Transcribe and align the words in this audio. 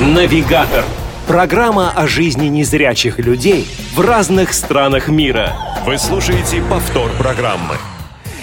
Навигатор. 0.00 0.84
Программа 1.26 1.90
о 1.90 2.06
жизни 2.06 2.46
незрячих 2.46 3.18
людей 3.18 3.66
в 3.96 4.00
разных 4.00 4.52
странах 4.52 5.08
мира. 5.08 5.52
Вы 5.84 5.98
слушаете 5.98 6.62
повтор 6.70 7.10
программы. 7.18 7.74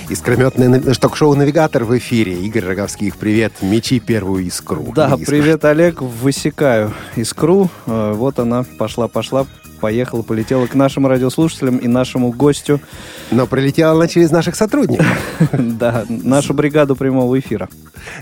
Искрометное 0.10 0.82
ток-шоу 1.00 1.34
«Навигатор» 1.34 1.86
в 1.86 1.98
эфире. 1.98 2.34
Игорь 2.34 2.66
Роговских, 2.66 3.16
привет. 3.16 3.54
Мечи 3.62 4.00
первую 4.02 4.44
искру. 4.46 4.92
Да, 4.94 5.08
Искра. 5.18 5.26
привет, 5.26 5.64
Олег. 5.66 6.02
Высекаю 6.02 6.94
искру. 7.16 7.70
Э, 7.88 8.12
Вот 8.14 8.38
она 8.38 8.66
пошла-пошла, 8.78 9.46
поехала, 9.86 10.24
полетела 10.24 10.66
к 10.66 10.74
нашим 10.74 11.06
радиослушателям 11.06 11.78
и 11.78 11.88
нашему 11.88 12.32
гостю. 12.32 12.82
Но 13.30 13.46
прилетела 13.46 13.92
она 13.92 14.08
через 14.08 14.32
наших 14.32 14.56
сотрудников. 14.56 15.06
Да, 15.52 16.06
нашу 16.10 16.56
бригаду 16.56 16.96
прямого 16.96 17.38
эфира. 17.38 17.70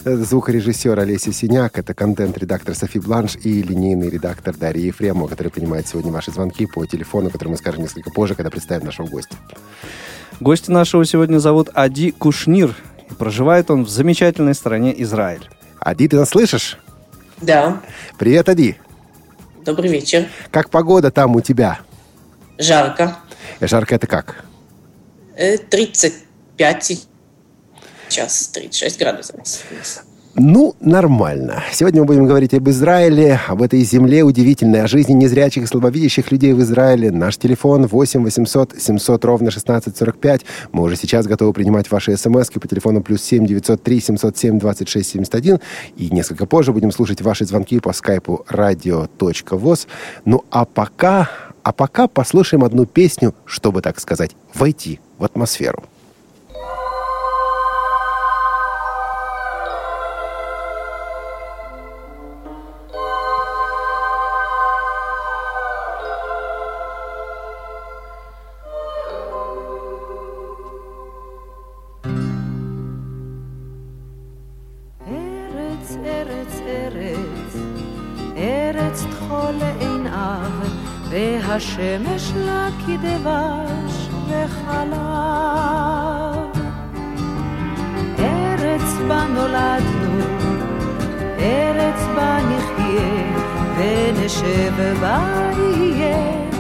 Звукорежиссер 0.04 1.00
Олеся 1.00 1.32
Синяк, 1.32 1.80
это 1.80 1.94
контент-редактор 1.94 2.76
Софи 2.76 3.00
Бланш 3.00 3.38
и 3.44 3.64
линейный 3.64 4.10
редактор 4.10 4.54
Дарья 4.58 4.88
Ефремова, 4.88 5.30
который 5.30 5.48
принимает 5.48 5.88
сегодня 5.88 6.12
ваши 6.12 6.32
звонки 6.32 6.66
по 6.66 6.86
телефону, 6.86 7.30
который 7.30 7.50
мы 7.50 7.56
скажем 7.58 7.82
несколько 7.82 8.12
позже, 8.12 8.36
когда 8.36 8.50
представим 8.50 8.86
нашего 8.86 9.08
гостя. 9.08 9.38
Гостя 10.42 10.74
нашего 10.74 11.06
сегодня 11.06 11.38
зовут 11.38 11.70
Ади 11.74 12.12
Кушнир. 12.12 12.76
И 13.10 13.14
проживает 13.14 13.72
он 13.72 13.86
в 13.86 13.90
замечательной 13.90 14.54
стране 14.54 14.94
Израиль. 15.04 15.50
Ади, 15.80 16.10
ты 16.10 16.18
нас 16.18 16.30
слышишь? 16.30 16.78
Да, 17.42 17.82
Привет, 18.20 18.50
Ади. 18.50 18.76
Добрый 19.64 19.90
вечер. 19.90 20.30
Как 20.52 20.70
погода 20.70 21.12
там 21.12 21.36
у 21.36 21.42
тебя? 21.42 21.80
Жарко. 22.58 23.18
Жарко 23.60 23.96
это 23.96 24.08
как? 24.08 24.46
Э, 25.36 25.58
35 25.58 27.08
сейчас, 28.10 28.48
36 28.48 29.00
градусов. 29.00 29.36
Ну, 30.36 30.76
нормально. 30.82 31.64
Сегодня 31.72 32.02
мы 32.02 32.08
будем 32.08 32.26
говорить 32.26 32.56
об 32.56 32.68
Израиле, 32.68 33.40
об 33.48 33.62
этой 33.62 33.82
земле 33.82 34.24
удивительной, 34.24 34.82
о 34.82 34.88
жизни 34.88 35.14
незрячих 35.14 35.64
и 35.64 35.68
слабовидящих 35.68 36.32
людей 36.32 36.54
в 36.54 36.62
Израиле. 36.62 37.12
Наш 37.12 37.38
телефон 37.38 37.86
8 37.86 38.24
800 38.24 38.82
700 38.82 39.26
ровно 39.26 39.50
1645. 39.50 40.42
Мы 40.72 40.82
уже 40.82 40.96
сейчас 40.96 41.28
готовы 41.28 41.54
принимать 41.54 41.92
ваши 41.92 42.18
смс 42.18 42.50
по 42.50 42.68
телефону 42.68 43.04
плюс 43.04 43.22
7 43.22 43.46
903 43.46 44.00
707 44.00 44.58
26 44.58 45.08
71. 45.08 45.60
И 45.98 46.10
несколько 46.10 46.48
позже 46.48 46.74
будем 46.74 46.92
слушать 46.92 47.22
ваши 47.22 47.46
звонки 47.46 47.80
по 47.80 47.94
скайпу 47.94 48.44
radio.voz. 48.50 49.86
Ну, 50.26 50.46
а 50.50 50.66
пока, 50.66 51.30
а 51.62 51.72
пока 51.74 52.08
послушаем 52.08 52.64
одну 52.64 52.88
песню, 52.88 53.36
чтобы, 53.46 53.84
так 53.84 54.00
сказать, 54.00 54.32
войти 54.56 55.00
в 55.20 55.26
атмосферу. 55.26 55.84
והשמש 81.24 82.32
לה 82.36 82.68
כדבש 82.80 84.10
וחלב. 84.28 85.04
ארץ 88.20 88.98
בה 89.08 89.24
נולדנו, 89.34 90.20
ארץ 91.40 92.02
בה 92.16 92.38
נחיה, 92.38 93.24
ונשב 93.78 94.94
בה 95.02 95.50
יהיה 95.58 96.18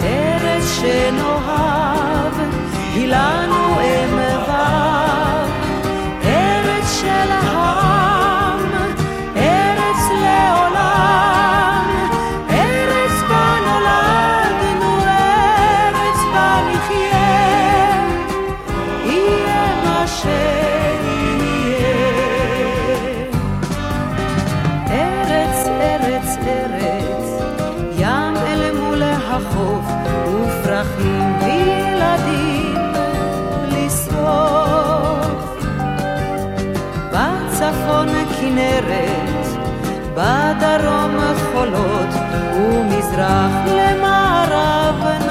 ארץ 0.00 0.80
שנאהב, 0.80 2.32
היא 2.94 3.06
לנו 3.06 3.80
אם 3.80 4.31
בדרום 40.78 41.16
חולות, 41.52 42.08
ומזרח 42.56 43.52
למערב 43.66 45.21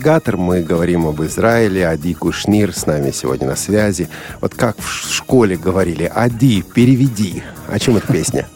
«Навигатор». 0.00 0.38
Мы 0.38 0.62
говорим 0.62 1.06
об 1.06 1.22
Израиле. 1.24 1.86
Ади 1.86 2.14
Кушнир 2.14 2.74
с 2.74 2.86
нами 2.86 3.10
сегодня 3.10 3.48
на 3.48 3.56
связи. 3.56 4.08
Вот 4.40 4.54
как 4.54 4.78
в 4.78 5.14
школе 5.14 5.56
говорили, 5.56 6.10
Ади, 6.14 6.62
переведи. 6.62 7.42
О 7.68 7.78
чем 7.78 7.98
эта 7.98 8.10
песня? 8.10 8.48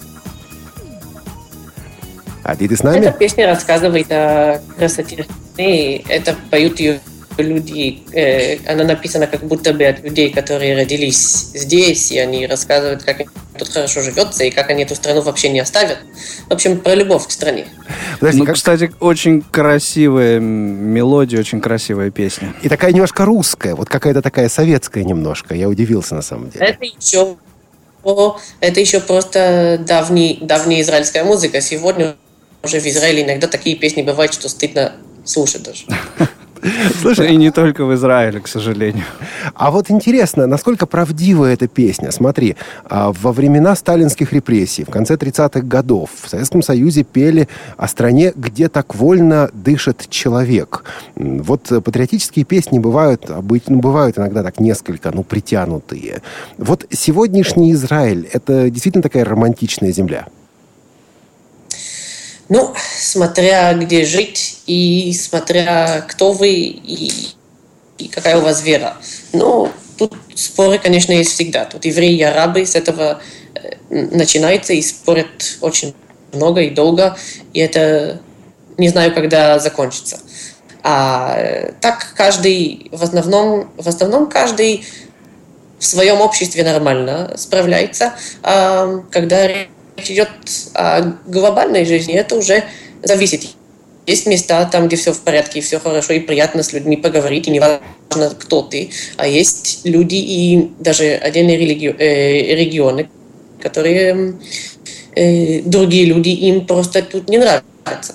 Ади, 2.42 2.66
ты 2.66 2.74
с 2.74 2.82
нами? 2.82 3.00
Эта 3.04 3.12
песня 3.12 3.46
рассказывает 3.46 4.10
о 4.10 4.62
красоте 4.78 5.26
страны. 5.52 6.02
Это 6.08 6.34
поют 6.50 6.80
ее 6.80 7.00
люди. 7.36 8.02
Э, 8.12 8.56
она 8.66 8.84
написана 8.84 9.26
как 9.26 9.44
будто 9.44 9.74
бы 9.74 9.84
от 9.84 10.02
людей, 10.02 10.30
которые 10.30 10.74
родились 10.74 11.50
здесь, 11.52 12.10
и 12.10 12.18
они 12.18 12.46
рассказывают, 12.46 13.02
как 13.02 13.20
тут 13.58 13.68
хорошо 13.68 14.02
живется, 14.02 14.44
и 14.44 14.50
как 14.50 14.70
они 14.70 14.82
эту 14.82 14.94
страну 14.94 15.20
вообще 15.22 15.48
не 15.48 15.60
оставят. 15.60 15.98
В 16.48 16.52
общем, 16.52 16.80
про 16.80 16.94
любовь 16.94 17.26
к 17.26 17.30
стране. 17.30 17.66
Подожди, 18.18 18.40
ну, 18.40 18.46
как- 18.46 18.54
кстати, 18.56 18.92
очень 19.00 19.42
красивая 19.42 20.40
мелодия, 20.40 21.38
очень 21.40 21.60
красивая 21.60 22.10
песня. 22.10 22.54
И 22.62 22.68
такая 22.68 22.92
немножко 22.92 23.24
русская, 23.24 23.74
вот 23.74 23.88
какая-то 23.88 24.22
такая 24.22 24.48
советская 24.48 25.04
немножко. 25.04 25.54
Я 25.54 25.68
удивился 25.68 26.14
на 26.14 26.22
самом 26.22 26.50
деле. 26.50 26.66
Это 26.66 26.84
еще, 26.84 27.36
это 28.60 28.80
еще 28.80 29.00
просто 29.00 29.78
давний, 29.86 30.38
давняя 30.40 30.80
израильская 30.82 31.24
музыка. 31.24 31.60
Сегодня 31.60 32.16
уже 32.62 32.80
в 32.80 32.86
Израиле 32.86 33.24
иногда 33.24 33.46
такие 33.46 33.76
песни 33.76 34.02
бывают, 34.02 34.32
что 34.32 34.48
стыдно 34.48 34.92
слушать 35.24 35.62
даже. 35.62 35.84
Слушай, 37.00 37.32
И 37.32 37.36
не 37.36 37.50
только 37.50 37.84
в 37.84 37.94
Израиле, 37.94 38.40
к 38.40 38.48
сожалению. 38.48 39.04
А 39.54 39.70
вот 39.70 39.90
интересно, 39.90 40.46
насколько 40.46 40.86
правдива 40.86 41.46
эта 41.46 41.68
песня? 41.68 42.10
Смотри, 42.10 42.56
а, 42.84 43.12
во 43.12 43.32
времена 43.32 43.76
сталинских 43.76 44.32
репрессий, 44.32 44.84
в 44.84 44.90
конце 44.90 45.16
30-х 45.16 45.60
годов, 45.60 46.10
в 46.22 46.28
Советском 46.28 46.62
Союзе 46.62 47.04
пели 47.04 47.48
о 47.76 47.88
стране, 47.88 48.32
где 48.34 48.68
так 48.68 48.94
вольно 48.94 49.50
дышит 49.52 50.06
человек. 50.08 50.84
Вот 51.16 51.68
патриотические 51.84 52.44
песни 52.44 52.78
бывают, 52.78 53.30
обычно, 53.30 53.74
ну, 53.74 53.80
бывают 53.80 54.18
иногда 54.18 54.42
так 54.42 54.60
несколько, 54.60 55.10
ну, 55.12 55.22
притянутые. 55.22 56.22
Вот 56.58 56.86
сегодняшний 56.90 57.72
Израиль, 57.72 58.28
это 58.32 58.70
действительно 58.70 59.02
такая 59.02 59.24
романтичная 59.24 59.92
земля? 59.92 60.26
Ну, 62.48 62.74
смотря 62.96 63.72
где 63.74 64.04
жить 64.04 64.60
и 64.66 65.12
смотря 65.14 66.04
кто 66.08 66.32
вы 66.32 66.50
и, 66.50 67.30
и 67.98 68.08
какая 68.08 68.36
у 68.38 68.42
вас 68.42 68.62
вера. 68.62 68.96
Ну, 69.32 69.70
тут 69.96 70.14
споры, 70.34 70.78
конечно, 70.78 71.12
есть 71.12 71.32
всегда. 71.32 71.64
Тут 71.64 71.84
евреи 71.84 72.16
и 72.16 72.22
арабы 72.22 72.66
с 72.66 72.74
этого 72.74 73.22
э, 73.54 73.76
начинается 73.90 74.72
и 74.72 74.82
спорят 74.82 75.56
очень 75.60 75.94
много 76.32 76.62
и 76.62 76.70
долго, 76.70 77.16
и 77.52 77.60
это 77.60 78.20
не 78.76 78.88
знаю, 78.88 79.14
когда 79.14 79.58
закончится. 79.58 80.18
А 80.82 81.36
э, 81.38 81.72
так 81.80 82.12
каждый, 82.14 82.90
в 82.92 83.02
основном, 83.02 83.72
в 83.76 83.88
основном 83.88 84.28
каждый 84.28 84.84
в 85.78 85.86
своем 85.86 86.20
обществе 86.20 86.64
нормально 86.64 87.34
справляется. 87.36 88.14
А 88.42 89.02
когда 89.10 89.48
речь 89.96 90.10
идет 90.10 90.28
о 90.74 91.16
глобальной 91.26 91.84
жизни, 91.84 92.14
это 92.14 92.36
уже 92.36 92.64
зависит. 93.02 93.46
Есть 94.06 94.26
места 94.26 94.64
там, 94.66 94.86
где 94.86 94.96
все 94.96 95.12
в 95.12 95.20
порядке, 95.20 95.60
и 95.60 95.62
все 95.62 95.78
хорошо, 95.78 96.12
и 96.12 96.20
приятно 96.20 96.62
с 96.62 96.72
людьми 96.72 96.96
поговорить, 96.96 97.48
и 97.48 97.50
не 97.50 97.60
важно, 97.60 98.34
кто 98.38 98.62
ты. 98.62 98.90
А 99.16 99.26
есть 99.26 99.80
люди 99.84 100.16
и 100.16 100.70
даже 100.78 101.14
отдельные 101.14 101.56
религи- 101.56 101.96
э, 101.98 102.54
регионы, 102.54 103.08
которые 103.60 104.34
э, 105.16 105.62
другие 105.62 106.04
люди 106.04 106.28
им 106.28 106.66
просто 106.66 107.02
тут 107.02 107.30
не 107.30 107.38
нравятся. 107.38 108.14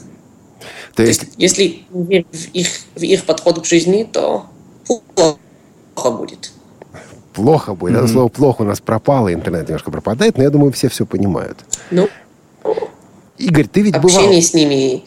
То 0.95 0.97
То 0.97 1.03
есть, 1.03 1.21
есть, 1.23 1.33
если 1.37 1.81
в 1.89 2.09
их, 2.11 2.67
в 2.95 3.01
их 3.01 3.23
подход 3.25 3.61
к 3.61 3.65
жизни, 3.65 4.07
то 4.11 4.45
плохо 5.15 6.11
будет. 6.11 6.51
Плохо 7.41 7.73
будет. 7.73 7.97
Это 7.97 8.07
слово 8.07 8.27
«плохо» 8.27 8.61
у 8.61 8.65
нас 8.65 8.79
пропало, 8.79 9.33
интернет 9.33 9.67
немножко 9.67 9.91
пропадает, 9.91 10.37
но 10.37 10.43
я 10.43 10.49
думаю, 10.49 10.71
все 10.71 10.89
все 10.89 11.05
понимают. 11.05 11.57
Ну, 11.91 12.07
Игорь, 13.37 13.67
ты 13.67 13.81
ведь 13.81 13.95
бывал... 13.99 14.17
общение 14.17 14.41
с 14.41 14.53
ними, 14.53 15.03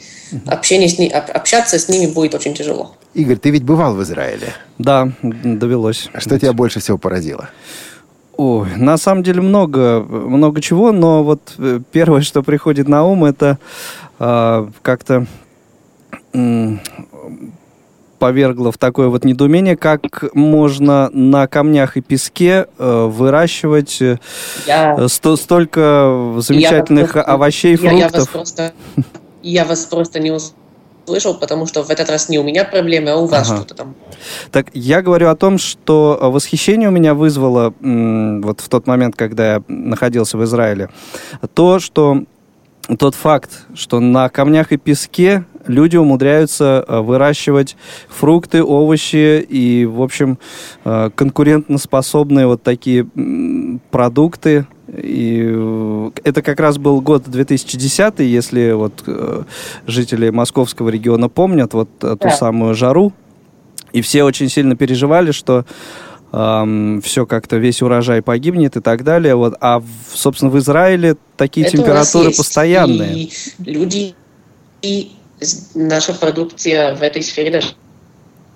общение 0.46 0.88
с 0.88 0.99
ними, 0.99 1.12
общаться 1.12 1.79
с 1.79 1.88
ними 1.88 2.11
будет 2.11 2.34
очень 2.34 2.55
тяжело. 2.55 2.96
Игорь, 3.14 3.37
ты 3.37 3.50
ведь 3.50 3.62
бывал 3.62 3.94
в 3.94 4.02
Израиле. 4.02 4.55
Да, 4.79 5.12
довелось. 5.23 6.08
Что 6.17 6.38
тебя 6.38 6.55
больше 6.55 6.81
всего 6.81 6.96
поразило? 6.96 7.50
Ой, 8.38 8.69
на 8.76 8.96
самом 8.96 9.23
деле 9.23 9.43
много, 9.43 10.00
много 10.00 10.62
чего, 10.62 10.90
но 10.90 11.23
вот 11.23 11.55
э, 11.58 11.81
первое, 11.93 12.23
что 12.23 12.43
приходит 12.43 12.88
на 12.88 13.05
ум, 13.05 13.26
это 13.26 13.58
а, 14.19 14.70
как-то 14.81 15.26
м, 16.32 16.81
повергло 18.27 18.71
в 18.71 18.79
такое 18.79 19.09
вот 19.09 19.25
недоумение, 19.25 19.77
как 19.77 20.33
можно 20.33 21.11
на 21.13 21.49
камнях 21.49 21.97
и 21.97 22.01
песке 22.01 22.67
э, 22.79 23.07
выращивать 23.11 24.01
э, 24.01 24.19
Я, 24.65 25.09
сто- 25.09 25.35
столько 25.35 26.35
замечательных 26.39 27.01
я 27.01 27.07
вас 27.07 27.13
просто- 27.25 27.33
овощей, 27.33 27.77
я- 27.83 27.93
я 27.93 28.09
вас 28.09 28.29
просто, 28.29 28.73
я 29.43 29.65
вас 29.65 29.81
просто 29.87 30.21
не 30.21 30.31
услышал, 30.31 31.35
потому 31.35 31.67
что 31.67 31.83
в 31.83 31.91
этот 31.91 32.09
раз 32.11 32.29
не 32.29 32.39
у 32.39 32.45
меня 32.45 32.65
проблемы, 32.65 33.11
а 33.11 33.17
у 33.17 33.27
вас 33.27 33.49
Ага. 33.51 33.57
что-то 33.57 33.75
там. 33.75 33.95
Так 34.53 34.67
я 34.73 35.03
говорю 35.03 35.29
о 35.29 35.35
том, 35.35 35.59
что 35.59 36.17
э, 36.23 36.29
восхищение 36.29 36.91
у 36.91 36.93
меня 36.93 37.15
вызвало 37.15 37.75
вот 37.81 38.61
в 38.61 38.69
тот 38.69 38.87
момент, 38.87 39.17
когда 39.17 39.55
я 39.55 39.63
находился 39.67 40.39
в 40.39 40.45
Израиле, 40.45 40.91
то, 41.55 41.81
что 41.81 42.23
тот 43.01 43.17
факт, 43.17 43.51
что 43.75 43.99
на 43.99 44.29
камнях 44.29 44.71
и 44.71 44.77
песке 44.77 45.45
люди 45.67 45.97
умудряются 45.97 46.85
э, 46.87 47.00
выращивать 47.00 47.76
фрукты, 48.09 48.62
овощи 48.62 49.41
и, 49.41 49.85
в 49.87 50.03
общем, 50.03 50.38
э, 50.85 51.11
конкурентоспособные 51.14 52.47
вот 52.47 52.62
такие 52.62 53.06
продукты. 53.91 54.67
И 54.88 55.41
э, 55.44 56.11
это 56.25 56.43
как 56.43 56.61
раз 56.61 56.79
был 56.79 57.00
год 57.00 57.25
2010, 57.29 58.20
если 58.20 58.73
вот 58.73 59.05
жители 59.87 60.31
московского 60.31 60.88
региона 60.91 61.29
помнят 61.29 61.73
вот 61.75 61.88
э, 62.03 62.17
ту 62.20 62.29
Да. 62.29 62.31
самую 62.31 62.75
жару, 62.75 63.12
и 63.93 64.00
все 64.00 64.25
очень 64.25 64.49
сильно 64.49 64.76
переживали, 64.76 65.32
что 65.32 65.65
все 66.34 67.27
как-то 67.29 67.58
весь 67.58 67.82
урожай 67.82 68.22
погибнет 68.22 68.75
и 68.79 68.81
так 68.81 69.05
далее. 69.05 69.34
Вот. 69.34 69.55
А, 69.60 69.81
в- 69.81 69.84
собственно, 70.15 70.51
в 70.51 70.58
Израиле 70.58 71.17
такие 71.37 71.67
Это 71.67 71.77
температуры 71.77 72.31
постоянные. 72.31 73.25
И 73.25 73.31
люди, 73.67 74.15
и 74.81 75.13
наша 75.75 76.15
продукция 76.15 76.94
в 76.94 77.03
этой 77.03 77.22
сфере 77.22 77.51
даже 77.51 77.69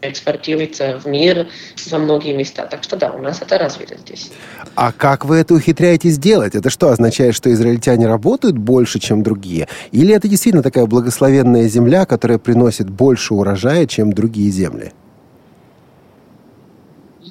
экспортируется 0.02 1.00
в 1.02 1.06
мир 1.06 1.48
во 1.90 1.98
многие 1.98 2.34
места. 2.34 2.66
Так 2.66 2.82
что 2.82 2.96
да, 2.96 3.10
у 3.12 3.22
нас 3.22 3.40
это 3.40 3.58
развито 3.58 3.96
здесь. 3.98 4.30
А 4.74 4.92
как 4.92 5.24
вы 5.24 5.36
это 5.36 5.54
ухитряетесь 5.54 6.18
делать? 6.18 6.54
Это 6.54 6.70
что, 6.70 6.90
означает, 6.90 7.34
что 7.34 7.52
израильтяне 7.52 8.06
работают 8.06 8.58
больше, 8.58 8.98
чем 8.98 9.22
другие? 9.22 9.68
Или 9.92 10.14
это 10.14 10.28
действительно 10.28 10.62
такая 10.62 10.86
благословенная 10.86 11.68
земля, 11.68 12.04
которая 12.04 12.38
приносит 12.38 12.90
больше 12.90 13.34
урожая, 13.34 13.86
чем 13.86 14.12
другие 14.12 14.50
земли? 14.50 14.92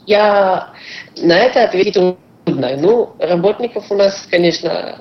Я 0.08 0.74
на 1.18 1.38
это 1.38 1.64
ответить 1.64 1.94
трудно. 2.46 2.78
Ну, 2.78 3.16
работников 3.20 3.86
у 3.90 3.96
нас, 3.96 4.28
конечно, 4.30 5.00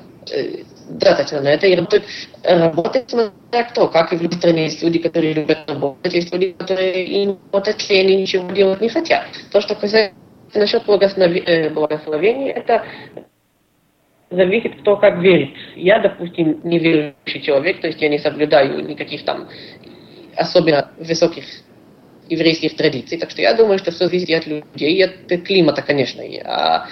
э, 0.88 0.92
достаточно 0.92 1.40
на 1.40 1.48
это. 1.48 1.66
И 1.66 1.74
работают, 1.74 2.04
работают 2.42 3.10
смотря 3.10 3.64
кто. 3.70 3.88
Как 3.88 4.12
и 4.12 4.16
в 4.16 4.22
любой 4.22 4.38
стране 4.38 4.64
есть 4.64 4.82
люди, 4.82 4.98
которые 4.98 5.32
любят 5.32 5.58
работать, 5.68 6.14
есть 6.14 6.32
люди, 6.32 6.52
которые 6.52 7.04
им 7.04 7.38
работать 7.52 7.88
лень 7.88 8.10
и 8.10 8.22
ничего 8.22 8.50
делать 8.50 8.80
не 8.80 8.88
хотят. 8.88 9.24
То, 9.52 9.60
что 9.60 9.74
касается 9.74 10.14
насчет 10.54 10.82
э, 10.88 11.70
благословения, 11.70 12.52
это 12.52 12.84
зависит, 14.30 14.80
кто 14.80 14.96
как 14.96 15.18
верит. 15.18 15.50
Я, 15.76 16.00
допустим, 16.00 16.60
неверующий 16.64 17.42
человек, 17.42 17.80
то 17.80 17.86
есть 17.86 18.00
я 18.00 18.08
не 18.08 18.18
соблюдаю 18.18 18.84
никаких 18.84 19.24
там 19.24 19.48
особенно 20.36 20.90
высоких 20.98 21.44
еврейских 22.28 22.76
традиций. 22.76 23.18
Так 23.18 23.30
что 23.30 23.42
я 23.42 23.54
думаю, 23.54 23.78
что 23.78 23.90
все 23.90 24.06
зависит 24.06 24.30
от 24.30 24.46
людей, 24.46 24.96
и 24.96 25.02
от 25.02 25.42
климата, 25.44 25.82
конечно. 25.82 26.22
А 26.44 26.86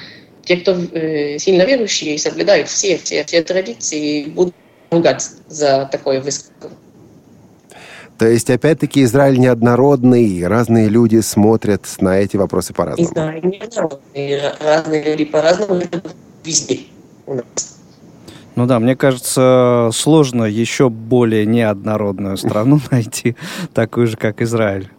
те, 0.44 0.56
кто 0.56 0.72
э, 0.72 1.38
сильно 1.38 1.62
верующие 1.62 2.14
и 2.14 2.18
соблюдают 2.18 2.68
все, 2.68 2.98
все, 2.98 3.24
все 3.24 3.42
традиции, 3.42 4.24
будут 4.24 4.54
ругать 4.90 5.28
за 5.48 5.88
такое 5.90 6.20
высказывание. 6.20 6.78
То 8.18 8.28
есть, 8.28 8.50
опять-таки, 8.50 9.02
Израиль 9.02 9.38
неоднородный, 9.38 10.46
разные 10.46 10.88
люди 10.88 11.20
смотрят 11.20 11.86
на 11.98 12.20
эти 12.20 12.36
вопросы 12.36 12.72
по-разному. 12.72 13.08
знаю, 13.08 13.40
не 13.44 13.60
знаю. 13.68 14.00
И 14.14 14.32
ра- 14.34 14.54
разные 14.60 15.02
люди 15.02 15.24
по-разному 15.24 15.82
везде 16.44 16.80
у 17.26 17.34
нас. 17.34 17.78
Ну 18.54 18.66
да, 18.66 18.78
мне 18.78 18.96
кажется, 18.96 19.90
сложно 19.92 20.44
еще 20.44 20.90
более 20.90 21.46
неоднородную 21.46 22.36
страну 22.36 22.80
найти, 22.90 23.34
такую 23.74 24.06
же, 24.06 24.16
как 24.16 24.42
Израиль. 24.42 24.90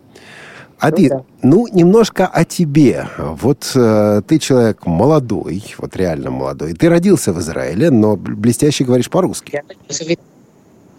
А 0.84 0.90
Ну 0.92 1.08
да. 1.10 1.24
ну, 1.42 1.68
немножко 1.72 2.28
о 2.28 2.44
тебе. 2.44 3.08
Вот 3.18 3.72
э, 3.74 4.22
ты 4.28 4.38
человек 4.38 4.86
молодой, 4.86 5.63
вот 5.78 5.96
реально 5.96 6.30
молодой. 6.30 6.74
Ты 6.74 6.90
родился 6.90 7.32
в 7.32 7.40
Израиле, 7.40 7.90
но 7.90 8.16
бл- 8.16 8.36
блестяще 8.36 8.84
говоришь 8.84 9.10
по-русски. 9.10 9.63
Я, 9.90 10.18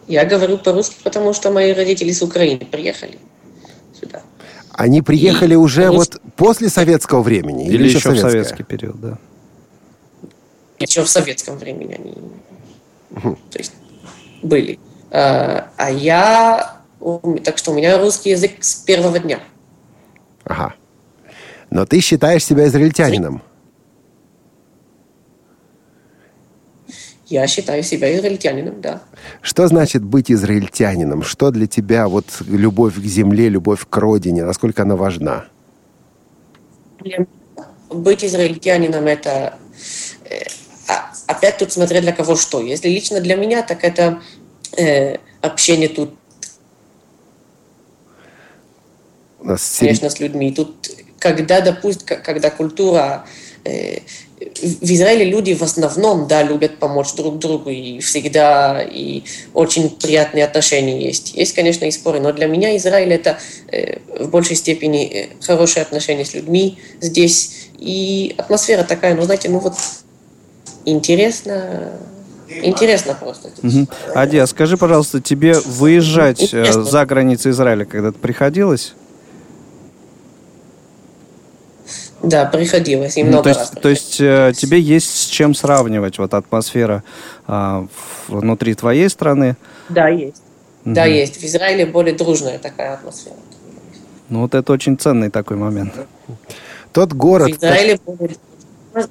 я 0.09 0.25
говорю 0.25 0.57
по-русски, 0.57 0.97
потому 1.05 1.35
что 1.35 1.51
мои 1.53 1.73
родители 1.75 2.13
с 2.13 2.23
Украины 2.23 2.65
приехали. 2.65 3.19
сюда. 4.01 4.23
Они 4.73 5.03
приехали 5.03 5.53
И, 5.53 5.57
уже 5.57 5.83
конечно- 5.89 5.99
вот 5.99 6.35
после 6.35 6.71
советского 6.71 7.23
времени? 7.23 7.69
Или, 7.69 7.85
еще 7.89 7.99
в 7.99 8.03
советское? 8.03 8.31
советский 8.31 8.63
период, 8.63 9.01
да. 9.01 9.19
Еще 10.79 11.03
в 11.05 11.09
советском 11.11 11.59
времени 11.59 11.95
они 11.95 12.15
то 13.51 13.59
есть, 13.59 13.73
были. 14.43 14.79
А, 15.11 15.69
а 15.77 15.91
я... 15.91 16.79
Так 17.45 17.59
что 17.59 17.71
у 17.71 17.75
меня 17.75 17.99
русский 17.99 18.31
язык 18.31 18.53
с 18.65 18.75
первого 18.77 19.19
дня. 19.19 19.39
Ага. 20.45 20.75
Но 21.71 21.87
ты 21.87 22.01
считаешь 22.01 22.45
себя 22.45 22.67
израильтянином? 22.67 23.43
Я 27.27 27.47
считаю 27.47 27.83
себя 27.83 28.15
израильтянином, 28.15 28.81
да. 28.81 29.03
Что 29.41 29.67
значит 29.67 30.05
быть 30.05 30.31
израильтянином? 30.31 31.23
Что 31.23 31.51
для 31.51 31.67
тебя 31.67 32.07
вот 32.07 32.27
любовь 32.47 32.97
к 32.97 33.05
земле, 33.05 33.49
любовь 33.49 33.87
к 33.89 33.97
родине? 33.97 34.45
Насколько 34.45 34.83
она 34.83 34.95
важна? 34.95 35.47
Быть 37.91 38.25
израильтянином 38.25 39.07
это... 39.07 39.55
э, 40.29 40.43
а- 40.89 41.13
опять 41.27 41.59
тут 41.59 41.73
смотря 41.73 42.03
для 42.03 42.13
кого 42.13 42.37
что. 42.37 42.61
Если 42.61 42.89
лично 42.89 43.21
для 43.21 43.37
меня, 43.37 43.63
так 43.63 43.85
это 43.85 44.21
э, 44.77 45.17
общение 45.41 45.89
тут, 45.89 46.11
У 49.25 49.33
нас 49.45 49.77
конечно, 49.79 50.11
с 50.11 50.21
людьми. 50.21 50.53
Тут, 50.53 50.91
когда, 51.19 51.61
допустим, 51.61 52.19
когда 52.23 52.51
культура... 52.51 53.25
э, 53.65 53.99
в 54.55 54.91
Израиле 54.91 55.25
люди 55.25 55.55
в 55.55 55.63
основном, 55.63 56.27
да, 56.27 56.43
любят 56.43 56.79
помочь 56.79 57.15
друг 57.15 57.39
другу, 57.39 57.71
и 57.71 58.01
всегда, 58.01 58.83
и 58.83 59.23
очень 59.55 59.91
приятные 59.91 60.45
отношения 60.45 61.05
есть. 61.05 61.35
Есть, 61.35 61.55
конечно, 61.55 61.85
и 61.85 61.91
споры, 61.91 62.21
но 62.21 62.33
для 62.33 62.47
меня 62.47 62.77
Израиль 62.77 63.13
это 63.13 63.39
э, 63.71 63.99
в 64.19 64.29
большей 64.31 64.57
степени 64.57 65.07
э, 65.07 65.29
хорошие 65.41 65.83
отношения 65.83 66.25
с 66.25 66.35
людьми 66.35 66.79
здесь, 67.01 67.69
и 67.79 68.35
атмосфера 68.37 68.83
такая, 68.83 69.15
ну, 69.15 69.23
знаете, 69.23 69.49
ну 69.49 69.61
вот 69.61 69.75
интересно, 70.85 71.93
интересно 72.49 73.15
просто. 73.15 73.51
Мгм. 73.63 73.89
Ади, 74.15 74.39
а 74.39 74.47
скажи, 74.47 74.77
пожалуйста, 74.77 75.21
тебе 75.21 75.55
выезжать 75.65 76.43
Интересно. 76.43 76.85
за 76.85 77.07
границы 77.07 77.51
Израиля 77.51 77.85
когда-то 77.85 78.19
приходилось? 78.19 78.95
Да, 82.29 82.45
приходилось, 82.47 83.17
и 83.17 83.23
Ну, 83.23 83.29
много 83.31 83.43
то 83.45 83.49
есть, 83.51 83.61
раз. 83.61 83.71
то 83.83 83.89
есть 83.89 84.21
э, 84.21 84.53
тебе 84.57 84.81
есть 84.81 85.11
с 85.23 85.27
чем 85.27 85.55
сравнивать 85.55 86.19
вот 86.19 86.35
атмосфера 86.35 87.03
в- 87.47 87.89
внутри 88.29 88.75
твоей 88.75 89.09
страны. 89.09 89.57
Да, 89.89 90.09
есть. 90.09 90.43
Да, 90.85 91.05
Мгм. 91.05 91.13
есть. 91.15 91.37
В 91.41 91.45
Израиле 91.45 91.87
более 91.87 92.15
дружная 92.15 92.59
такая 92.59 92.95
атмосфера. 92.95 93.37
Ну 94.29 94.41
вот 94.43 94.55
это 94.55 94.73
очень 94.73 94.97
ценный 94.99 95.31
такой 95.31 95.57
момент. 95.57 95.93
Тот 96.93 97.13
город... 97.13 97.49
В 97.51 97.57
Израиле 97.59 97.99
более, 98.07 98.37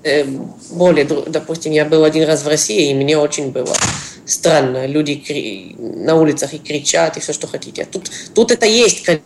э, 0.03 0.25
более, 0.71 1.05
допустим, 1.05 1.71
я 1.71 1.85
был 1.85 2.03
один 2.03 2.25
раз 2.27 2.43
в 2.43 2.47
России, 2.47 2.91
и 2.91 2.93
мне 2.93 3.17
очень 3.17 3.51
было 3.51 3.73
странно. 4.25 4.85
Люди 4.87 5.15
кри- 5.15 5.75
на 5.77 6.15
улицах 6.15 6.53
и 6.53 6.57
кричат, 6.59 7.17
и 7.17 7.19
все, 7.19 7.33
что 7.33 7.47
хотите. 7.47 7.83
А 7.83 7.85
Тут, 7.85 8.09
тут 8.33 8.51
это 8.51 8.65
есть, 8.65 9.03
конечно. 9.03 9.25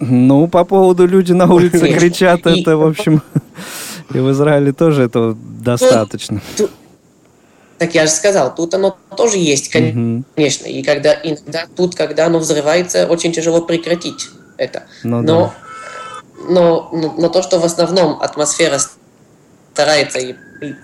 Ну, 0.00 0.46
по 0.46 0.64
поводу 0.64 1.06
люди 1.06 1.32
на 1.32 1.52
улице 1.52 1.80
Конечно. 1.80 1.98
кричат, 1.98 2.46
это, 2.46 2.76
в 2.76 2.86
общем, 2.86 3.22
и 4.14 4.18
в 4.18 4.30
Израиле 4.30 4.72
тоже 4.72 5.02
этого 5.04 5.36
достаточно. 5.36 6.40
Так 7.78 7.94
я 7.94 8.06
же 8.06 8.12
сказал, 8.12 8.54
тут 8.54 8.74
оно 8.74 8.96
тоже 9.16 9.38
есть, 9.38 9.70
конечно. 9.70 10.66
И 10.66 10.82
когда 10.82 11.14
иногда 11.14 11.66
тут, 11.76 11.94
когда 11.94 12.26
оно 12.26 12.38
взрывается, 12.38 13.06
очень 13.06 13.32
тяжело 13.32 13.62
прекратить 13.62 14.28
это. 14.56 14.84
Ну 15.04 15.22
но, 15.22 15.54
но, 16.48 16.88
но, 16.92 17.14
но 17.16 17.28
то, 17.28 17.42
что 17.42 17.58
в 17.58 17.64
основном 17.64 18.20
атмосфера 18.20 18.78
старается 19.72 20.18
и, 20.18 20.34
и 20.60 20.74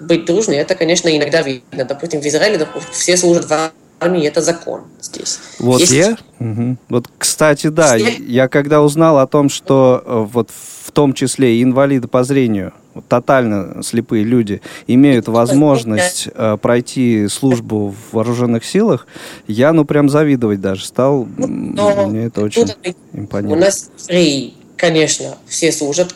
быть 0.00 0.24
дружной, 0.24 0.56
это, 0.56 0.74
конечно, 0.74 1.14
иногда 1.14 1.42
видно. 1.42 1.84
Допустим, 1.84 2.22
в 2.22 2.26
Израиле 2.26 2.56
допустим, 2.56 2.92
все 2.92 3.16
служат 3.16 3.44
в 3.44 3.70
армии, 4.00 4.26
это 4.26 4.40
закон 4.40 4.82
здесь. 5.00 5.38
Вот 5.58 5.80
Есть- 5.80 5.92
я? 5.92 6.16
Мгм. 6.38 6.78
Вот, 6.88 7.06
кстати, 7.18 7.66
да, 7.68 7.96
Все- 7.96 8.16
я 8.26 8.48
когда 8.48 8.82
узнал 8.82 9.18
о 9.18 9.26
том, 9.26 9.48
что 9.48 10.02
э, 10.04 10.26
вот 10.32 10.50
в 10.50 10.90
том 10.92 11.12
числе 11.12 11.56
и 11.56 11.62
инвалиды 11.62 12.08
по 12.08 12.24
зрению, 12.24 12.72
тотально 13.08 13.82
слепые 13.82 14.24
люди, 14.24 14.60
имеют 14.86 15.28
возможность 15.28 16.28
э, 16.34 16.56
пройти 16.60 17.28
службу 17.28 17.88
в 18.10 18.14
вооруженных 18.14 18.64
силах, 18.64 19.06
я, 19.46 19.72
ну, 19.72 19.84
прям 19.84 20.08
завидовать 20.08 20.60
даже 20.60 20.84
стал. 20.84 21.22
М, 21.38 21.74
Но 21.74 22.06
Мне 22.08 22.24
это 22.26 22.42
очень 22.42 22.62
это- 22.62 22.94
У 23.12 23.18
импонирует. 23.18 23.60
нас 23.60 23.90
евреи, 24.08 24.54
конечно, 24.76 25.36
все 25.46 25.70
служат, 25.72 26.14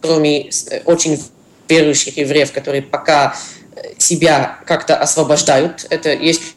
кроме 0.00 0.48
э, 0.48 0.50
очень 0.84 1.20
верующих 1.68 2.16
евреев, 2.16 2.52
которые 2.52 2.82
пока 2.82 3.34
э, 3.76 3.80
себя 3.98 4.58
как-то 4.66 4.96
освобождают. 4.96 5.86
Это 5.90 6.12
есть 6.12 6.56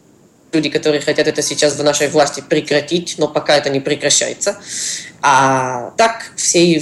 люди, 0.54 0.70
которые 0.70 1.02
хотят 1.02 1.28
это 1.28 1.42
сейчас 1.42 1.76
в 1.76 1.84
нашей 1.84 2.08
власти 2.08 2.44
прекратить, 2.48 3.16
но 3.18 3.28
пока 3.28 3.58
это 3.58 3.70
не 3.70 3.80
прекращается. 3.80 4.58
А 5.22 5.92
так 5.98 6.32
все, 6.36 6.82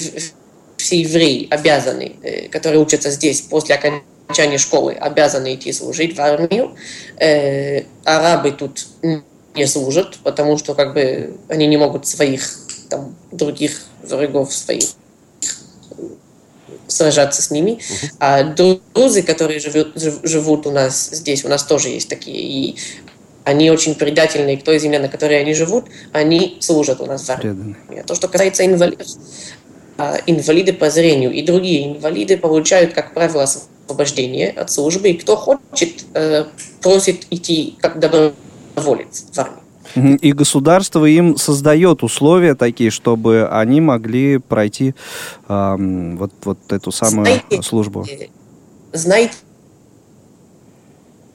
все 0.78 1.00
евреи 1.01 1.48
обязаны, 1.50 2.16
э, 2.24 2.48
которые 2.50 2.82
учатся 2.82 3.12
здесь 3.12 3.42
после 3.42 3.75
окончания 3.75 4.58
школы, 4.58 4.94
обязаны 4.94 5.56
идти 5.56 5.72
служить 5.74 6.16
в 6.16 6.22
армию. 6.22 6.75
Э, 7.18 7.84
Арабы 8.04 8.51
тут 8.51 8.86
не 9.56 9.66
служат, 9.66 10.18
потому 10.24 10.58
что 10.58 10.74
как 10.74 10.94
бы 10.94 11.38
они 11.50 11.68
не 11.68 11.78
могут 11.78 12.08
своих 12.08 12.50
там 12.90 13.16
других 13.32 13.82
врагов 14.04 14.54
своих 14.54 14.90
сражаться 16.88 17.42
с 17.42 17.51
ними. 17.51 17.80
А 18.20 18.44
друзы, 18.44 19.24
которые 19.24 19.60
живут, 19.60 19.94
жив- 19.96 20.20
живут 20.24 20.68
у 20.68 20.72
нас 20.72 21.10
здесь, 21.12 21.46
у 21.46 21.48
нас 21.48 21.63
тоже 21.63 21.90
есть 21.90 22.10
такие. 22.10 22.38
И 22.38 22.78
они 23.44 23.72
очень 23.72 23.96
предательные, 23.96 24.58
кто 24.58 24.72
из 24.72 24.82
земля, 24.82 25.00
на 25.00 25.08
которой 25.08 25.40
они 25.40 25.54
живут, 25.54 25.86
они 26.12 26.58
служат 26.60 27.02
у 27.02 27.06
нас 27.06 27.26
в 27.26 27.30
армии. 27.30 27.76
А 27.90 28.04
То, 28.04 28.16
что 28.16 28.28
касается 28.28 28.66
инвалидов, 28.66 29.08
а, 29.98 30.18
инвалиды 30.26 30.74
по 30.74 30.90
зрению 30.90 31.32
и 31.32 31.42
другие 31.44 31.94
инвалиды 31.94 32.38
получают, 32.38 32.94
как 32.94 33.14
правило, 33.14 33.44
освобождение 33.44 34.50
от 34.50 34.72
службы, 34.72 35.10
и 35.10 35.14
кто 35.14 35.36
хочет, 35.36 36.06
э, 36.14 36.46
просит 36.82 37.28
идти 37.30 37.76
как 37.80 38.00
доброволец 38.00 39.26
в 39.32 39.40
армию. 39.40 39.62
И 40.22 40.32
государство 40.32 41.06
им 41.06 41.38
создает 41.38 42.02
условия 42.02 42.56
такие, 42.56 42.92
чтобы 42.92 43.48
они 43.52 43.82
могли 43.82 44.38
пройти 44.38 44.96
ам, 45.48 46.18
вот, 46.18 46.32
вот 46.46 46.58
эту 46.70 46.92
самую 46.92 47.26
Знаете, 47.26 47.62
службу. 47.62 48.06
Э, 48.10 48.28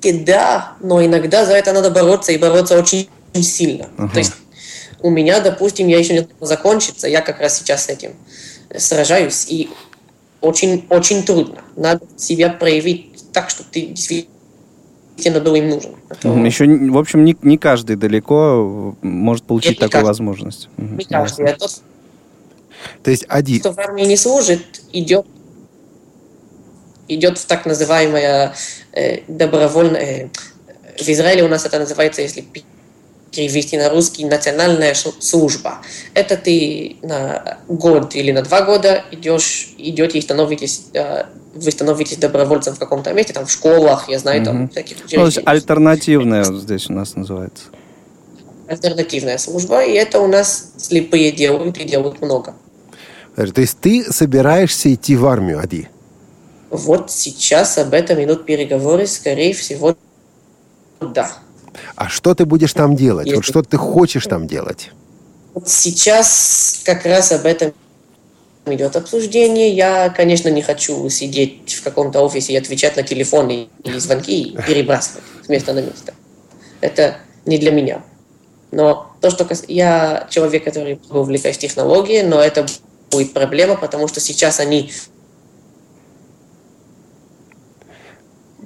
Знаете, 0.07 0.25
да, 0.25 0.73
но 0.81 1.05
иногда 1.05 1.45
за 1.45 1.53
это 1.55 1.73
надо 1.73 1.91
бороться 1.91 2.33
и 2.33 2.39
бороться 2.39 2.79
очень 2.79 3.09
сильно. 3.35 3.89
Ага. 3.97 4.13
То 4.13 4.19
есть 4.19 4.33
у 5.01 5.11
меня, 5.11 5.41
допустим, 5.41 5.89
я 5.89 5.99
еще 5.99 6.15
не 6.15 6.29
закончится, 6.41 7.09
я 7.09 7.21
как 7.21 7.41
раз 7.41 7.59
сейчас 7.59 7.87
с 7.87 7.89
этим 7.89 8.13
сражаюсь, 8.77 9.47
и 9.49 9.69
очень, 10.41 10.87
очень 10.91 11.25
трудно. 11.25 11.63
Надо 11.77 12.07
себя 12.17 12.51
проявить 12.51 13.13
так, 13.33 13.51
чтобы 13.51 13.69
ты 13.73 13.87
действительно 13.87 15.41
был 15.41 15.55
им 15.55 15.71
нужен. 15.71 15.97
То. 16.21 16.33
Еще, 16.39 16.67
в 16.67 16.99
общем, 16.99 17.25
не, 17.25 17.37
не 17.43 17.59
каждый 17.59 17.97
далеко 17.97 18.95
э, 19.03 19.07
может 19.07 19.45
получить 19.45 19.73
Нет, 19.73 19.81
не 19.81 19.87
такую 19.87 19.91
каждый. 19.93 20.07
возможность. 20.07 20.69
Не 20.77 21.05
каждый, 21.05 21.47
ясно. 21.47 21.57
а 21.57 21.59
тот, 21.59 21.83
То 23.03 23.11
есть, 23.11 23.25
Ади, 23.29 23.59
кто 23.59 23.73
в 23.73 23.79
армии 23.79 24.05
не 24.05 24.17
служит, 24.17 24.83
идет 24.93 25.27
идет 27.09 27.39
в 27.39 27.47
так 27.47 27.67
называемое 27.67 28.55
э, 28.93 29.21
добровольное... 29.29 30.01
э, 30.01 30.29
в 30.99 31.09
Израиле 31.09 31.45
у 31.45 31.49
нас 31.49 31.65
это 31.65 31.79
называется, 31.79 32.23
если 32.23 32.45
перевести 33.37 33.77
на 33.77 33.91
русский, 33.91 34.25
национальная 34.25 34.95
служба. 34.95 35.79
Это 36.15 36.37
ты 36.37 36.97
на 37.03 37.59
год 37.69 38.15
или 38.15 38.33
на 38.33 38.43
два 38.43 38.63
года 38.63 39.05
идешь, 39.11 39.75
идете 39.77 40.19
и 40.19 40.23
становитесь, 40.23 40.87
э, 40.95 41.25
вы 41.55 41.71
становитесь 41.71 42.17
добровольцем 42.17 42.75
в 42.75 42.79
каком-то 42.79 43.13
месте, 43.13 43.33
там 43.33 43.47
в 43.47 43.51
школах, 43.51 44.09
я 44.09 44.19
знаю, 44.19 44.45
там 44.45 44.57
Мгм. 44.57 44.69
всяких 44.71 44.97
Ну, 45.03 45.09
то 45.09 45.27
есть 45.27 45.41
альтернативная 45.45 46.45
здесь 46.45 46.89
у 46.89 46.95
нас 46.95 47.15
называется. 47.15 47.65
Альтернативная 48.69 49.39
служба, 49.39 49.85
и 49.85 49.93
это 49.93 50.21
у 50.21 50.27
нас 50.27 50.73
слепые 50.77 51.31
делают 51.31 51.79
и 51.79 51.85
делают 51.85 52.21
много. 52.21 52.55
то 53.37 53.61
есть 53.61 53.79
ты 53.81 54.05
собираешься 54.11 54.93
идти 54.93 55.15
в 55.15 55.27
армию, 55.27 55.61
Ади? 55.61 55.89
Вот 56.71 57.11
сейчас 57.11 57.79
об 57.79 57.95
этом 57.95 58.23
идут 58.25 58.45
переговоры, 58.45 59.07
скорее 59.07 59.55
всего, 59.55 59.97
да. 61.01 61.31
А 61.95 62.09
что 62.09 62.35
ты 62.35 62.45
будешь 62.45 62.73
там 62.73 62.97
делать? 62.97 63.27
Вот 63.27 63.37
Если- 63.37 63.51
что 63.51 63.63
ты 63.63 63.77
хочешь 63.77 64.25
там 64.27 64.47
делать? 64.47 64.91
Вот 65.55 65.69
сейчас 65.69 66.83
как 66.85 67.05
раз 67.07 67.33
об 67.33 67.47
этом 67.47 67.73
идет 68.67 68.97
обсуждение. 68.97 69.71
Я, 69.71 70.11
конечно, 70.11 70.49
не 70.49 70.63
хочу 70.63 71.09
сидеть 71.09 71.75
в 71.75 71.83
каком-то 71.85 72.21
офисе 72.21 72.53
и 72.53 72.57
отвечать 72.57 72.97
на 72.97 73.03
телефоны 73.03 73.69
и 73.85 73.99
звонки 73.99 74.43
и 74.43 74.57
перебрасывать 74.63 75.23
с 75.45 75.49
места 75.49 75.73
на 75.73 75.81
место. 75.81 76.15
Это 76.81 77.19
не 77.45 77.59
для 77.59 77.71
меня. 77.71 78.03
Но 78.73 79.13
то, 79.21 79.31
что 79.31 79.45
кас- 79.45 79.65
я 79.69 80.27
человек, 80.31 80.65
который 80.65 81.01
увлекаюсь 81.11 81.57
технологией, 81.59 82.25
но 82.25 82.41
это 82.41 82.67
будет 83.11 83.33
проблема, 83.33 83.77
потому 83.77 84.09
что 84.09 84.21
сейчас 84.21 84.59
они 84.61 84.93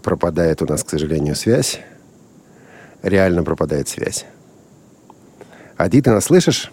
Пропадает 0.02 0.62
у 0.62 0.66
нас, 0.66 0.82
к 0.84 0.90
сожалению, 0.90 1.36
связь. 1.36 1.80
Реально 3.02 3.42
пропадает 3.42 3.88
связь. 3.88 4.26
Ади, 5.76 6.02
ты 6.02 6.10
нас 6.10 6.26
слышишь? 6.26 6.70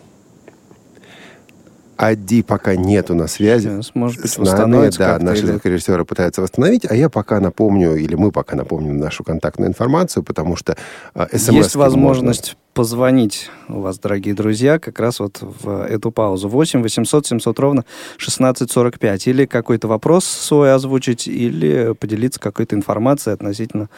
Ади 1.97 2.43
пока 2.43 2.75
нет 2.75 3.09
у 3.09 3.15
нас 3.15 3.33
связи. 3.33 3.67
Сейчас, 3.67 3.95
может 3.95 4.21
быть, 4.21 4.31
с 4.31 4.37
нами, 4.37 4.89
да, 4.97 5.19
наши 5.19 5.45
звукорежиссеры 5.45 6.05
пытаются 6.05 6.41
восстановить, 6.41 6.89
а 6.89 6.95
я 6.95 7.09
пока 7.09 7.39
напомню, 7.39 7.95
или 7.95 8.15
мы 8.15 8.31
пока 8.31 8.55
напомним 8.55 8.97
нашу 8.97 9.23
контактную 9.23 9.69
информацию, 9.69 10.23
потому 10.23 10.55
что 10.55 10.77
а, 11.13 11.27
смс 11.31 11.49
Есть 11.49 11.75
возможность 11.75 12.55
позвонить 12.77 13.49
у 13.69 13.79
вас, 13.79 13.97
дорогие 13.97 14.35
друзья, 14.35 14.77
как 14.77 14.99
раз 14.99 15.19
вот 15.19 15.39
в 15.41 15.83
эту 15.87 16.11
паузу. 16.11 16.47
8 16.47 16.83
800 16.83 17.25
700 17.25 17.59
ровно 17.59 17.85
1645. 18.17 19.27
Или 19.27 19.45
какой-то 19.45 19.87
вопрос 19.87 20.25
свой 20.25 20.71
озвучить, 20.71 21.27
или 21.27 21.95
поделиться 21.99 22.39
какой-то 22.39 22.75
информацией 22.75 23.33
относительно 23.33 23.89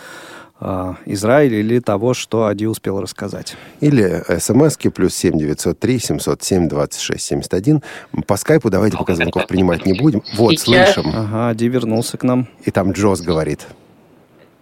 а, 0.62 0.98
Израиля 1.06 1.60
или 1.60 1.80
того, 1.80 2.14
что 2.14 2.46
Ади 2.48 2.66
успел 2.66 3.02
рассказать. 3.02 3.56
Или 3.80 4.24
смски 4.40 4.90
плюс 4.90 5.16
7 5.16 5.38
903 5.38 6.00
707 6.00 6.68
26 6.68 7.26
71. 7.26 7.84
По 8.28 8.36
скайпу 8.38 8.70
давайте 8.70 8.98
пока 8.98 9.16
звонков 9.16 9.48
принимать 9.48 9.86
не 9.86 9.94
будем. 9.94 10.22
Вот, 10.36 10.60
слышим. 10.60 11.12
Ага, 11.14 11.50
Ади 11.50 11.66
вернулся 11.66 12.18
к 12.18 12.24
нам. 12.24 12.48
И 12.64 12.72
там 12.72 12.92
Джоз 12.92 13.22
говорит. 13.22 13.68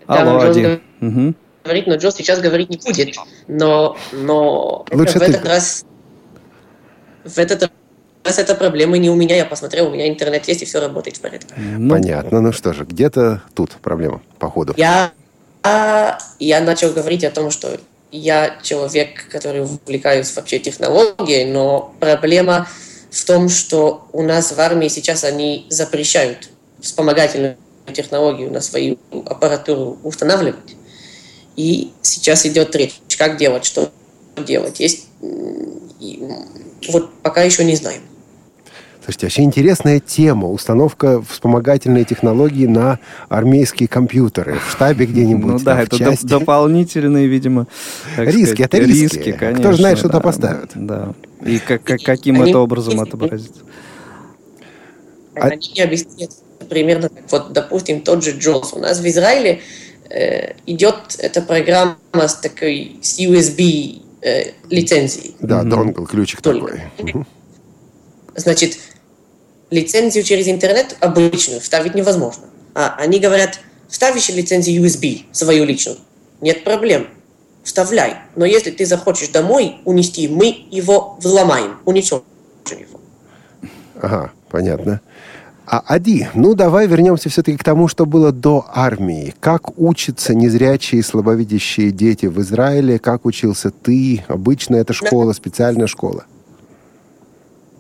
Алло, 0.06 0.40
Джон 0.40 0.50
Ади. 0.50 0.82
Мгм. 1.00 1.36
говорит, 1.64 1.88
но 1.88 1.96
Джо 1.96 2.12
сейчас 2.12 2.42
говорить 2.42 2.70
не 2.70 2.78
будет. 2.78 3.16
Но, 3.48 3.98
но 4.12 4.86
Лучше 4.92 5.20
в 5.20 5.20
ты. 5.20 5.32
этот 5.32 5.46
раз 5.46 5.86
в 7.24 7.38
этот 7.40 7.72
раз 8.24 8.40
эта 8.40 8.56
проблема 8.56 8.98
не 8.98 9.10
у 9.10 9.16
меня. 9.16 9.36
Я 9.36 9.46
посмотрел, 9.46 9.88
у 9.88 9.92
меня 9.92 10.08
интернет 10.08 10.48
есть 10.48 10.62
и 10.62 10.66
все 10.66 10.80
работает 10.80 11.18
в 11.18 11.22
порядке. 11.22 11.54
Ну, 11.58 11.90
Понятно. 11.90 12.42
Ну 12.42 12.52
что 12.52 12.74
же, 12.74 12.86
где-то 12.86 13.42
тут 13.54 13.72
проблема, 13.82 14.22
походу. 14.40 14.74
Я, 14.78 15.12
а, 15.68 16.18
я 16.40 16.62
начал 16.62 16.94
говорить 16.94 17.26
о 17.26 17.32
том, 17.32 17.52
что 17.52 17.78
я 18.12 18.58
человек, 18.64 19.28
который 19.30 19.62
увлекаюсь 19.62 20.34
вообще 20.34 20.60
технологией, 20.60 21.46
но 21.46 21.94
проблема 22.00 22.70
в 23.12 23.26
том, 23.26 23.50
что 23.50 24.08
у 24.14 24.22
нас 24.22 24.54
в 24.54 24.60
армии 24.60 24.88
сейчас 24.88 25.26
они 25.26 25.66
запрещают 25.70 26.50
вспомогательную 26.80 27.58
технологию 27.94 28.50
на 28.50 28.62
свою 28.62 28.98
аппаратуру 29.26 29.98
устанавливать. 30.04 30.76
И 31.58 31.92
сейчас 32.02 32.46
идет 32.46 32.74
речь, 32.76 33.02
как 33.18 33.38
делать, 33.38 33.66
что 33.66 33.92
делать. 34.38 34.80
Есть, 34.80 35.08
вот 36.90 37.14
пока 37.24 37.44
еще 37.44 37.66
не 37.66 37.76
знаем. 37.76 38.04
Слушайте, 39.08 39.26
вообще 39.28 39.44
интересная 39.44 40.00
тема. 40.02 40.50
Установка 40.52 41.22
вспомогательной 41.22 42.04
технологии 42.04 42.66
на 42.66 43.00
армейские 43.30 43.88
компьютеры. 43.88 44.60
В 44.60 44.70
штабе 44.70 45.06
где-нибудь, 45.06 45.46
Ну 45.54 45.60
да, 45.60 45.76
в 45.78 45.80
это 45.80 45.96
доп- 45.96 46.00
части. 46.00 46.26
дополнительные, 46.26 47.28
видимо, 47.28 47.68
так 48.18 48.28
Риски, 48.28 48.44
сказать, 48.56 48.60
это 48.74 48.78
риски. 48.80 49.32
Кто 49.32 49.40
конечно. 49.46 49.72
ж 49.72 49.78
знает, 49.78 49.98
что 49.98 50.08
туда 50.10 50.20
да, 50.20 50.24
поставят. 50.24 50.72
Да. 50.76 51.14
И 51.46 51.58
как, 51.60 51.84
как- 51.86 52.02
каким 52.02 52.42
Они- 52.42 52.50
это 52.52 52.60
образом 52.60 53.00
отобразится. 53.00 53.62
А- 55.36 55.48
Они 55.48 55.70
мне 55.72 55.84
объясняют 55.86 56.32
примерно 56.70 57.08
как, 57.08 57.32
вот, 57.32 57.54
допустим, 57.54 58.02
тот 58.02 58.26
же 58.26 58.32
Джонс. 58.32 58.74
У 58.74 58.80
нас 58.80 59.00
в 59.00 59.08
Израиле 59.08 59.62
э, 60.10 60.52
идет 60.66 61.16
эта 61.20 61.42
программа 61.42 61.96
с 62.14 62.36
такой, 62.36 62.98
с 63.02 63.18
USB 63.20 64.02
э, 64.22 64.52
лицензией. 64.70 65.38
Да, 65.40 65.64
донгл, 65.64 66.06
ключик 66.06 66.42
Только. 66.42 66.82
такой. 66.98 67.26
Значит, 68.36 68.78
лицензию 69.70 70.24
через 70.24 70.48
интернет 70.48 70.96
обычную 71.00 71.62
вставить 71.62 71.96
невозможно. 71.96 72.46
А 72.74 72.96
они 72.98 73.20
говорят, 73.20 73.60
вставишь 73.90 74.30
лицензию 74.30 74.84
USB, 74.84 75.24
свою 75.32 75.66
личную, 75.66 75.98
нет 76.42 76.64
проблем, 76.64 77.08
вставляй. 77.64 78.16
Но 78.36 78.46
если 78.46 78.72
ты 78.72 78.86
захочешь 78.86 79.30
домой 79.30 79.78
унести, 79.86 80.28
мы 80.28 80.66
его 80.72 81.18
взломаем, 81.20 81.78
уничтожим 81.86 82.24
его. 82.70 83.00
Ага, 84.02 84.32
понятно. 84.50 85.02
А, 85.70 85.84
Ади, 85.86 86.30
ну 86.34 86.54
давай 86.54 86.88
вернемся 86.88 87.28
все-таки 87.30 87.58
к 87.58 87.64
тому, 87.64 87.90
что 87.90 88.06
было 88.06 88.32
до 88.32 88.66
армии. 88.74 89.36
Как 89.42 89.78
учатся 89.78 90.34
незрячие 90.34 91.00
и 91.00 91.04
слабовидящие 91.04 91.92
дети 91.92 92.26
в 92.28 92.40
Израиле? 92.40 93.00
Как 93.00 93.26
учился 93.26 93.70
ты? 93.70 94.24
Обычно 94.30 94.78
это 94.78 94.94
школа, 94.94 95.34
специальная 95.34 95.88
школа. 95.88 96.26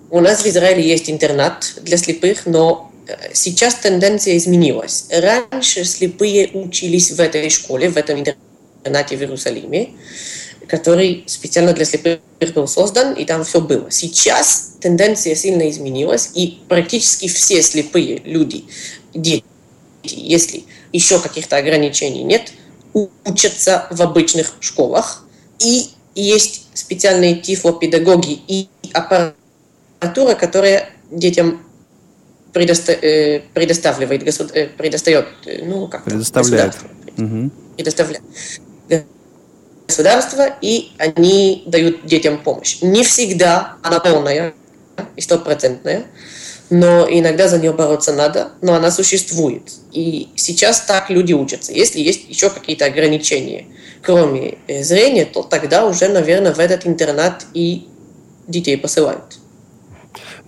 У 0.09 0.21
нас 0.21 0.43
в 0.43 0.47
Израиле 0.47 0.87
есть 0.87 1.09
интернат 1.09 1.73
для 1.81 1.97
слепых, 1.97 2.45
но 2.45 2.91
э, 3.07 3.15
сейчас 3.33 3.75
тенденция 3.75 4.37
изменилась. 4.37 5.07
Раньше 5.11 5.83
слепые 5.83 6.49
учились 6.53 7.11
в 7.11 7.19
этой 7.19 7.49
школе, 7.49 7.89
в 7.89 7.97
этом 7.97 8.19
интернате 8.19 9.17
в 9.17 9.21
Иерусалиме, 9.21 9.89
который 10.67 11.25
специально 11.27 11.73
для 11.73 11.83
слепых 11.83 12.19
был 12.53 12.67
создан, 12.69 13.13
и 13.13 13.25
там 13.25 13.43
все 13.43 13.59
было. 13.59 13.91
Сейчас 13.91 14.75
тенденция 14.79 15.35
сильно 15.35 15.69
изменилась, 15.69 16.31
и 16.35 16.59
практически 16.69 17.27
все 17.27 17.61
слепые 17.61 18.21
люди, 18.23 18.63
дети, 19.13 19.43
если 20.03 20.63
еще 20.93 21.19
каких-то 21.19 21.57
ограничений 21.57 22.23
нет, 22.23 22.53
учатся 23.25 23.87
в 23.91 24.01
обычных 24.01 24.55
школах. 24.61 25.25
И 25.59 25.89
есть 26.15 26.67
специальные 26.73 27.35
тифлопедагоги 27.35 28.39
и 28.47 28.69
аппаратура, 29.99 30.35
которая 30.35 30.89
детям 31.11 31.61
предоста- 32.53 32.97
э, 33.01 33.41
предоставляет, 33.53 34.23
госуд- 34.23 34.51
э, 34.53 34.67
предостает, 34.67 35.27
э, 35.45 35.63
ну 35.63 35.87
как 35.87 36.03
Предоставляет. 36.05 36.73
государство 36.73 36.89
Мгм. 37.17 37.51
предоставляет 37.75 38.23
государство, 39.87 40.49
и 40.61 40.91
они 40.97 41.63
дают 41.65 42.05
детям 42.05 42.43
помощь. 42.43 42.79
Не 42.81 43.03
всегда 43.03 43.77
она 43.83 43.99
полная 44.01 44.53
и 45.15 45.21
стопроцентная, 45.21 46.05
но 46.69 47.07
иногда 47.09 47.47
за 47.47 47.57
нее 47.57 47.71
бороться 47.71 48.11
надо, 48.13 48.51
но 48.61 48.73
она 48.73 48.91
существует. 48.91 49.63
И 49.93 50.27
сейчас 50.35 50.81
так 50.81 51.09
люди 51.09 51.31
учатся. 51.31 51.71
Если 51.71 52.01
есть 52.01 52.27
еще 52.27 52.49
какие-то 52.49 52.85
ограничения, 52.85 53.65
кроме 54.01 54.57
э, 54.67 54.83
зрения, 54.83 55.23
то 55.25 55.41
тогда 55.43 55.85
уже, 55.85 56.09
наверное, 56.09 56.53
в 56.53 56.59
этот 56.59 56.85
интернат 56.85 57.45
и 57.53 57.87
детей 58.47 58.77
посылают. 58.77 59.39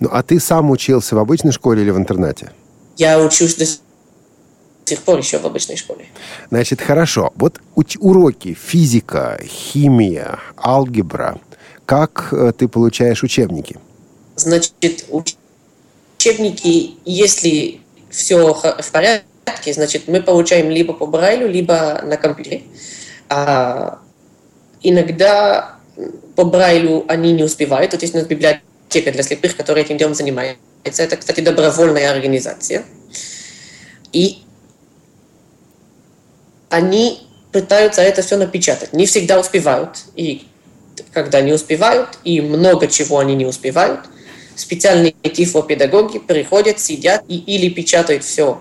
Ну, 0.00 0.08
а 0.10 0.22
ты 0.22 0.40
сам 0.40 0.70
учился 0.70 1.14
в 1.14 1.18
обычной 1.18 1.52
школе 1.52 1.82
или 1.82 1.90
в 1.90 1.98
интернате? 1.98 2.50
Я 2.96 3.20
учусь 3.20 3.54
до 3.54 3.66
сих 4.86 5.00
пор 5.02 5.18
еще 5.18 5.38
в 5.38 5.44
обычной 5.44 5.76
школе. 5.76 6.06
Значит, 6.50 6.80
хорошо. 6.80 7.32
Вот 7.36 7.60
уроки 7.98 8.54
физика, 8.54 9.38
химия, 9.44 10.38
алгебра. 10.56 11.38
Как 11.84 12.32
э, 12.32 12.52
ты 12.56 12.66
получаешь 12.66 13.22
учебники? 13.22 13.78
Значит, 14.36 14.72
уч- 15.10 15.36
учебники, 16.18 16.94
если 17.04 17.80
все 18.08 18.54
в 18.54 18.90
порядке, 18.90 19.72
значит, 19.72 20.08
мы 20.08 20.22
получаем 20.22 20.70
либо 20.70 20.92
по 20.94 21.06
Брайлю, 21.06 21.48
либо 21.48 22.00
на 22.02 22.16
компьютере. 22.16 22.62
А 23.28 23.98
иногда 24.82 25.76
по 26.36 26.44
Брайлю 26.44 27.04
они 27.08 27.32
не 27.32 27.44
успевают. 27.44 27.92
Вот 27.92 28.02
есть 28.02 28.14
у 28.14 28.18
нас 28.18 28.26
библиотека 28.26 28.62
для 28.92 29.22
слепых, 29.22 29.56
которая 29.56 29.84
этим 29.84 29.96
делом 29.96 30.14
занимается. 30.14 30.58
Это, 30.84 31.16
кстати, 31.16 31.40
добровольная 31.40 32.10
организация. 32.10 32.84
И 34.12 34.38
они 36.68 37.26
пытаются 37.52 38.02
это 38.02 38.22
все 38.22 38.36
напечатать. 38.36 38.92
Не 38.92 39.06
всегда 39.06 39.38
успевают. 39.38 39.98
И 40.16 40.46
когда 41.12 41.40
не 41.40 41.52
успевают, 41.52 42.18
и 42.24 42.40
много 42.40 42.86
чего 42.88 43.18
они 43.18 43.34
не 43.34 43.46
успевают, 43.46 44.00
специальные 44.56 45.12
тифлопедагоги 45.12 46.18
приходят, 46.18 46.80
сидят 46.80 47.24
и 47.28 47.36
или 47.38 47.68
печатают 47.68 48.24
все 48.24 48.60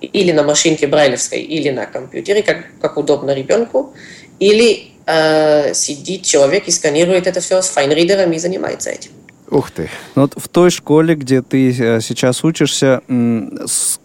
или 0.00 0.32
на 0.32 0.42
машинке 0.42 0.86
брайлевской, 0.86 1.40
или 1.40 1.70
на 1.70 1.86
компьютере, 1.86 2.42
как, 2.42 2.66
как 2.80 2.96
удобно 2.96 3.32
ребенку, 3.34 3.94
или 4.38 4.92
э, 5.06 5.74
сидит 5.74 6.22
человек 6.22 6.68
и 6.68 6.70
сканирует 6.70 7.26
это 7.26 7.40
все 7.40 7.60
с 7.60 7.68
файнридером 7.68 8.32
и 8.32 8.38
занимается 8.38 8.90
этим. 8.90 9.10
Ух 9.52 9.70
ты. 9.70 9.90
Ну 10.16 10.22
Вот 10.22 10.34
в 10.36 10.48
той 10.48 10.70
школе, 10.70 11.14
где 11.14 11.42
ты 11.42 11.70
э, 11.78 12.00
сейчас 12.00 12.42
учишься, 12.42 13.02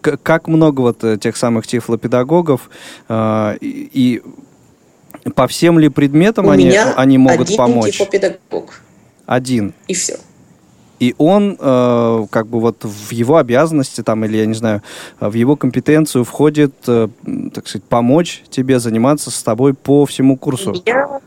как 0.01 0.47
много 0.47 0.81
вот 0.81 1.03
тех 1.21 1.37
самых 1.37 1.65
тифлопедагогов 1.65 2.69
э, 3.07 3.57
и, 3.61 4.21
по 5.35 5.47
всем 5.47 5.79
ли 5.79 5.87
предметам 5.89 6.47
У 6.47 6.49
они, 6.49 6.65
меня 6.65 6.93
они 6.95 7.17
могут 7.17 7.47
один 7.47 7.57
помочь? 7.57 7.93
тифлопедагог, 7.93 8.81
Один. 9.25 9.73
и 9.87 9.93
все. 9.93 10.17
И 10.99 11.13
он, 11.17 11.55
э, 11.59 12.25
как 12.29 12.47
бы 12.47 12.59
вот 12.59 12.83
в 12.83 13.11
его 13.11 13.37
обязанности, 13.37 14.01
там, 14.03 14.25
или, 14.25 14.37
я 14.37 14.45
не 14.47 14.55
знаю, 14.55 14.81
в 15.19 15.33
его 15.33 15.55
компетенцию 15.55 16.23
входит, 16.25 16.73
э, 16.87 17.07
так 17.53 17.67
сказать, 17.67 17.85
помочь 17.85 18.43
тебе 18.49 18.79
заниматься 18.79 19.31
с 19.31 19.41
тобой 19.43 19.73
по 19.75 20.05
всему 20.05 20.33
У 20.33 20.37
курсу. 20.37 20.71
меня, 20.71 21.21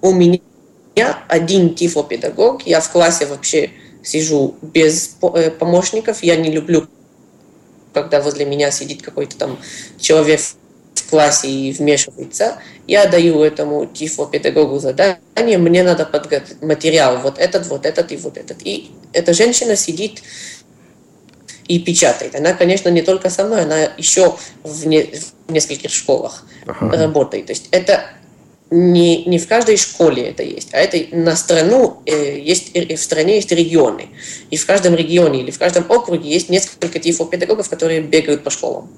у 0.00 0.12
меня 0.14 0.38
один 1.04 1.74
тифлопедагог. 1.74 2.66
Я 2.66 2.80
в 2.80 2.90
классе 2.90 3.26
вообще 3.26 3.70
сижу 4.02 4.56
без 4.62 5.16
э, 5.22 5.50
помощников. 5.50 6.22
Я 6.22 6.36
не 6.36 6.50
люблю, 6.50 6.86
когда 7.92 8.20
возле 8.20 8.44
меня 8.44 8.70
сидит 8.70 9.02
какой-то 9.02 9.36
там 9.36 9.58
человек 9.98 10.40
в 10.40 11.10
классе 11.10 11.48
и 11.48 11.72
вмешивается. 11.72 12.58
Я 12.86 13.06
даю 13.06 13.42
этому 13.42 13.86
тифлопедагогу 13.86 14.78
задание, 14.78 15.58
мне 15.58 15.82
надо 15.82 16.06
подготовить 16.06 16.62
материал, 16.62 17.18
вот 17.18 17.38
этот, 17.38 17.66
вот 17.66 17.84
этот 17.84 18.12
и 18.12 18.16
вот 18.16 18.36
этот. 18.36 18.58
И 18.64 18.90
эта 19.12 19.32
женщина 19.34 19.76
сидит 19.76 20.22
и 21.68 21.78
печатает. 21.78 22.34
Она, 22.34 22.54
конечно, 22.54 22.88
не 22.88 23.02
только 23.02 23.28
со 23.30 23.44
мной, 23.44 23.62
она 23.62 23.90
еще 23.96 24.36
в, 24.62 24.86
не, 24.86 25.12
в 25.46 25.52
нескольких 25.52 25.90
школах 25.90 26.44
ага. 26.66 26.96
работает. 26.96 27.46
То 27.46 27.52
есть 27.52 27.68
это 27.70 28.04
не, 28.70 29.24
не 29.24 29.38
в 29.38 29.46
каждой 29.46 29.76
школе 29.76 30.24
это 30.24 30.42
есть, 30.42 30.74
а 30.74 30.78
это 30.78 30.98
на 31.16 31.36
страну 31.36 31.98
э, 32.04 32.40
есть, 32.40 32.72
э, 32.74 32.96
в 32.96 33.00
стране 33.00 33.36
есть 33.36 33.52
регионы. 33.52 34.08
И 34.50 34.56
в 34.56 34.66
каждом 34.66 34.94
регионе 34.94 35.42
или 35.42 35.50
в 35.50 35.58
каждом 35.58 35.84
округе 35.88 36.28
есть 36.28 36.48
несколько 36.48 36.98
тифлопедагогов, 36.98 37.68
которые 37.68 38.00
бегают 38.00 38.42
по 38.42 38.50
школам. 38.50 38.88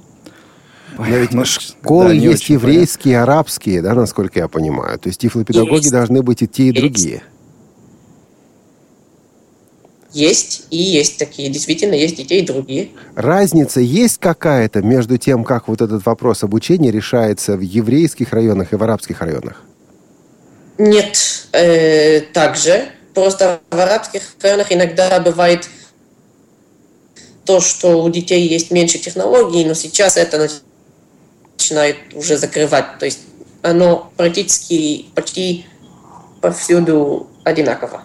Но 0.97 1.05
ведь 1.17 1.33
ну, 1.33 1.45
школы 1.45 2.09
да, 2.09 2.13
есть 2.13 2.49
еврейские, 2.49 3.15
понятно. 3.15 3.33
арабские, 3.35 3.83
да, 3.83 3.95
насколько 3.95 4.41
я 4.41 4.49
понимаю. 4.49 4.99
То 4.99 5.09
есть 5.09 5.21
тифлопедагоги 5.21 5.83
есть. 5.83 5.93
должны 5.93 6.23
быть 6.23 6.43
и 6.43 6.49
те, 6.49 6.65
и 6.65 6.67
есть. 6.67 6.81
другие. 6.81 7.13
Есть, 7.13 7.25
и 10.15 10.77
есть 10.77 11.19
такие, 11.19 11.51
действительно, 11.51 11.95
есть 11.95 12.17
те, 12.27 12.39
и 12.39 12.47
другие. 12.47 12.91
Разница 13.15 13.81
есть 13.81 14.19
какая-то 14.19 14.83
между 14.83 15.19
тем, 15.19 15.45
как 15.45 15.69
вот 15.69 15.83
этот 15.83 16.05
вопрос 16.07 16.43
обучения 16.43 16.91
решается 16.91 17.57
в 17.57 17.61
еврейских 17.61 18.33
районах 18.33 18.73
и 18.73 18.77
в 18.77 18.83
арабских 18.83 19.21
районах? 19.21 19.63
Нет, 20.79 21.47
э, 21.53 22.21
также. 22.33 22.89
Просто 23.15 23.61
в 23.71 23.79
арабских 23.79 24.23
районах 24.41 24.73
иногда 24.73 25.21
бывает 25.21 25.69
то, 27.45 27.61
что 27.61 28.03
у 28.03 28.09
детей 28.11 28.47
есть 28.47 28.71
меньше 28.71 28.99
технологий, 28.99 29.65
но 29.65 29.75
сейчас 29.75 30.17
это 30.17 30.49
начинает 31.57 31.97
уже 32.15 32.37
закрывать. 32.37 32.99
То 32.99 33.07
есть 33.07 33.21
оно 33.63 34.13
практически 34.17 35.07
почти 35.15 35.67
повсюду 36.41 37.27
одинаково. 37.45 38.03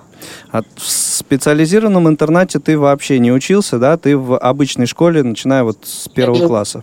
А 0.54 0.62
в 0.62 0.88
специализированном 0.88 2.08
интернате 2.08 2.60
ты 2.60 2.78
вообще 2.78 3.18
не 3.18 3.32
учился, 3.32 3.80
да? 3.80 3.98
Ты 3.98 4.16
в 4.16 4.38
обычной 4.38 4.86
школе, 4.86 5.24
начиная 5.24 5.64
вот 5.64 5.80
с 5.82 6.08
первого 6.08 6.38
я 6.38 6.48
класса. 6.48 6.82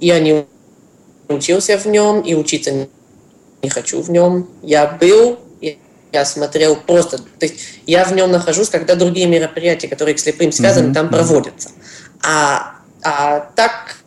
Я 0.00 0.18
не 0.18 0.44
учился 1.28 1.78
в 1.78 1.86
нем 1.86 2.22
и 2.22 2.34
учиться 2.34 2.88
не 3.62 3.68
хочу 3.68 4.02
в 4.02 4.10
нем. 4.10 4.48
Я 4.64 4.98
был, 5.00 5.38
я 6.10 6.24
смотрел 6.24 6.74
просто, 6.74 7.18
то 7.18 7.46
есть 7.46 7.60
я 7.86 8.04
в 8.04 8.12
нем 8.16 8.32
нахожусь, 8.32 8.68
когда 8.68 8.96
другие 8.96 9.28
мероприятия, 9.28 9.86
которые 9.86 10.16
к 10.16 10.18
слепым 10.18 10.50
связаны, 10.50 10.90
mm-hmm. 10.90 10.94
там 10.94 11.08
проводятся. 11.08 11.70
А, 12.20 12.74
а 13.04 13.48
так 13.54 13.98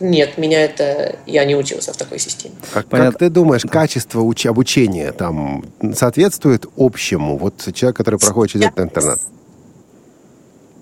нет, 0.00 0.38
меня 0.38 0.62
это... 0.62 1.18
Я 1.26 1.44
не 1.44 1.56
учился 1.56 1.92
в 1.92 1.96
такой 1.96 2.18
системе. 2.18 2.54
Как, 2.72 2.88
как 2.88 3.18
ты 3.18 3.30
думаешь, 3.30 3.62
качество 3.62 4.20
уч... 4.20 4.46
обучения 4.46 5.12
там 5.12 5.64
соответствует 5.94 6.66
общему? 6.76 7.36
Вот 7.36 7.68
человек, 7.74 7.96
который 7.96 8.18
проходит 8.18 8.52
через 8.52 8.66
этот 8.66 8.80
интернат. 8.80 9.20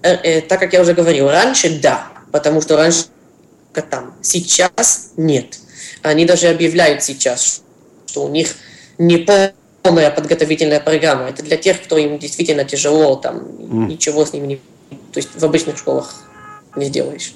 Э, 0.03 0.15
э, 0.15 0.41
так 0.43 0.61
как 0.61 0.73
я 0.73 0.83
уже 0.83 0.93
говорил, 0.93 1.29
раньше 1.29 1.81
да, 1.81 2.09
потому 2.31 2.61
что 2.61 2.77
раньше 2.77 3.07
там. 3.91 4.15
Сейчас 4.23 5.13
нет. 5.17 5.59
Они 6.03 6.25
даже 6.25 6.49
объявляют 6.49 7.03
сейчас, 7.03 7.63
что 8.07 8.25
у 8.25 8.29
них 8.29 8.55
не 8.99 9.27
полная 9.83 10.11
подготовительная 10.11 10.81
программа. 10.81 11.29
Это 11.29 11.43
для 11.43 11.57
тех, 11.57 11.83
кто 11.83 11.99
им 11.99 12.19
действительно 12.19 12.65
тяжело, 12.65 13.17
там, 13.17 13.39
mm. 13.39 13.87
ничего 13.89 14.25
с 14.25 14.33
ними 14.33 14.47
не... 14.47 14.57
То 14.57 15.17
есть 15.17 15.31
в 15.35 15.45
обычных 15.45 15.77
школах 15.79 16.15
не 16.77 16.87
сделаешь. 16.87 17.35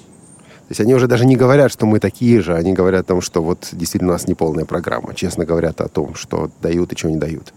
То 0.71 0.73
есть 0.73 0.79
они 0.79 0.93
уже 0.93 1.07
даже 1.07 1.25
не 1.25 1.35
говорят, 1.35 1.69
что 1.69 1.85
мы 1.85 1.99
такие 1.99 2.39
же, 2.39 2.55
они 2.55 2.71
говорят 2.71 3.03
о 3.03 3.07
том, 3.09 3.19
что 3.19 3.43
вот 3.43 3.67
действительно 3.73 4.11
у 4.11 4.13
нас 4.13 4.29
неполная 4.29 4.63
программа. 4.63 5.13
Честно 5.13 5.43
говорят 5.43 5.81
о 5.81 5.89
том, 5.89 6.15
что 6.15 6.49
дают 6.61 6.93
и 6.93 6.95
чего 6.95 7.11
не 7.11 7.17
дают. 7.17 7.53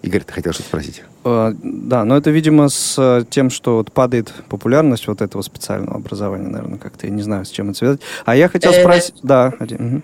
Игорь, 0.00 0.22
ты 0.22 0.32
хотел 0.32 0.54
что-то 0.54 0.70
спросить? 0.70 1.02
Uh, 1.22 1.54
да, 1.62 2.06
но 2.06 2.16
это, 2.16 2.30
видимо, 2.30 2.70
с 2.70 2.94
э, 2.96 3.26
тем, 3.28 3.50
что 3.50 3.76
вот 3.76 3.92
падает 3.92 4.32
популярность 4.48 5.06
вот 5.06 5.20
этого 5.20 5.42
специального 5.42 5.96
образования, 5.96 6.48
наверное, 6.48 6.78
как-то. 6.78 7.06
Я 7.06 7.12
не 7.12 7.20
знаю, 7.20 7.44
с 7.44 7.50
чем 7.50 7.68
это 7.68 7.78
связано. 7.78 8.00
А 8.24 8.36
я 8.36 8.48
хотел 8.48 8.72
спросить... 8.72 9.16
Да, 9.22 9.52
один. 9.58 10.02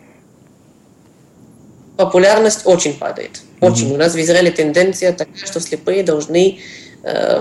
Популярность 1.96 2.66
очень 2.66 2.98
падает. 2.98 3.40
Очень. 3.62 3.94
У 3.94 3.96
нас 3.96 4.14
в 4.14 4.20
Израиле 4.20 4.50
тенденция 4.50 5.14
такая, 5.14 5.42
что 5.42 5.58
слепые 5.58 6.02
должны 6.02 6.58
э, 7.02 7.40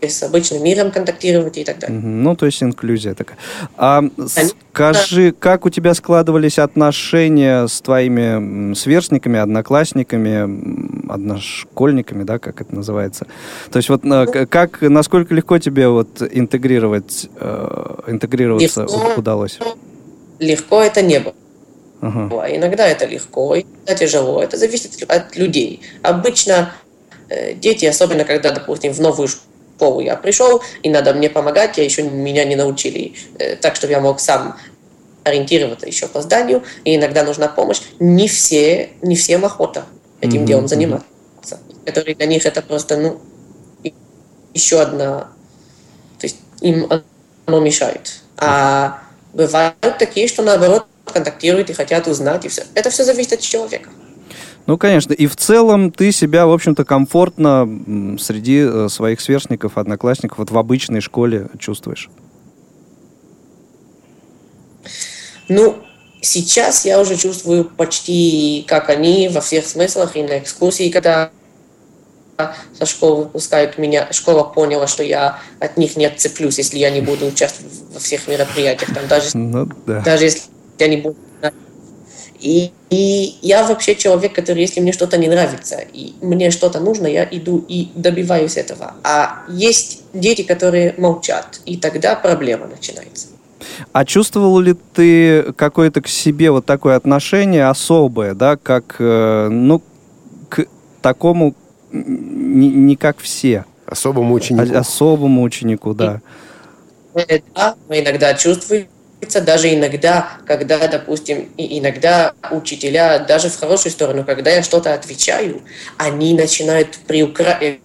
с 0.00 0.22
обычным 0.22 0.62
миром 0.62 0.90
контактировать 0.90 1.58
и 1.58 1.64
так 1.64 1.78
далее. 1.78 1.98
Ну, 1.98 2.36
то 2.36 2.46
есть 2.46 2.62
инклюзия 2.62 3.14
такая. 3.14 3.38
А 3.76 4.02
скажи, 4.26 5.32
как 5.32 5.66
у 5.66 5.70
тебя 5.70 5.94
складывались 5.94 6.58
отношения 6.58 7.66
с 7.66 7.80
твоими 7.80 8.74
сверстниками, 8.74 9.38
одноклассниками, 9.40 11.12
одношкольниками, 11.12 12.22
да, 12.22 12.38
как 12.38 12.60
это 12.60 12.74
называется? 12.74 13.26
То 13.70 13.78
есть 13.78 13.88
вот 13.88 14.04
ну, 14.04 14.26
как, 14.48 14.80
насколько 14.82 15.34
легко 15.34 15.58
тебе 15.58 15.88
вот 15.88 16.22
интегрировать, 16.22 17.28
э, 17.36 17.94
интегрироваться 18.06 18.82
легко, 18.82 19.14
удалось? 19.16 19.58
Легко 20.38 20.82
это 20.82 21.02
не 21.02 21.18
было. 21.20 21.34
Ага. 22.00 22.46
Иногда 22.54 22.86
это 22.86 23.06
легко, 23.06 23.56
иногда 23.56 23.94
тяжело. 23.94 24.42
Это 24.42 24.56
зависит 24.56 25.02
от 25.08 25.36
людей. 25.36 25.80
Обычно 26.02 26.72
э, 27.28 27.54
дети, 27.54 27.86
особенно 27.86 28.24
когда, 28.24 28.52
допустим, 28.52 28.92
в 28.92 29.00
новую 29.00 29.28
школу 29.28 29.47
школу 29.78 30.00
я 30.00 30.16
пришел, 30.16 30.60
и 30.82 30.90
надо 30.90 31.14
мне 31.14 31.30
помогать, 31.30 31.78
я 31.78 31.84
еще 31.84 32.02
меня 32.02 32.44
не 32.44 32.56
научили 32.56 33.14
э, 33.38 33.56
так, 33.56 33.76
чтобы 33.76 33.92
я 33.92 34.00
мог 34.00 34.18
сам 34.18 34.56
ориентироваться 35.22 35.86
еще 35.86 36.08
по 36.08 36.20
зданию, 36.20 36.62
и 36.84 36.96
иногда 36.96 37.22
нужна 37.22 37.48
помощь. 37.48 37.80
Не 38.00 38.26
все, 38.26 38.90
не 39.02 39.14
всем 39.14 39.44
охота 39.44 39.84
этим 40.20 40.42
mm-hmm. 40.42 40.46
делом 40.46 40.68
заниматься. 40.68 41.06
Которые 41.84 42.16
для 42.16 42.26
них 42.26 42.44
это 42.44 42.60
просто, 42.60 42.96
ну, 42.96 43.20
еще 44.52 44.80
одна, 44.80 45.28
то 46.18 46.24
есть 46.24 46.36
им 46.60 46.90
оно 47.46 47.60
мешает. 47.60 48.20
А 48.36 49.02
бывают 49.32 49.98
такие, 49.98 50.26
что 50.28 50.42
наоборот 50.42 50.86
контактируют 51.04 51.70
и 51.70 51.72
хотят 51.72 52.08
узнать, 52.08 52.44
и 52.44 52.48
все. 52.48 52.64
Это 52.74 52.90
все 52.90 53.04
зависит 53.04 53.34
от 53.34 53.40
человека. 53.40 53.90
Ну, 54.68 54.76
конечно. 54.76 55.14
И 55.14 55.26
в 55.26 55.34
целом 55.34 55.90
ты 55.90 56.12
себя, 56.12 56.46
в 56.46 56.52
общем-то, 56.52 56.84
комфортно 56.84 57.66
среди 58.20 58.58
э, 58.58 58.88
своих 58.90 59.22
сверстников, 59.22 59.78
одноклассников, 59.78 60.36
вот 60.36 60.50
в 60.50 60.58
обычной 60.58 61.00
школе 61.00 61.48
чувствуешь? 61.58 62.10
Ну, 65.48 65.78
сейчас 66.20 66.84
я 66.84 67.00
уже 67.00 67.16
чувствую 67.16 67.64
почти 67.64 68.62
как 68.68 68.90
они 68.90 69.30
во 69.30 69.40
всех 69.40 69.64
смыслах 69.66 70.16
и 70.16 70.22
на 70.22 70.38
экскурсии, 70.38 70.90
когда 70.90 71.30
со 72.78 72.84
школы 72.84 73.24
выпускают 73.24 73.78
меня, 73.78 74.12
школа 74.12 74.44
поняла, 74.44 74.86
что 74.86 75.02
я 75.02 75.38
от 75.60 75.78
них 75.78 75.96
не 75.96 76.04
отцеплюсь, 76.04 76.58
если 76.58 76.76
я 76.76 76.90
не 76.90 77.00
буду 77.00 77.24
участвовать 77.24 77.72
во 77.94 78.00
всех 78.00 78.28
мероприятиях. 78.28 78.94
Там, 78.94 79.08
даже, 79.08 79.34
ну, 79.34 79.66
да. 79.86 80.02
даже 80.02 80.24
если 80.24 80.42
я 80.78 80.88
не 80.88 80.98
буду 80.98 81.16
и, 82.40 82.70
и 82.90 83.36
я 83.42 83.66
вообще 83.66 83.94
человек, 83.94 84.34
который, 84.34 84.60
если 84.60 84.80
мне 84.80 84.92
что-то 84.92 85.18
не 85.18 85.28
нравится, 85.28 85.78
и 85.92 86.14
мне 86.20 86.50
что-то 86.50 86.80
нужно, 86.80 87.06
я 87.06 87.26
иду 87.30 87.64
и 87.68 87.88
добиваюсь 87.94 88.56
этого. 88.56 88.94
А 89.02 89.42
есть 89.48 90.02
дети, 90.12 90.42
которые 90.42 90.94
молчат, 90.98 91.60
и 91.64 91.76
тогда 91.76 92.14
проблема 92.14 92.66
начинается. 92.66 93.28
А 93.92 94.04
чувствовал 94.04 94.58
ли 94.60 94.74
ты 94.94 95.52
какое-то 95.54 96.00
к 96.00 96.08
себе 96.08 96.50
вот 96.50 96.64
такое 96.64 96.96
отношение 96.96 97.68
особое, 97.68 98.34
да, 98.34 98.56
как, 98.56 98.96
э, 98.98 99.48
ну, 99.48 99.82
к 100.48 100.66
такому, 101.02 101.54
не, 101.90 102.68
не 102.68 102.96
как 102.96 103.18
все? 103.18 103.64
Особому 103.86 104.34
ученику. 104.34 104.74
А, 104.74 104.80
особому 104.80 105.42
ученику, 105.42 105.94
да. 105.94 106.20
И, 107.14 107.42
да, 107.54 107.74
мы 107.88 108.00
иногда 108.00 108.34
чувствуем 108.34 108.86
даже 109.40 109.74
иногда, 109.74 110.28
когда, 110.46 110.86
допустим, 110.86 111.50
иногда 111.56 112.34
учителя, 112.50 113.18
даже 113.18 113.50
в 113.50 113.58
хорошую 113.58 113.92
сторону, 113.92 114.24
когда 114.24 114.50
я 114.50 114.62
что-то 114.62 114.94
отвечаю, 114.94 115.62
они 115.96 116.34
начинают 116.34 116.98
приукра... 117.06 117.58
Э, 117.60 117.78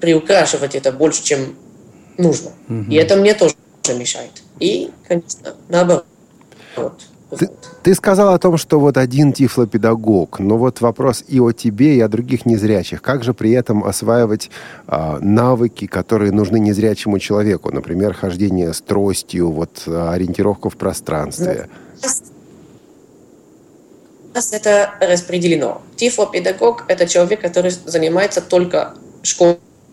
приукрашивать 0.00 0.74
это 0.74 0.92
больше, 0.92 1.24
чем 1.24 1.56
нужно. 2.18 2.52
Угу. 2.68 2.90
И 2.90 2.94
это 2.96 3.16
мне 3.16 3.34
тоже 3.34 3.54
мешает. 3.88 4.30
И, 4.60 4.90
конечно, 5.08 5.54
наоборот. 5.68 6.04
Ты, 7.30 7.50
ты 7.82 7.94
сказал 7.94 8.34
о 8.34 8.38
том, 8.38 8.56
что 8.56 8.78
вот 8.78 8.96
один 8.96 9.32
тифлопедагог, 9.32 10.38
но 10.38 10.56
вот 10.56 10.80
вопрос 10.80 11.24
и 11.26 11.40
о 11.40 11.50
тебе, 11.50 11.96
и 11.96 12.00
о 12.00 12.08
других 12.08 12.46
незрячих. 12.46 13.02
Как 13.02 13.24
же 13.24 13.34
при 13.34 13.50
этом 13.50 13.84
осваивать 13.84 14.50
а, 14.86 15.18
навыки, 15.20 15.86
которые 15.86 16.30
нужны 16.30 16.60
незрячему 16.60 17.18
человеку? 17.18 17.72
Например, 17.72 18.14
хождение 18.14 18.72
с 18.72 18.80
тростью, 18.80 19.50
вот 19.50 19.82
ориентировка 19.86 20.70
в 20.70 20.76
пространстве. 20.76 21.68
нас 24.34 24.52
это 24.52 24.94
распределено. 25.00 25.82
Тифлопедагог– 25.96 26.84
это 26.88 27.08
человек, 27.08 27.40
который 27.40 27.72
занимается 27.72 28.40
только 28.40 28.94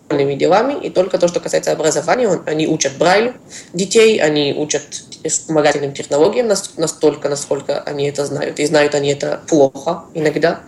школьными 0.06 0.34
делами, 0.34 0.84
и 0.84 0.90
только 0.90 1.18
то, 1.18 1.28
что 1.28 1.40
касается 1.40 1.72
образования, 1.72 2.28
он, 2.28 2.42
они 2.46 2.66
учат 2.66 2.92
Брайлю 2.98 3.34
детей, 3.72 4.20
они 4.20 4.54
учат 4.56 4.82
вспомогательным 5.26 5.92
технологиям 5.92 6.48
настолько, 6.76 7.28
насколько 7.28 7.80
они 7.80 8.08
это 8.08 8.24
знают, 8.26 8.60
и 8.60 8.66
знают 8.66 8.94
они 8.94 9.10
это 9.10 9.40
плохо 9.48 10.04
иногда. 10.14 10.60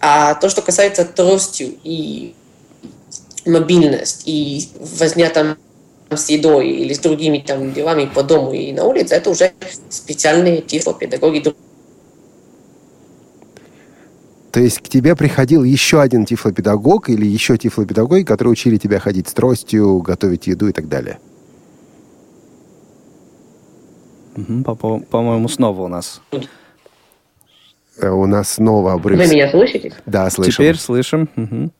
А 0.00 0.34
то, 0.34 0.48
что 0.48 0.62
касается 0.62 1.04
тростью 1.04 1.76
и 1.84 2.34
мобильность, 3.46 4.22
и 4.26 4.68
возня 4.80 5.30
там 5.30 5.56
с 6.10 6.28
едой 6.28 6.68
или 6.68 6.92
с 6.92 6.98
другими 6.98 7.38
там 7.38 7.72
делами 7.72 8.06
по 8.12 8.22
дому 8.22 8.52
и 8.52 8.72
на 8.72 8.84
улице, 8.84 9.14
это 9.14 9.30
уже 9.30 9.52
специальные 9.88 10.60
тифлопедагоги. 10.60 11.54
То 14.52 14.60
есть 14.60 14.80
к 14.80 14.88
тебе 14.88 15.16
приходил 15.16 15.64
еще 15.64 16.02
один 16.02 16.26
тифлопедагог 16.26 17.08
или 17.08 17.24
еще 17.24 17.56
тифлопедагоги, 17.56 18.22
которые 18.22 18.52
учили 18.52 18.76
тебя 18.76 18.98
ходить 18.98 19.26
с 19.28 19.32
тростью, 19.32 20.00
готовить 20.00 20.46
еду 20.46 20.68
и 20.68 20.72
так 20.72 20.88
далее? 20.88 21.18
По-моему, 24.34 25.48
снова 25.48 25.82
у 25.82 25.88
нас. 25.88 26.20
Э, 27.98 28.10
у 28.10 28.26
нас 28.26 28.50
снова 28.50 28.92
обрыв. 28.92 29.18
Вы 29.18 29.26
меня 29.26 29.50
слышите? 29.50 29.94
Да, 30.04 30.28
слышим. 30.28 30.52
Теперь 30.52 30.76
слышим. 30.76 31.30
Угу. 31.34 31.70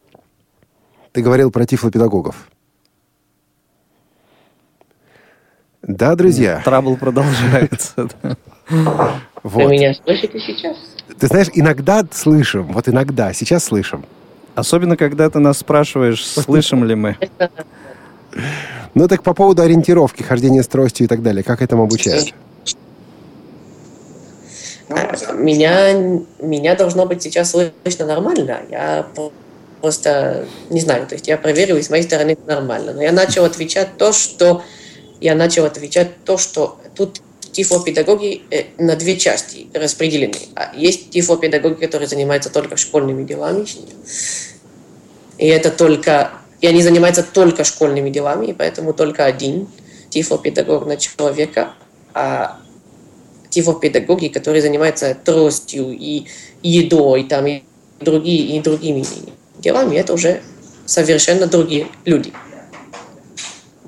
Ты 1.13 1.23
говорил 1.23 1.51
про 1.51 1.67
тифлопедагогов. 1.67 2.49
Да, 5.83 6.15
друзья. 6.15 6.63
Трабл 6.65 6.97
продолжается. 6.97 8.09
Вы 9.43 9.67
меня 9.67 9.93
слышите 9.95 10.39
сейчас? 10.41 10.77
Ты 11.19 11.27
знаешь, 11.27 11.49
иногда 11.53 12.05
слышим, 12.11 12.73
вот 12.73 12.89
иногда, 12.89 13.33
сейчас 13.33 13.65
слышим. 13.65 14.05
Особенно, 14.55 14.97
когда 14.97 15.31
ты 15.31 15.39
нас 15.39 15.59
спрашиваешь, 15.59 16.25
слышим 16.27 16.85
ли 16.85 16.95
мы. 16.95 17.17
Ну 18.95 19.09
так 19.09 19.23
по 19.23 19.35
поводу 19.35 19.63
ориентировки, 19.63 20.23
хождения 20.23 20.63
с 20.63 20.69
тростью 20.69 21.07
и 21.07 21.09
так 21.09 21.23
далее, 21.23 21.43
как 21.43 21.63
этому 21.63 21.85
обучают? 21.85 22.35
Меня, 25.35 25.93
меня 26.39 26.75
должно 26.75 27.07
быть 27.07 27.23
сейчас 27.23 27.53
слышно 27.53 28.07
нормально. 28.07 28.61
Я 28.71 29.07
просто 29.81 30.47
не 30.69 30.81
знаю, 30.81 31.07
то 31.07 31.15
есть 31.15 31.27
я 31.29 31.39
проверил, 31.39 31.77
и 31.77 31.83
с 31.83 31.89
моей 31.89 32.03
стороны 32.03 32.37
нормально. 32.47 32.93
Но 32.93 33.03
я 33.03 33.13
начал 33.13 33.45
отвечать 33.45 33.97
то, 33.97 34.13
что 34.13 34.63
я 35.21 35.35
начал 35.35 35.65
отвечать 35.65 36.25
то, 36.25 36.37
что 36.37 36.79
тут 36.95 37.23
тифлопедагоги 37.53 38.43
э, 38.51 38.65
на 38.79 38.97
две 38.97 39.17
части 39.17 39.67
распределены. 39.75 40.39
А 40.55 40.75
есть 40.75 41.11
тифлопедагоги, 41.11 41.75
которые 41.75 42.09
занимаются 42.09 42.51
только 42.51 42.77
школьными 42.77 43.25
делами. 43.25 43.67
И 45.39 45.47
это 45.47 45.71
только... 45.71 46.33
И 46.61 46.67
они 46.67 46.83
занимаются 46.83 47.23
только 47.23 47.65
школьными 47.65 48.11
делами, 48.11 48.47
и 48.47 48.53
поэтому 48.53 48.95
только 48.95 49.25
один 49.25 49.69
тифлопедагог 50.11 50.87
на 50.87 50.97
человека. 50.97 51.75
А 52.15 52.61
тифлопедагоги, 53.51 54.29
которые 54.29 54.63
занимаются 54.63 55.15
тростью 55.15 55.91
и 55.91 56.25
едой, 56.63 57.25
там, 57.25 57.47
и, 57.47 57.63
другие, 58.01 58.57
и 58.57 58.61
другими 58.61 59.05
делами, 59.59 59.97
это 59.97 60.15
уже 60.15 60.43
совершенно 60.87 61.47
другие 61.47 61.89
люди. 62.05 62.33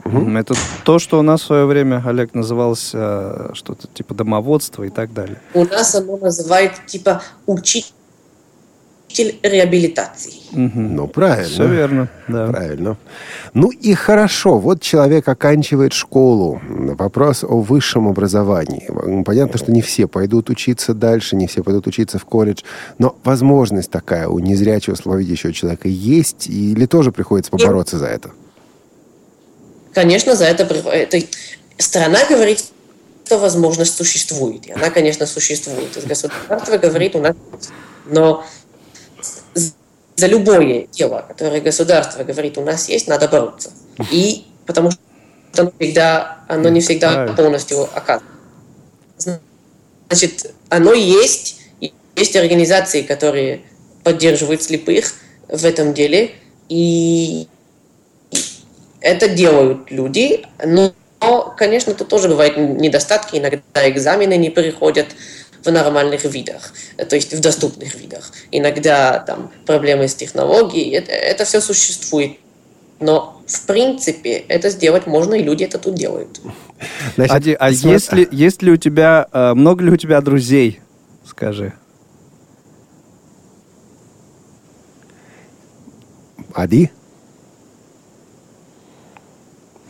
Угу. 0.04 0.30
Это 0.36 0.54
то, 0.84 0.98
что 0.98 1.18
у 1.18 1.22
нас 1.22 1.42
в 1.42 1.46
свое 1.46 1.64
время, 1.64 2.02
Олег, 2.04 2.34
называлось 2.34 2.90
э, 2.92 3.50
что-то 3.54 3.88
типа 3.88 4.14
домоводство 4.14 4.84
и 4.84 4.90
так 4.90 5.12
далее. 5.14 5.40
У 5.54 5.64
нас 5.64 5.94
оно 5.94 6.18
называют 6.18 6.72
типа 6.86 7.22
учитель 7.46 7.94
реабилитации. 9.42 10.34
Угу. 10.52 10.80
Ну, 10.80 11.08
правильно. 11.08 11.48
Все 11.48 11.66
верно, 11.66 12.08
да. 12.28 12.48
Правильно. 12.48 12.96
Ну 13.54 13.70
и 13.70 13.94
хорошо, 13.94 14.58
вот 14.58 14.82
человек 14.82 15.26
оканчивает 15.26 15.94
школу. 15.94 16.60
Вопрос 16.68 17.42
о 17.42 17.60
высшем 17.60 18.06
образовании. 18.06 18.90
Понятно, 19.24 19.58
что 19.58 19.72
не 19.72 19.80
все 19.80 20.06
пойдут 20.06 20.50
учиться 20.50 20.92
дальше, 20.92 21.34
не 21.34 21.46
все 21.46 21.62
пойдут 21.62 21.86
учиться 21.86 22.18
в 22.18 22.26
колледж, 22.26 22.62
но 22.98 23.16
возможность 23.24 23.90
такая 23.90 24.28
у 24.28 24.38
незрячего, 24.38 24.96
слабовидящего 24.96 25.52
человека 25.52 25.88
есть, 25.88 26.46
или 26.46 26.84
тоже 26.84 27.10
приходится 27.10 27.50
побороться 27.50 27.98
за 27.98 28.06
это? 28.06 28.30
Конечно, 29.94 30.34
за 30.34 30.44
это, 30.44 30.64
это 30.64 31.26
страна 31.78 32.20
говорит, 32.28 32.64
что 33.24 33.38
возможность 33.38 33.96
существует. 33.96 34.66
И 34.66 34.72
она, 34.72 34.90
конечно, 34.90 35.26
существует. 35.26 35.96
Государство 36.06 36.76
говорит, 36.76 37.16
у 37.16 37.20
нас 37.20 37.34
но 38.06 38.44
за 40.16 40.26
любое 40.26 40.86
дело, 40.92 41.24
которое 41.26 41.60
государство 41.60 42.22
говорит, 42.22 42.58
у 42.58 42.62
нас 42.62 42.88
есть, 42.88 43.08
надо 43.08 43.28
бороться. 43.28 43.72
И 44.10 44.46
потому 44.66 44.90
что 44.90 45.00
оно, 45.56 45.72
всегда, 45.78 46.44
оно 46.48 46.68
не 46.68 46.80
всегда 46.80 47.32
полностью 47.34 47.88
оказывается. 47.96 49.40
Значит, 50.08 50.52
оно 50.68 50.92
есть, 50.92 51.60
есть 52.16 52.36
организации, 52.36 53.02
которые 53.02 53.62
поддерживают 54.02 54.62
слепых 54.62 55.14
в 55.48 55.64
этом 55.64 55.94
деле, 55.94 56.32
и 56.68 57.48
это 59.04 59.28
делают 59.28 59.90
люди, 59.90 60.46
но, 60.64 60.94
конечно, 61.58 61.92
тут 61.92 62.08
тоже 62.08 62.28
бывают 62.28 62.56
недостатки, 62.56 63.36
иногда 63.36 63.60
экзамены 63.90 64.38
не 64.38 64.48
приходят 64.48 65.08
в 65.62 65.70
нормальных 65.70 66.24
видах, 66.24 66.72
то 66.96 67.14
есть 67.14 67.34
в 67.34 67.40
доступных 67.40 67.94
видах. 67.96 68.32
Иногда 68.50 69.18
там 69.18 69.52
проблемы 69.66 70.08
с 70.08 70.14
технологией, 70.14 70.96
это, 70.96 71.12
это 71.12 71.44
все 71.44 71.60
существует. 71.60 72.38
Но 72.98 73.42
в 73.46 73.66
принципе 73.66 74.32
это 74.48 74.70
сделать 74.70 75.06
можно, 75.06 75.34
и 75.34 75.42
люди 75.42 75.64
это 75.64 75.78
тут 75.78 75.96
делают. 75.96 76.40
Значит, 77.16 77.34
Ади, 77.34 77.56
а 77.58 77.70
есть 77.70 78.12
ли, 78.12 78.26
есть 78.32 78.62
ли 78.62 78.72
у 78.72 78.78
тебя, 78.78 79.26
э, 79.32 79.52
много 79.52 79.84
ли 79.84 79.90
у 79.90 79.96
тебя 79.96 80.22
друзей, 80.22 80.80
скажи? 81.26 81.74
Ади? 86.54 86.90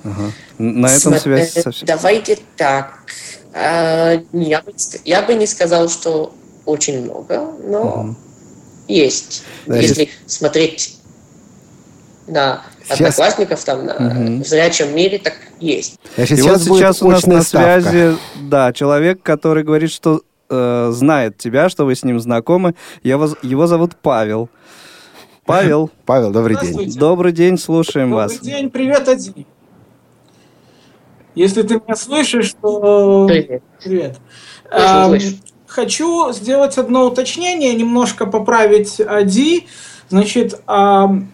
Ага. 0.04 0.32
На 0.58 0.86
этом 0.86 1.00
Смотри, 1.00 1.20
связь 1.20 1.52
совсем... 1.52 1.86
Давайте 1.86 2.38
так. 2.56 3.00
А, 3.54 4.20
я, 4.32 4.62
бы, 4.62 4.72
я 5.04 5.22
бы 5.22 5.34
не 5.34 5.46
сказал, 5.46 5.88
что 5.88 6.34
очень 6.66 7.04
много, 7.04 7.40
но 7.64 7.82
угу. 7.82 8.16
есть. 8.86 9.44
Значит... 9.66 9.90
Если 9.90 10.08
смотреть 10.26 10.98
на 12.26 12.62
сейчас... 12.82 13.00
одноклассников 13.00 13.64
там 13.64 13.86
на 13.86 13.94
угу. 13.94 14.42
в 14.42 14.46
зрячем 14.46 14.94
мире, 14.94 15.18
так 15.18 15.34
есть. 15.60 15.98
Значит, 16.16 16.38
И 16.38 16.42
вот 16.42 16.60
сейчас 16.60 17.02
у 17.02 17.10
нас 17.10 17.26
на 17.26 17.42
ставка. 17.42 17.88
связи, 17.88 18.16
да, 18.42 18.72
человек, 18.72 19.22
который 19.22 19.64
говорит, 19.64 19.90
что 19.90 20.22
э, 20.50 20.90
знает 20.92 21.38
тебя, 21.38 21.68
что 21.68 21.86
вы 21.86 21.94
с 21.94 22.02
ним 22.02 22.20
знакомы. 22.20 22.74
Его, 23.02 23.30
его 23.42 23.66
зовут 23.66 23.96
Павел. 24.00 24.48
Павел. 25.46 25.90
Павел, 26.06 26.30
добрый 26.30 26.56
день. 26.60 26.92
Добрый 26.94 27.32
день, 27.32 27.58
слушаем 27.58 28.10
добрый 28.10 28.24
вас. 28.24 28.32
Добрый 28.34 28.52
день, 28.52 28.70
привет, 28.70 29.08
Ади. 29.08 29.46
Если 31.34 31.62
ты 31.62 31.74
меня 31.74 31.96
слышишь, 31.96 32.54
то... 32.60 33.26
Привет. 33.28 33.62
Привет. 33.82 34.18
А, 34.70 35.12
хочу 35.66 36.32
сделать 36.32 36.78
одно 36.78 37.06
уточнение, 37.06 37.74
немножко 37.74 38.26
поправить 38.26 39.00
Ади. 39.00 39.66
Значит, 40.10 40.60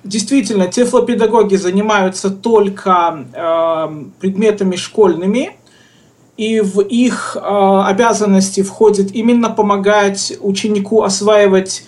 действительно, 0.05 0.69
тефлопедагоги 0.69 1.57
занимаются 1.57 2.31
только 2.31 4.07
предметами 4.21 4.77
школьными, 4.77 5.57
и 6.41 6.61
в 6.61 6.81
их 6.81 7.37
а, 7.39 7.87
обязанности 7.87 8.63
входит 8.63 9.15
именно 9.15 9.51
помогать 9.51 10.33
ученику 10.41 11.03
осваивать 11.03 11.83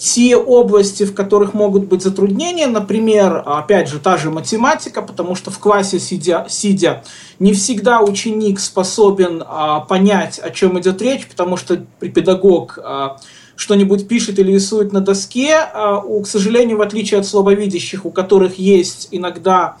те 0.00 0.34
области, 0.34 1.04
в 1.04 1.14
которых 1.14 1.52
могут 1.52 1.84
быть 1.84 2.02
затруднения, 2.02 2.66
например, 2.66 3.42
опять 3.44 3.86
же, 3.86 3.98
та 3.98 4.16
же 4.16 4.30
математика, 4.30 5.02
потому 5.02 5.34
что 5.34 5.50
в 5.50 5.58
классе 5.58 6.00
сидя, 6.00 6.46
сидя 6.48 7.04
не 7.38 7.52
всегда 7.52 8.00
ученик 8.00 8.60
способен 8.60 9.44
а, 9.46 9.80
понять, 9.80 10.38
о 10.38 10.48
чем 10.48 10.80
идет 10.80 11.02
речь, 11.02 11.28
потому 11.28 11.58
что 11.58 11.84
педагог 12.00 12.78
а, 12.82 13.18
что-нибудь 13.56 14.08
пишет 14.08 14.38
или 14.38 14.52
рисует 14.52 14.90
на 14.94 15.02
доске, 15.02 15.56
а, 15.56 15.98
у, 15.98 16.22
к 16.22 16.26
сожалению, 16.26 16.78
в 16.78 16.82
отличие 16.82 17.20
от 17.20 17.26
слабовидящих, 17.26 18.06
у 18.06 18.10
которых 18.10 18.58
есть 18.58 19.08
иногда 19.10 19.76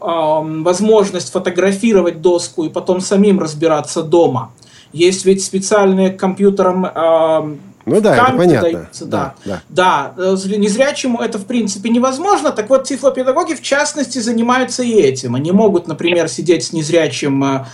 а, 0.00 0.40
возможность 0.40 1.30
фотографировать 1.30 2.20
доску 2.20 2.64
и 2.64 2.68
потом 2.68 3.00
самим 3.00 3.38
разбираться 3.38 4.02
дома. 4.02 4.50
Есть 4.92 5.24
ведь 5.24 5.42
специальные 5.42 6.10
компьютером 6.10 6.84
а, 6.84 7.56
ну 7.84 8.00
да, 8.00 8.16
это 8.16 8.36
понятно. 8.36 8.70
Даются, 8.70 9.04
да. 9.06 9.34
Да, 9.44 9.62
да. 9.68 10.12
да, 10.16 10.24
э, 10.24 10.56
незрячему 10.56 11.20
это 11.20 11.38
в 11.38 11.46
принципе 11.46 11.90
невозможно. 11.90 12.52
Так 12.52 12.68
вот, 12.70 12.84
тифлопедагоги 12.84 13.54
в 13.54 13.62
частности 13.62 14.18
занимаются 14.18 14.82
и 14.82 14.92
этим. 14.92 15.34
Они 15.34 15.52
могут, 15.52 15.88
например, 15.88 16.28
сидеть 16.28 16.64
с 16.64 16.72
незрячим 16.72 17.42
э, 17.44 17.66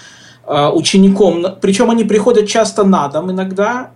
э, 0.47 0.68
учеником, 0.68 1.44
причем 1.61 1.90
они 1.90 2.05
приходят 2.05 2.49
часто 2.49 2.85
на 2.85 3.09
дом 3.09 3.31
иногда, 3.31 3.90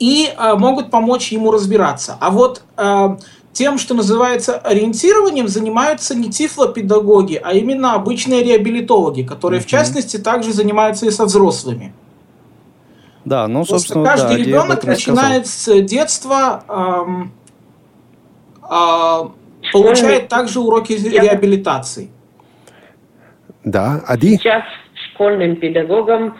и 0.00 0.30
могут 0.56 0.90
помочь 0.90 1.30
ему 1.30 1.52
разбираться. 1.52 2.16
А 2.20 2.30
вот 2.30 2.62
тем, 3.54 3.78
что 3.78 3.94
называется 3.94 4.58
ориентированием, 4.58 5.46
занимаются 5.46 6.16
не 6.16 6.30
тифлопедагоги, 6.30 7.40
а 7.42 7.52
именно 7.54 7.94
обычные 7.94 8.42
реабилитологи, 8.42 9.22
которые, 9.22 9.60
mm-hmm. 9.60 9.64
в 9.64 9.66
частности, 9.66 10.16
также 10.16 10.52
занимаются 10.52 11.06
и 11.06 11.10
со 11.10 11.24
взрослыми. 11.24 11.94
Да, 13.24 13.48
ну, 13.48 13.64
собственно, 13.64 14.04
каждый 14.04 14.36
да, 14.36 14.44
ребенок 14.44 14.84
начинает 14.84 15.46
с 15.46 15.80
детства 15.82 16.64
эм, 16.68 17.32
э, 18.62 19.70
получает 19.72 20.28
также 20.28 20.60
уроки 20.60 20.92
реабилитации. 20.92 22.10
Да, 23.64 24.02
Ади? 24.06 24.36
Сейчас 24.36 24.62
школьным 25.12 25.56
педагогам 25.56 26.36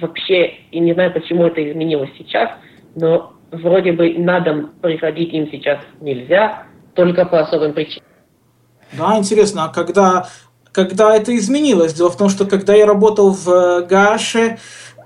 вообще, 0.00 0.54
и 0.70 0.78
не 0.78 0.94
знаю, 0.94 1.12
почему 1.12 1.46
это 1.46 1.60
изменилось 1.68 2.10
сейчас, 2.16 2.50
но 2.94 3.32
вроде 3.50 3.92
бы 3.92 4.14
на 4.18 4.40
дом 4.40 4.70
приходить 4.80 5.32
им 5.32 5.50
сейчас 5.50 5.80
нельзя, 6.00 6.64
только 6.94 7.24
по 7.24 7.40
особым 7.40 7.72
причинам. 7.72 8.06
Да, 8.92 9.18
интересно, 9.18 9.64
а 9.64 9.68
когда, 9.68 10.28
когда 10.76 11.16
это 11.16 11.34
изменилось? 11.34 11.94
Дело 11.94 12.10
в 12.10 12.18
том, 12.18 12.28
что 12.28 12.44
когда 12.44 12.74
я 12.74 12.84
работал 12.84 13.30
в 13.30 13.80
ГАШе 13.88 14.58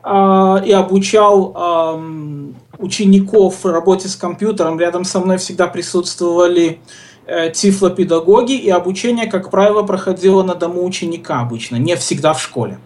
э, 0.02 0.62
и 0.66 0.72
обучал 0.72 1.54
э, 1.54 2.52
учеников 2.78 3.64
работе 3.64 4.09
с 4.09 4.16
компьютером, 4.16 4.80
рядом 4.80 5.04
со 5.04 5.20
мной 5.20 5.38
всегда 5.38 5.68
присутствовали 5.68 6.80
э, 7.26 7.50
тифлопедагоги, 7.52 8.54
и 8.54 8.68
обучение, 8.68 9.30
как 9.30 9.52
правило, 9.52 9.85
проходило 9.85 10.42
на 10.42 10.56
дому 10.56 10.85
ученика 10.85 11.40
обычно, 11.40 11.76
не 11.76 11.94
всегда 11.94 12.33
в 12.33 12.42
школе. 12.42 12.80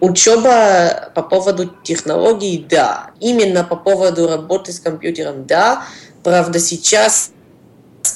Учеба 0.00 1.10
по 1.14 1.22
поводу 1.22 1.72
технологий, 1.82 2.66
да. 2.68 3.12
Именно 3.18 3.64
по 3.64 3.76
поводу 3.76 4.28
работы 4.28 4.72
с 4.72 4.78
компьютером, 4.78 5.46
да. 5.46 5.84
Правда, 6.22 6.58
сейчас 6.58 7.32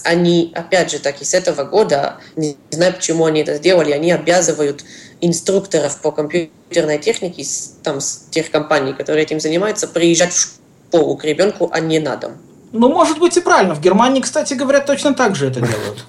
они, 0.05 0.53
опять 0.55 0.91
же, 0.91 0.99
так 0.99 1.21
и 1.21 1.25
с 1.25 1.35
этого 1.35 1.65
года, 1.65 2.17
не 2.37 2.57
знаю, 2.71 2.95
почему 2.95 3.25
они 3.27 3.41
это 3.41 3.55
сделали, 3.55 3.93
они 3.93 4.11
обязывают 4.13 4.85
инструкторов 5.21 6.01
по 6.01 6.11
компьютерной 6.11 6.99
технике 6.99 7.45
там, 7.83 8.01
с 8.01 8.27
тех 8.31 8.51
компаний, 8.51 8.93
которые 8.93 9.25
этим 9.25 9.41
занимаются, 9.41 9.87
приезжать 9.87 10.33
в 10.33 10.59
школу 10.89 11.17
к 11.17 11.25
ребенку, 11.25 11.71
а 11.73 11.81
не 11.81 12.01
на 12.01 12.17
дом. 12.17 12.33
Ну, 12.73 12.89
может 12.89 13.19
быть 13.19 13.37
и 13.37 13.41
правильно. 13.41 13.75
В 13.75 13.81
Германии, 13.81 14.21
кстати 14.21 14.55
говоря, 14.55 14.81
точно 14.81 15.15
так 15.15 15.37
же 15.37 15.47
это 15.47 15.61
делают. 15.61 16.07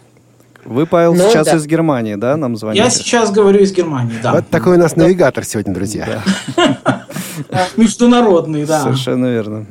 Вы, 0.65 0.85
Павел, 0.85 1.13
ну, 1.13 1.29
сейчас 1.29 1.47
да. 1.47 1.57
из 1.57 1.65
Германии, 1.65 2.15
да, 2.15 2.37
нам 2.37 2.55
звоните? 2.55 2.83
Я 2.83 2.89
сейчас 2.89 3.31
говорю 3.31 3.59
из 3.59 3.73
Германии, 3.73 4.17
да. 4.23 4.33
Вот 4.33 4.49
такой 4.49 4.77
у 4.77 4.79
нас 4.79 4.95
навигатор 4.95 5.43
сегодня, 5.43 5.73
друзья. 5.73 6.23
Международный, 7.77 8.65
да. 8.65 8.81
Совершенно 8.83 9.27
верно. 9.27 9.65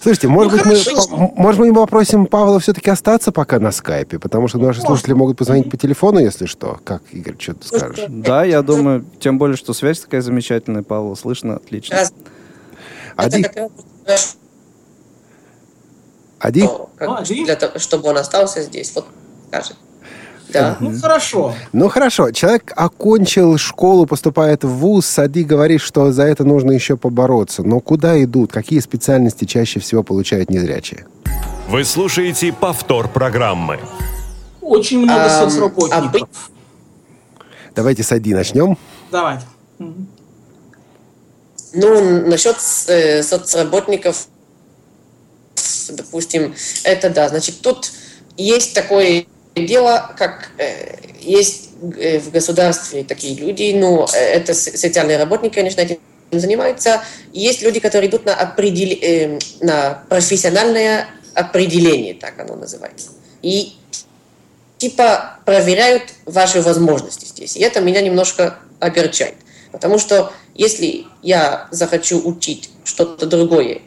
Слушайте, 0.00 0.28
может 0.28 0.52
быть, 0.52 0.64
мы, 0.64 0.76
может, 1.36 1.60
мы 1.60 1.74
попросим 1.74 2.26
Павла 2.26 2.60
все-таки 2.60 2.90
остаться 2.90 3.32
пока 3.32 3.58
на 3.58 3.72
скайпе, 3.72 4.18
потому 4.18 4.48
что 4.48 4.58
наши 4.58 4.80
слушатели 4.80 5.12
могут 5.12 5.38
позвонить 5.38 5.70
по 5.70 5.76
телефону, 5.76 6.18
если 6.20 6.46
что. 6.46 6.78
Как, 6.84 7.02
Игорь, 7.12 7.36
что 7.38 7.54
ты 7.54 7.66
скажешь? 7.66 8.04
Да, 8.08 8.44
я 8.44 8.62
думаю, 8.62 9.04
тем 9.20 9.38
более, 9.38 9.56
что 9.56 9.72
связь 9.72 10.00
такая 10.00 10.20
замечательная, 10.20 10.82
Павел, 10.82 11.16
слышно 11.16 11.56
отлично. 11.56 11.98
Ади? 13.16 13.46
Ади? 16.38 16.68
Для 17.44 17.56
того, 17.56 17.78
чтобы 17.78 18.08
он 18.08 18.16
остался 18.18 18.62
здесь, 18.62 18.94
вот 18.94 19.06
скажет. 19.48 19.76
Да. 20.52 20.76
Ну, 20.80 20.98
хорошо. 20.98 21.54
Ну, 21.72 21.88
хорошо. 21.88 22.30
Человек 22.32 22.72
окончил 22.76 23.58
школу, 23.58 24.06
поступает 24.06 24.64
в 24.64 24.68
ВУЗ, 24.68 25.06
Сади 25.06 25.44
говорит, 25.44 25.80
что 25.80 26.12
за 26.12 26.24
это 26.24 26.44
нужно 26.44 26.72
еще 26.72 26.96
побороться. 26.96 27.62
Но 27.62 27.80
куда 27.80 28.22
идут? 28.22 28.52
Какие 28.52 28.80
специальности 28.80 29.44
чаще 29.44 29.80
всего 29.80 30.02
получают 30.02 30.50
незрячие? 30.50 31.06
Вы 31.68 31.84
слушаете 31.84 32.52
повтор 32.52 33.08
программы. 33.08 33.78
Очень 34.60 35.00
много 35.00 35.24
а, 35.24 35.28
соцработников. 35.28 36.28
А... 37.38 37.42
Давайте 37.74 38.02
с 38.02 38.12
Ади 38.12 38.34
начнем. 38.34 38.76
Давайте. 39.10 39.44
Ну, 41.72 42.26
насчет 42.26 42.56
э, 42.88 43.22
соцработников, 43.22 44.26
допустим, 45.90 46.54
это 46.84 47.10
да. 47.10 47.28
Значит, 47.28 47.60
тут 47.60 47.92
есть 48.36 48.74
такой 48.74 49.28
дело, 49.54 50.14
как 50.16 50.50
э, 50.58 50.96
есть 51.20 51.70
э, 51.98 52.18
в 52.18 52.30
государстве 52.30 53.04
такие 53.04 53.34
люди, 53.34 53.72
ну, 53.76 54.06
э, 54.12 54.16
это 54.16 54.54
социальные 54.54 55.18
работники, 55.18 55.54
конечно, 55.54 55.80
этим 55.80 55.98
занимаются. 56.30 57.02
Есть 57.32 57.62
люди, 57.62 57.80
которые 57.80 58.08
идут 58.08 58.24
на, 58.24 58.34
определ... 58.34 58.96
э, 59.02 59.38
на 59.60 60.04
профессиональное 60.08 61.08
определение, 61.34 62.14
так 62.14 62.38
оно 62.38 62.56
называется. 62.56 63.10
И 63.42 63.74
типа 64.78 65.38
проверяют 65.44 66.04
ваши 66.24 66.62
возможности 66.62 67.26
здесь. 67.26 67.56
И 67.56 67.60
это 67.60 67.80
меня 67.80 68.00
немножко 68.00 68.58
огорчает. 68.78 69.34
Потому 69.72 69.98
что 69.98 70.32
если 70.54 71.06
я 71.22 71.68
захочу 71.70 72.20
учить 72.24 72.70
что-то 72.84 73.26
другое, 73.26 73.82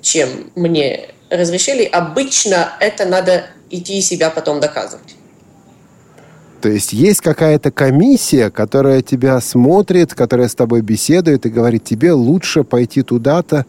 чем 0.00 0.50
мне 0.54 1.10
разрешили, 1.30 1.84
обычно 1.84 2.72
это 2.80 3.04
надо 3.04 3.46
идти 3.70 4.00
себя 4.00 4.30
потом 4.30 4.60
доказывать. 4.60 5.16
То 6.60 6.68
есть 6.68 6.92
есть 6.92 7.20
какая-то 7.20 7.70
комиссия, 7.70 8.50
которая 8.50 9.00
тебя 9.02 9.40
смотрит, 9.40 10.14
которая 10.14 10.48
с 10.48 10.54
тобой 10.54 10.80
беседует 10.80 11.46
и 11.46 11.50
говорит, 11.50 11.84
тебе 11.84 12.12
лучше 12.12 12.64
пойти 12.64 13.02
туда-то. 13.02 13.64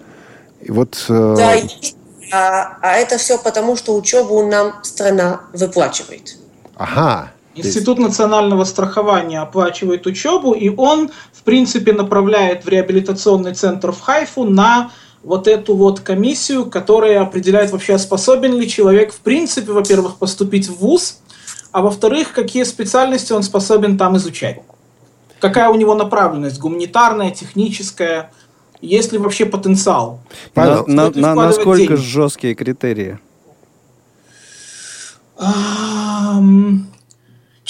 И 0.62 0.72
вот, 0.72 1.06
э... 1.08 1.36
Да, 1.38 1.54
а, 2.32 2.78
а 2.82 2.96
это 2.96 3.18
все 3.18 3.38
потому, 3.38 3.76
что 3.76 3.96
учебу 3.96 4.46
нам 4.48 4.84
страна 4.84 5.42
выплачивает. 5.54 6.38
Ага. 6.76 7.32
Институт 7.56 8.00
национального 8.00 8.64
страхования 8.64 9.42
оплачивает 9.42 10.06
учебу, 10.06 10.54
и 10.54 10.70
он, 10.70 11.12
в 11.34 11.44
принципе, 11.44 11.94
направляет 11.94 12.66
в 12.66 12.70
реабилитационный 12.70 13.54
центр 13.54 13.92
в 13.92 14.00
Хайфу 14.00 14.46
на 14.46 14.92
вот 15.24 15.48
эту 15.48 15.76
вот 15.76 16.00
комиссию, 16.00 16.70
которая 16.70 17.22
определяет 17.22 17.72
вообще, 17.72 17.98
способен 17.98 18.58
ли 18.58 18.68
человек, 18.70 19.14
в 19.14 19.20
принципе, 19.20 19.72
во-первых, 19.72 20.18
поступить 20.18 20.68
в 20.68 20.78
ВУЗ, 20.78 21.20
а 21.72 21.82
во-вторых, 21.82 22.34
какие 22.34 22.64
специальности 22.64 23.34
он 23.34 23.44
способен 23.44 23.98
там 23.98 24.18
изучать. 24.18 24.62
Какая 25.40 25.70
у 25.70 25.76
него 25.76 25.96
направленность, 25.96 26.60
гуманитарная, 26.60 27.32
техническая, 27.32 28.32
есть 28.82 29.12
ли 29.12 29.18
вообще 29.18 29.46
потенциал. 29.46 30.20
Павел, 30.54 30.86
на, 30.88 31.12
на, 31.12 31.36
насколько 31.36 31.78
деньги? 31.78 31.96
жесткие 31.96 32.56
критерии? 32.56 33.20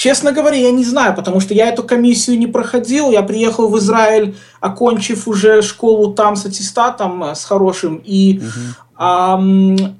Честно 0.00 0.32
говоря, 0.32 0.56
я 0.56 0.70
не 0.70 0.82
знаю, 0.82 1.14
потому 1.14 1.40
что 1.40 1.52
я 1.52 1.68
эту 1.68 1.82
комиссию 1.82 2.38
не 2.38 2.46
проходил. 2.46 3.10
Я 3.10 3.20
приехал 3.20 3.68
в 3.68 3.78
Израиль, 3.78 4.34
окончив 4.58 5.28
уже 5.28 5.60
школу 5.60 6.14
там 6.14 6.36
с 6.36 6.46
аттестатом, 6.46 7.22
э, 7.22 7.34
с 7.34 7.44
хорошим. 7.44 8.00
И, 8.02 8.38
угу. 8.38 8.48
а, 8.96 9.38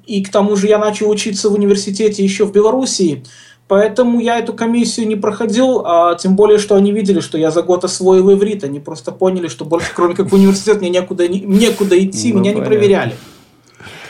и 0.07 0.23
к 0.23 0.31
тому 0.31 0.55
же 0.55 0.65
я 0.65 0.79
начал 0.79 1.07
учиться 1.07 1.51
в 1.51 1.53
университете 1.53 2.23
еще 2.23 2.45
в 2.45 2.51
Белоруссии. 2.51 3.23
Поэтому 3.67 4.19
я 4.19 4.39
эту 4.39 4.53
комиссию 4.53 5.07
не 5.07 5.17
проходил, 5.17 5.83
а 5.85 6.15
тем 6.15 6.35
более, 6.35 6.57
что 6.57 6.73
они 6.73 6.91
видели, 6.91 7.19
что 7.19 7.37
я 7.37 7.51
за 7.51 7.61
год 7.61 7.83
освоил 7.83 8.33
иврит. 8.33 8.63
Они 8.63 8.79
просто 8.79 9.11
поняли, 9.11 9.49
что 9.49 9.65
больше, 9.65 9.91
кроме 9.93 10.15
как 10.15 10.31
в 10.31 10.33
университет, 10.33 10.79
мне 10.79 10.89
некуда, 10.89 11.27
некуда 11.27 12.03
идти, 12.03 12.33
ну, 12.33 12.39
меня 12.39 12.53
понятно. 12.53 12.59
не 12.59 12.65
проверяли. 12.65 13.15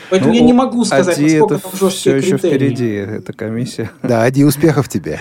Поэтому 0.08 0.32
ну, 0.32 0.38
я 0.38 0.42
не 0.42 0.54
могу 0.54 0.86
сказать, 0.86 1.18
насколько 1.18 1.54
это 1.54 1.62
там 1.62 1.72
жесткие 1.78 2.20
все 2.22 2.38
критерии. 2.38 2.64
еще 2.64 2.74
впереди, 2.74 2.90
эта 3.18 3.34
комиссия. 3.34 3.90
Да, 4.02 4.22
Ади, 4.22 4.42
успехов 4.42 4.88
тебе. 4.88 5.20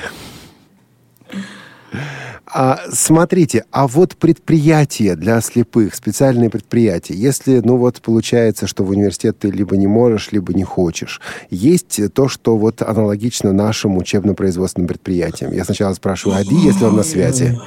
А, 2.53 2.81
смотрите, 2.91 3.63
а 3.71 3.87
вот 3.87 4.17
предприятия 4.17 5.15
для 5.15 5.39
слепых, 5.39 5.95
специальные 5.95 6.49
предприятия, 6.49 7.13
если, 7.13 7.61
ну 7.63 7.77
вот, 7.77 8.01
получается, 8.01 8.67
что 8.67 8.83
в 8.83 8.89
университет 8.89 9.39
ты 9.39 9.49
либо 9.49 9.77
не 9.77 9.87
можешь, 9.87 10.33
либо 10.33 10.53
не 10.53 10.65
хочешь, 10.65 11.21
есть 11.49 12.01
то, 12.13 12.27
что 12.27 12.57
вот 12.57 12.81
аналогично 12.81 13.53
нашим 13.53 13.97
учебно-производственным 13.97 14.87
предприятиям. 14.87 15.53
Я 15.53 15.63
сначала 15.63 15.93
спрашиваю, 15.93 16.39
Ади, 16.39 16.55
если 16.55 16.83
он 16.83 16.97
на 16.97 17.03
связи. 17.03 17.57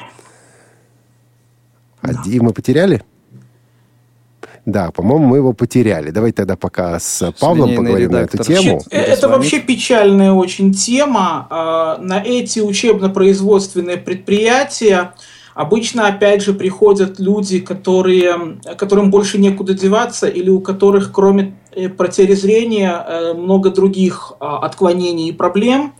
Ади 2.02 2.38
мы 2.40 2.52
потеряли? 2.52 3.02
Да, 4.66 4.90
по-моему, 4.90 5.26
мы 5.26 5.36
его 5.36 5.52
потеряли. 5.52 6.10
Давайте 6.10 6.36
тогда 6.36 6.56
пока 6.56 6.98
с 6.98 7.32
Павлом 7.38 7.68
Линейный 7.68 7.76
поговорим 7.76 8.10
на 8.12 8.16
эту 8.18 8.42
тему. 8.42 8.80
Значит, 8.80 8.92
это 8.92 9.28
вообще 9.28 9.60
печальная 9.60 10.32
очень 10.32 10.72
тема. 10.72 11.46
А, 11.50 11.98
на 11.98 12.22
эти 12.22 12.60
учебно-производственные 12.60 13.98
предприятия 13.98 15.12
обычно, 15.54 16.08
опять 16.08 16.42
же, 16.42 16.54
приходят 16.54 17.18
люди, 17.18 17.60
которые, 17.60 18.58
которым 18.78 19.10
больше 19.10 19.38
некуда 19.38 19.74
деваться, 19.74 20.28
или 20.28 20.48
у 20.48 20.60
которых, 20.60 21.12
кроме 21.12 21.56
э, 21.72 21.90
потери 21.90 22.34
зрения, 22.34 23.04
э, 23.06 23.34
много 23.34 23.68
других 23.68 24.32
а, 24.40 24.60
отклонений 24.60 25.28
и 25.28 25.32
проблем, 25.32 25.94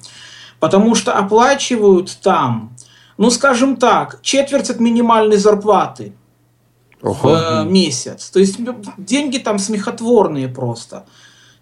потому 0.58 0.94
что 0.94 1.12
оплачивают 1.12 2.16
там, 2.22 2.74
ну, 3.18 3.28
скажем 3.28 3.76
так, 3.76 4.20
четверть 4.22 4.70
от 4.70 4.80
минимальной 4.80 5.36
зарплаты– 5.36 6.14
в 7.04 7.26
э, 7.26 7.70
месяц. 7.70 8.30
То 8.30 8.40
есть 8.40 8.58
деньги 8.96 9.38
там 9.38 9.58
смехотворные 9.58 10.48
просто. 10.48 11.04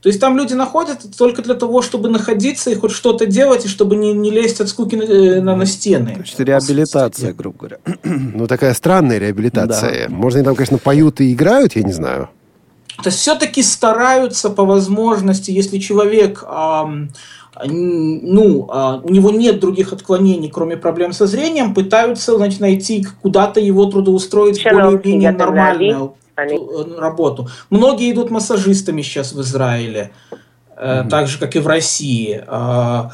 То 0.00 0.08
есть 0.08 0.20
там 0.20 0.36
люди 0.36 0.54
находят 0.54 0.98
только 1.16 1.42
для 1.42 1.54
того, 1.54 1.80
чтобы 1.80 2.08
находиться 2.08 2.70
и 2.70 2.74
хоть 2.74 2.90
что-то 2.90 3.26
делать, 3.26 3.64
и 3.66 3.68
чтобы 3.68 3.94
не, 3.94 4.12
не 4.12 4.30
лезть 4.30 4.60
от 4.60 4.68
скуки 4.68 4.96
на, 4.96 5.02
э, 5.02 5.40
на, 5.40 5.56
на 5.56 5.66
стены. 5.66 6.14
Значит, 6.16 6.40
реабилитация, 6.40 7.32
грубо 7.32 7.58
говоря. 7.58 7.78
Ну, 8.34 8.46
такая 8.46 8.74
странная 8.74 9.18
реабилитация. 9.18 10.08
Да. 10.08 10.14
Можно, 10.14 10.40
они 10.40 10.44
там, 10.44 10.54
конечно, 10.54 10.78
поют 10.78 11.20
и 11.20 11.32
играют, 11.32 11.76
я 11.76 11.82
не 11.82 11.92
знаю. 11.92 12.30
То 13.02 13.08
есть 13.08 13.18
все-таки 13.18 13.62
стараются 13.62 14.50
по 14.50 14.64
возможности, 14.64 15.50
если 15.50 15.78
человек 15.78 16.44
эм, 16.44 17.10
ну, 17.64 18.66
а, 18.70 19.00
у 19.02 19.10
него 19.10 19.30
нет 19.30 19.60
других 19.60 19.92
отклонений, 19.92 20.48
кроме 20.48 20.76
проблем 20.76 21.12
со 21.12 21.26
зрением, 21.26 21.74
пытаются 21.74 22.36
значит, 22.36 22.60
найти 22.60 23.06
куда-то 23.20 23.60
его 23.60 23.86
трудоустроить 23.86 24.62
более-менее 24.64 25.32
нормальную 25.32 26.14
э, 26.36 26.98
работу. 26.98 27.48
Многие 27.68 28.10
идут 28.12 28.30
массажистами 28.30 29.02
сейчас 29.02 29.32
в 29.32 29.40
Израиле, 29.42 30.12
mm-hmm. 30.76 31.08
так 31.08 31.28
же, 31.28 31.38
как 31.38 31.54
и 31.54 31.58
в 31.58 31.66
России. 31.66 32.42
А, 32.46 33.10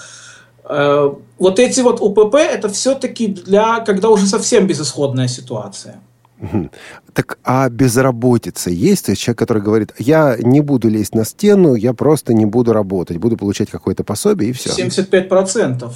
э, 0.65 1.11
вот 1.39 1.59
эти 1.59 1.81
вот 1.81 2.01
УПП, 2.01 2.37
это 2.37 2.69
все-таки 2.69 3.27
для, 3.27 3.81
когда 3.81 4.09
уже 4.09 4.27
совсем 4.27 4.69
безысходная 4.69 5.27
ситуация. 5.27 6.01
Так 7.15 7.39
а 7.43 7.69
безработица 7.69 8.71
есть? 8.71 9.07
То 9.07 9.13
есть 9.13 9.23
человек, 9.23 9.39
который 9.39 9.63
говорит, 9.63 9.93
я 9.99 10.37
не 10.39 10.61
буду 10.61 10.89
лезть 10.89 11.15
на 11.15 11.25
стену, 11.25 11.75
я 11.75 11.93
просто 11.93 12.33
не 12.33 12.47
буду 12.47 12.73
работать, 12.73 13.17
буду 13.17 13.37
получать 13.37 13.71
какое-то 13.71 14.05
пособие 14.05 14.51
и 14.51 14.53
все. 14.53 14.71
75%. 14.71 15.91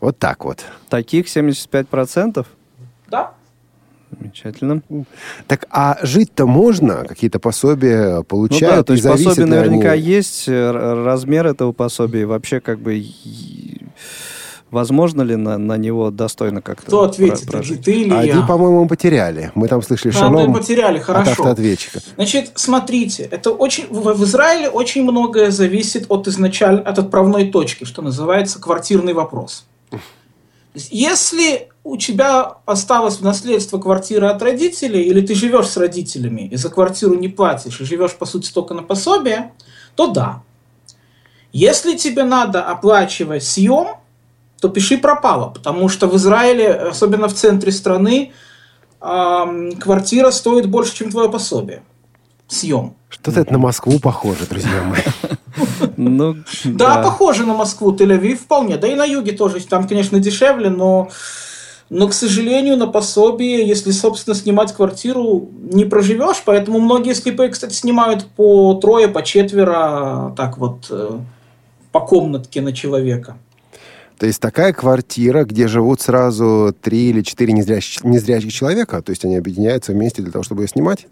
Вот 0.00 0.18
так 0.18 0.44
вот. 0.44 0.64
Таких 0.88 1.26
75%? 1.26 2.46
Да. 3.08 3.32
Замечательно. 4.10 4.82
Так, 5.46 5.66
а 5.70 5.98
жить-то 6.02 6.46
можно? 6.46 7.04
Какие-то 7.06 7.38
пособия 7.38 8.22
получают? 8.22 8.76
Ну 8.76 8.76
да, 8.76 8.82
то 8.84 8.92
есть 8.92 9.04
пособие 9.04 9.46
наверняка 9.46 9.92
они... 9.92 10.02
есть, 10.02 10.48
э, 10.48 10.70
размер 10.70 11.46
этого 11.46 11.72
пособия 11.72 12.24
вообще 12.24 12.60
как 12.60 12.78
бы 12.78 13.04
Возможно 14.70 15.22
ли 15.22 15.36
на, 15.36 15.58
на 15.58 15.76
него 15.76 16.10
достойно 16.10 16.60
как-то 16.60 16.86
Кто 16.86 17.02
ответит, 17.04 17.46
прожить? 17.46 17.84
ты 17.84 17.92
или 18.00 18.12
Один, 18.12 18.40
я? 18.40 18.46
по-моему, 18.46 18.88
потеряли. 18.88 19.52
Мы 19.54 19.68
там 19.68 19.80
слышали 19.80 20.10
а, 20.10 20.18
шалом 20.18 20.52
потеряли, 20.52 20.98
хорошо. 20.98 21.30
от 21.30 21.38
автоответчика. 21.38 22.00
Значит, 22.16 22.50
смотрите, 22.56 23.22
это 23.30 23.50
очень, 23.52 23.86
в, 23.88 24.14
в 24.14 24.24
Израиле 24.24 24.68
очень 24.68 25.04
многое 25.04 25.52
зависит 25.52 26.06
от 26.08 26.26
изначально, 26.26 26.80
от 26.80 26.98
отправной 26.98 27.50
точки, 27.50 27.84
что 27.84 28.02
называется 28.02 28.60
квартирный 28.60 29.12
вопрос. 29.12 29.66
Если 30.74 31.68
у 31.84 31.96
тебя 31.96 32.56
осталось 32.66 33.18
в 33.18 33.22
наследство 33.22 33.78
квартира 33.78 34.30
от 34.30 34.42
родителей, 34.42 35.02
или 35.04 35.20
ты 35.24 35.34
живешь 35.34 35.68
с 35.68 35.76
родителями 35.76 36.48
и 36.48 36.56
за 36.56 36.68
квартиру 36.70 37.14
не 37.14 37.28
платишь, 37.28 37.80
и 37.80 37.84
живешь, 37.84 38.14
по 38.16 38.26
сути, 38.26 38.52
только 38.52 38.74
на 38.74 38.82
пособие, 38.82 39.52
то 39.94 40.08
да. 40.08 40.42
Если 41.52 41.96
тебе 41.96 42.24
надо 42.24 42.64
оплачивать 42.64 43.44
съем, 43.44 43.96
то 44.60 44.68
пиши 44.68 44.98
пропало, 44.98 45.48
потому 45.50 45.88
что 45.88 46.06
в 46.06 46.16
Израиле, 46.16 46.72
особенно 46.72 47.28
в 47.28 47.34
центре 47.34 47.72
страны, 47.72 48.32
квартира 49.00 50.30
стоит 50.30 50.66
больше, 50.68 50.94
чем 50.96 51.10
твое 51.10 51.30
пособие. 51.30 51.82
Съем. 52.48 52.94
Что-то 53.08 53.40
это 53.40 53.52
на 53.52 53.58
Москву 53.58 53.98
похоже, 53.98 54.46
друзья 54.48 54.82
мои. 54.82 55.00
Ну, 55.96 56.36
да, 56.64 57.02
похоже 57.02 57.44
на 57.44 57.54
Москву, 57.54 57.92
Тель-Авив 57.92 58.36
вполне. 58.36 58.76
Да 58.76 58.86
и 58.88 58.94
на 58.94 59.04
юге 59.04 59.32
тоже. 59.32 59.60
Там, 59.66 59.88
конечно, 59.88 60.20
дешевле, 60.20 60.70
но, 60.70 61.08
но, 61.90 62.08
к 62.08 62.12
сожалению, 62.12 62.76
на 62.76 62.86
пособие, 62.86 63.66
если, 63.66 63.90
собственно, 63.90 64.36
снимать 64.36 64.72
квартиру, 64.72 65.48
не 65.60 65.84
проживешь. 65.84 66.42
Поэтому 66.44 66.78
многие 66.78 67.14
слепые, 67.14 67.48
кстати, 67.48 67.74
снимают 67.74 68.26
по 68.36 68.74
трое, 68.74 69.08
по 69.08 69.22
четверо, 69.22 70.34
так 70.36 70.58
вот, 70.58 70.86
э, 70.90 71.18
по 71.90 72.00
комнатке 72.00 72.60
на 72.60 72.72
человека. 72.72 73.38
То 74.18 74.26
есть 74.26 74.40
такая 74.40 74.72
квартира, 74.72 75.44
где 75.44 75.68
живут 75.68 76.00
сразу 76.00 76.74
три 76.80 77.10
или 77.10 77.22
четыре 77.22 77.52
незрячих, 77.52 78.02
незрячих 78.02 78.52
человека, 78.52 79.02
то 79.02 79.10
есть 79.10 79.24
они 79.24 79.36
объединяются 79.36 79.92
вместе 79.92 80.22
для 80.22 80.32
того, 80.32 80.42
чтобы 80.42 80.62
ее 80.62 80.68
снимать? 80.68 81.06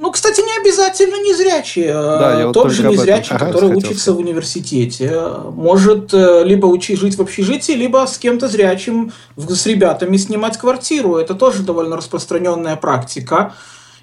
Ну, 0.00 0.10
кстати, 0.10 0.40
не 0.40 0.62
обязательно 0.62 1.16
незрячие. 1.16 1.92
Да, 1.92 2.38
я 2.38 2.52
Тот 2.52 2.64
вот 2.64 2.72
же 2.72 2.88
незрячий, 2.88 3.36
ага, 3.36 3.46
который 3.46 3.70
учится 3.76 4.00
сказать. 4.00 4.16
в 4.16 4.20
университете, 4.20 5.20
может 5.52 6.14
э, 6.14 6.42
либо 6.44 6.66
учить 6.66 6.98
жить 6.98 7.16
в 7.16 7.20
общежитии, 7.20 7.72
либо 7.72 8.06
с 8.06 8.16
кем-то 8.16 8.48
зрячим, 8.48 9.12
с 9.36 9.66
ребятами 9.66 10.16
снимать 10.16 10.56
квартиру. 10.56 11.16
Это 11.16 11.34
тоже 11.34 11.62
довольно 11.62 11.98
распространенная 11.98 12.76
практика. 12.76 13.54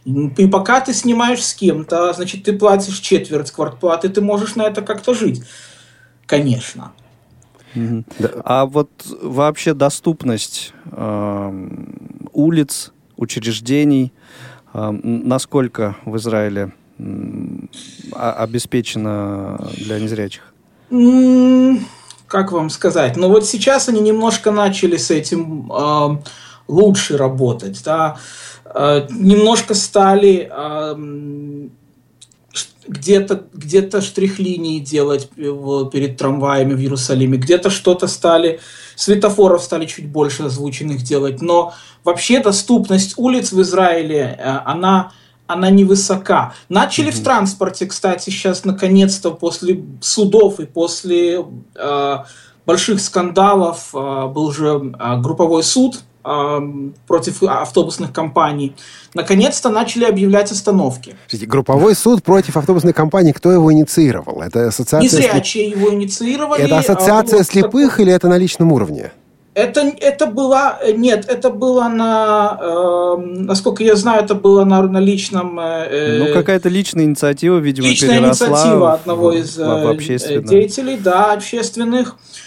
И 0.05 0.47
пока 0.47 0.82
ты 0.82 0.93
снимаешь 0.93 1.43
с 1.43 1.55
кем-то, 1.55 2.14
значит, 2.14 2.43
ты 2.43 2.53
платишь 2.53 2.99
четверть 2.99 3.49
квартплаты, 3.49 4.10
ты 4.10 4.22
можешь 4.22 4.55
на 4.55 4.68
это 4.68 4.84
как-то 4.84 5.16
жить. 5.16 5.41
Конечно. 6.28 6.93
Да. 8.19 8.30
А 8.43 8.65
вот 8.65 8.89
вообще 9.21 9.73
доступность 9.73 10.73
э, 10.91 11.67
улиц, 12.34 12.91
учреждений, 13.15 14.13
э, 14.73 14.91
насколько 15.03 15.95
в 16.05 16.17
Израиле 16.17 16.73
э, 16.99 17.03
обеспечена 18.13 19.69
для 19.78 19.99
незрячих? 19.99 20.53
Как 22.28 22.51
вам 22.51 22.69
сказать? 22.69 23.15
Ну 23.15 23.30
вот 23.30 23.45
сейчас 23.45 23.89
они 23.89 24.01
немножко 24.01 24.51
начали 24.51 24.97
с 24.97 25.11
этим 25.11 25.71
э, 25.71 26.17
лучше 26.67 27.17
работать, 27.17 27.82
да. 27.84 28.17
Э, 28.65 29.07
немножко 29.09 29.73
стали 29.73 30.49
э, 30.51 31.69
где-то 32.88 33.43
где 33.53 33.89
штрих-линии 34.01 34.79
делать 34.79 35.29
перед 35.29 36.17
трамваями 36.17 36.73
в 36.73 36.79
Иерусалиме, 36.79 37.38
где-то 37.38 37.69
что-то 37.69 38.07
стали, 38.07 38.59
светофоров 38.95 39.63
стали 39.63 39.85
чуть 39.85 40.07
больше 40.07 40.43
озвученных 40.43 41.03
делать, 41.03 41.41
но 41.41 41.73
вообще 42.03 42.39
доступность 42.39 43.13
улиц 43.17 43.51
в 43.51 43.61
Израиле, 43.61 44.38
э, 44.38 44.59
она, 44.65 45.11
она 45.45 45.69
невысока. 45.69 46.53
Начали 46.69 47.09
mm-hmm. 47.09 47.21
в 47.21 47.23
транспорте, 47.23 47.85
кстати, 47.85 48.29
сейчас 48.29 48.65
наконец-то 48.65 49.31
после 49.31 49.83
судов 50.01 50.59
и 50.59 50.65
после 50.65 51.45
э, 51.75 52.17
больших 52.65 52.99
скандалов 52.99 53.89
э, 53.93 54.27
был 54.27 54.51
же 54.51 54.93
э, 54.99 55.17
групповой 55.21 55.63
суд 55.63 56.01
против 57.07 57.43
автобусных 57.43 58.11
компаний, 58.11 58.75
наконец-то 59.13 59.69
начали 59.69 60.05
объявлять 60.05 60.51
остановки. 60.51 61.15
Смотрите, 61.28 61.45
групповой 61.45 61.95
суд 61.95 62.23
против 62.23 62.57
автобусной 62.57 62.93
компании, 62.93 63.32
кто 63.32 63.51
его 63.51 63.71
инициировал? 63.71 64.41
Это 64.41 64.67
ассоциация... 64.67 65.01
Незрячие 65.01 65.69
слеп... 65.69 65.78
его 65.78 65.93
инициировали. 65.93 66.63
Это 66.63 66.78
ассоциация 66.80 67.38
а, 67.38 67.39
вот, 67.39 67.47
слепых 67.47 67.91
так... 67.91 67.99
или 68.01 68.11
это 68.11 68.28
на 68.28 68.38
личном 68.38 68.71
уровне? 68.71 69.11
Это, 69.53 69.91
это 70.01 70.28
было, 70.28 70.78
нет, 70.95 71.25
это 71.28 71.49
было 71.49 71.88
на, 71.88 72.59
э, 72.61 73.15
насколько 73.17 73.84
я 73.84 73.95
знаю, 73.95 74.23
это 74.23 74.36
было 74.36 74.63
на, 74.65 74.84
на 74.84 74.99
личном... 74.99 75.59
Э, 75.59 76.19
ну, 76.28 76.32
какая-то 76.32 76.69
личная 76.69 77.05
инициатива, 77.05 77.57
видимо, 77.57 77.88
Личная 77.88 78.19
инициатива 78.19 78.93
одного 78.93 79.32
из 79.32 79.57
э, 79.57 80.43
деятелей, 80.43 80.99
да, 81.03 81.34
общественных. 81.34 82.09
А, 82.09 82.47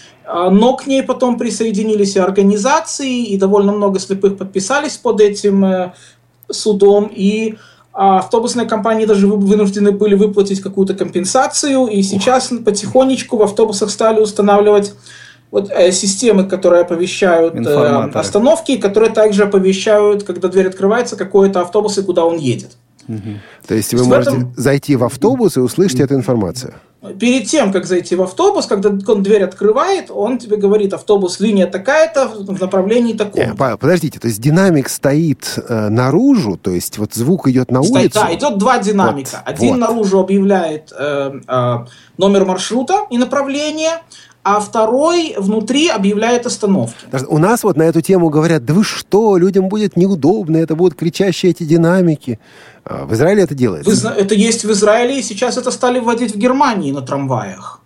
но 0.51 0.75
к 0.77 0.87
ней 0.87 1.03
потом 1.03 1.39
присоединились 1.39 2.17
и 2.17 2.21
организации, 2.21 3.25
и 3.25 3.37
довольно 3.37 3.73
много 3.73 3.99
слепых 3.99 4.37
подписались 4.37 4.97
под 4.97 5.21
этим 5.21 5.65
э, 5.65 5.93
судом, 6.51 7.11
и 7.13 7.57
а, 7.93 8.19
автобусные 8.19 8.69
компании 8.69 9.07
даже 9.07 9.27
вынуждены 9.27 9.91
были 9.93 10.15
выплатить 10.15 10.61
какую-то 10.61 10.95
компенсацию, 10.95 11.87
и 11.87 12.03
сейчас 12.03 12.53
потихонечку 12.65 13.37
в 13.37 13.43
автобусах 13.43 13.91
стали 13.91 14.21
устанавливать 14.21 14.95
вот 15.51 15.71
э, 15.71 15.91
системы, 15.91 16.45
которые 16.45 16.83
оповещают 16.83 17.55
э, 17.55 18.11
остановки, 18.15 18.77
которые 18.77 19.11
также 19.13 19.45
оповещают, 19.45 20.23
когда 20.23 20.49
дверь 20.49 20.69
открывается, 20.69 21.17
какой 21.17 21.49
это 21.49 21.63
автобус 21.63 21.99
и 21.99 22.03
куда 22.03 22.25
он 22.25 22.39
едет. 22.39 22.77
Угу. 23.09 23.19
То 23.67 23.75
есть 23.75 23.93
вы 23.93 24.05
можете 24.05 24.37
этом... 24.37 24.55
зайти 24.57 24.95
в 24.95 25.03
автобус 25.03 25.57
и 25.57 25.61
услышать 25.61 25.99
эту 25.99 26.15
информацию? 26.15 26.75
Перед 27.19 27.47
тем, 27.47 27.73
как 27.73 27.87
зайти 27.87 28.15
в 28.15 28.23
автобус, 28.23 28.67
когда 28.67 28.91
он 28.91 29.23
дверь 29.23 29.43
открывает, 29.45 30.11
он 30.11 30.37
тебе 30.37 30.59
говорит, 30.59 30.93
автобус, 30.93 31.41
линия 31.41 31.67
такая-то, 31.67 32.29
в 32.29 32.61
направлении 32.61 33.15
таком. 33.15 33.41
Не, 33.43 33.55
подождите, 33.55 34.21
то 34.21 34.29
есть 34.29 34.39
динамик 34.39 34.91
стоит 34.91 35.59
э, 35.67 35.89
наружу, 35.89 36.59
то 36.59 36.71
есть 36.71 36.99
вот 36.99 37.15
звук 37.15 37.49
идет 37.49 37.71
на 37.71 37.81
улицу? 37.81 38.21
Да, 38.21 38.35
идет 38.35 38.59
два 38.59 38.79
динамика. 38.81 39.43
Вот, 39.47 39.55
Один 39.55 39.71
вот. 39.71 39.79
наружу 39.79 40.21
объявляет 40.21 40.93
э, 40.95 41.41
э, 41.49 41.77
номер 42.19 42.45
маршрута 42.45 43.07
и 43.09 43.17
направление, 43.17 44.03
а 44.43 44.61
второй 44.61 45.35
внутри 45.37 45.89
объявляет 45.89 46.47
остановки. 46.47 47.07
У 47.29 47.39
нас 47.39 47.63
вот 47.63 47.77
на 47.77 47.83
эту 47.83 48.01
тему 48.01 48.31
говорят, 48.31 48.65
да 48.65 48.75
вы 48.75 48.85
что, 48.85 49.37
людям 49.37 49.69
будет 49.69 49.97
неудобно, 49.97 50.57
это 50.57 50.75
будут 50.75 50.99
кричащие 50.99 51.51
эти 51.51 51.65
динамики. 51.65 52.39
А, 52.85 53.05
в 53.05 53.13
Израиле 53.15 53.43
это 53.43 53.55
делается? 53.55 54.09
Это 54.11 54.35
есть 54.35 54.65
в 54.65 54.73
Израиле, 54.73 55.19
и 55.19 55.23
сейчас 55.23 55.57
это 55.57 55.71
стали 55.71 55.99
вводить 55.99 56.35
в 56.35 56.39
Германии 56.39 56.93
на 56.93 57.03
трамваях. 57.03 57.80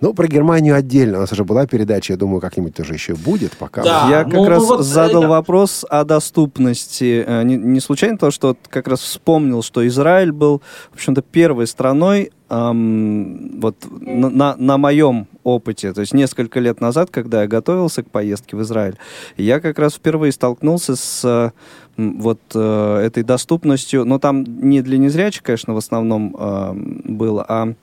Ну, 0.00 0.14
про 0.14 0.26
Германию 0.26 0.74
отдельно. 0.74 1.18
У 1.18 1.20
нас 1.20 1.32
уже 1.32 1.44
была 1.44 1.66
передача, 1.66 2.12
я 2.12 2.16
думаю, 2.16 2.40
как-нибудь 2.40 2.74
тоже 2.74 2.94
еще 2.94 3.14
будет. 3.14 3.56
Пока. 3.56 3.82
Да, 3.82 4.08
я 4.10 4.24
как 4.24 4.32
ну, 4.32 4.48
раз 4.48 4.62
вот, 4.62 4.84
задал 4.84 5.22
да. 5.22 5.28
вопрос 5.28 5.84
о 5.88 6.04
доступности. 6.04 7.24
Не, 7.44 7.56
не 7.56 7.80
случайно 7.80 8.18
то, 8.18 8.30
что 8.30 8.56
как 8.68 8.88
раз 8.88 9.00
вспомнил, 9.00 9.62
что 9.62 9.86
Израиль 9.86 10.32
был, 10.32 10.62
в 10.92 10.94
общем-то, 10.94 11.22
первой 11.22 11.66
страной, 11.66 12.30
эм, 12.48 13.60
вот 13.60 13.76
на, 13.90 14.30
на, 14.30 14.56
на 14.56 14.78
моем 14.78 15.26
опыте, 15.44 15.92
то 15.92 16.00
есть 16.00 16.12
несколько 16.12 16.60
лет 16.60 16.80
назад, 16.80 17.10
когда 17.10 17.42
я 17.42 17.48
готовился 17.48 18.02
к 18.02 18.10
поездке 18.10 18.56
в 18.56 18.62
Израиль, 18.62 18.96
я 19.36 19.60
как 19.60 19.78
раз 19.78 19.94
впервые 19.94 20.32
столкнулся 20.32 20.96
с 20.96 21.52
вот 21.96 22.40
э, 22.54 22.98
этой 23.06 23.22
доступностью, 23.22 24.04
но 24.04 24.18
там 24.18 24.44
не 24.44 24.82
для 24.82 24.98
незрячих, 24.98 25.42
конечно, 25.42 25.72
в 25.74 25.78
основном 25.78 26.36
э, 26.38 26.72
было, 26.74 27.44
а 27.48 27.74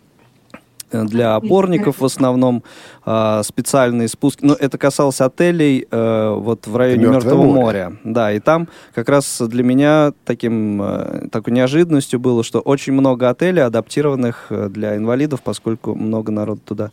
для 0.94 1.36
опорников 1.36 2.00
в 2.00 2.06
основном 2.06 2.64
э, 3.06 3.42
специальные 3.44 4.08
спуски. 4.08 4.46
Но 4.46 4.54
это 4.54 4.78
касалось 4.78 5.22
отелей 5.22 5.88
э, 5.90 6.36
вот 6.38 6.68
в 6.68 6.76
районе 6.76 7.04
Мертвого, 7.04 7.16
Мертвого 7.16 7.44
моря. 7.44 7.90
моря. 7.90 7.98
Да, 8.04 8.32
и 8.32 8.40
там 8.40 8.68
как 8.94 9.10
раз 9.10 9.42
для 9.42 9.64
меня 9.64 10.14
таким, 10.26 10.82
э, 10.82 11.28
такой 11.32 11.54
неожиданностью 11.54 12.20
было, 12.20 12.44
что 12.44 12.60
очень 12.60 12.94
много 12.94 13.30
отелей, 13.30 13.64
адаптированных 13.64 14.48
э, 14.50 14.70
для 14.70 14.96
инвалидов, 14.96 15.42
поскольку 15.44 15.96
много 15.96 16.32
народу 16.32 16.62
туда 16.66 16.86
а, 16.86 16.92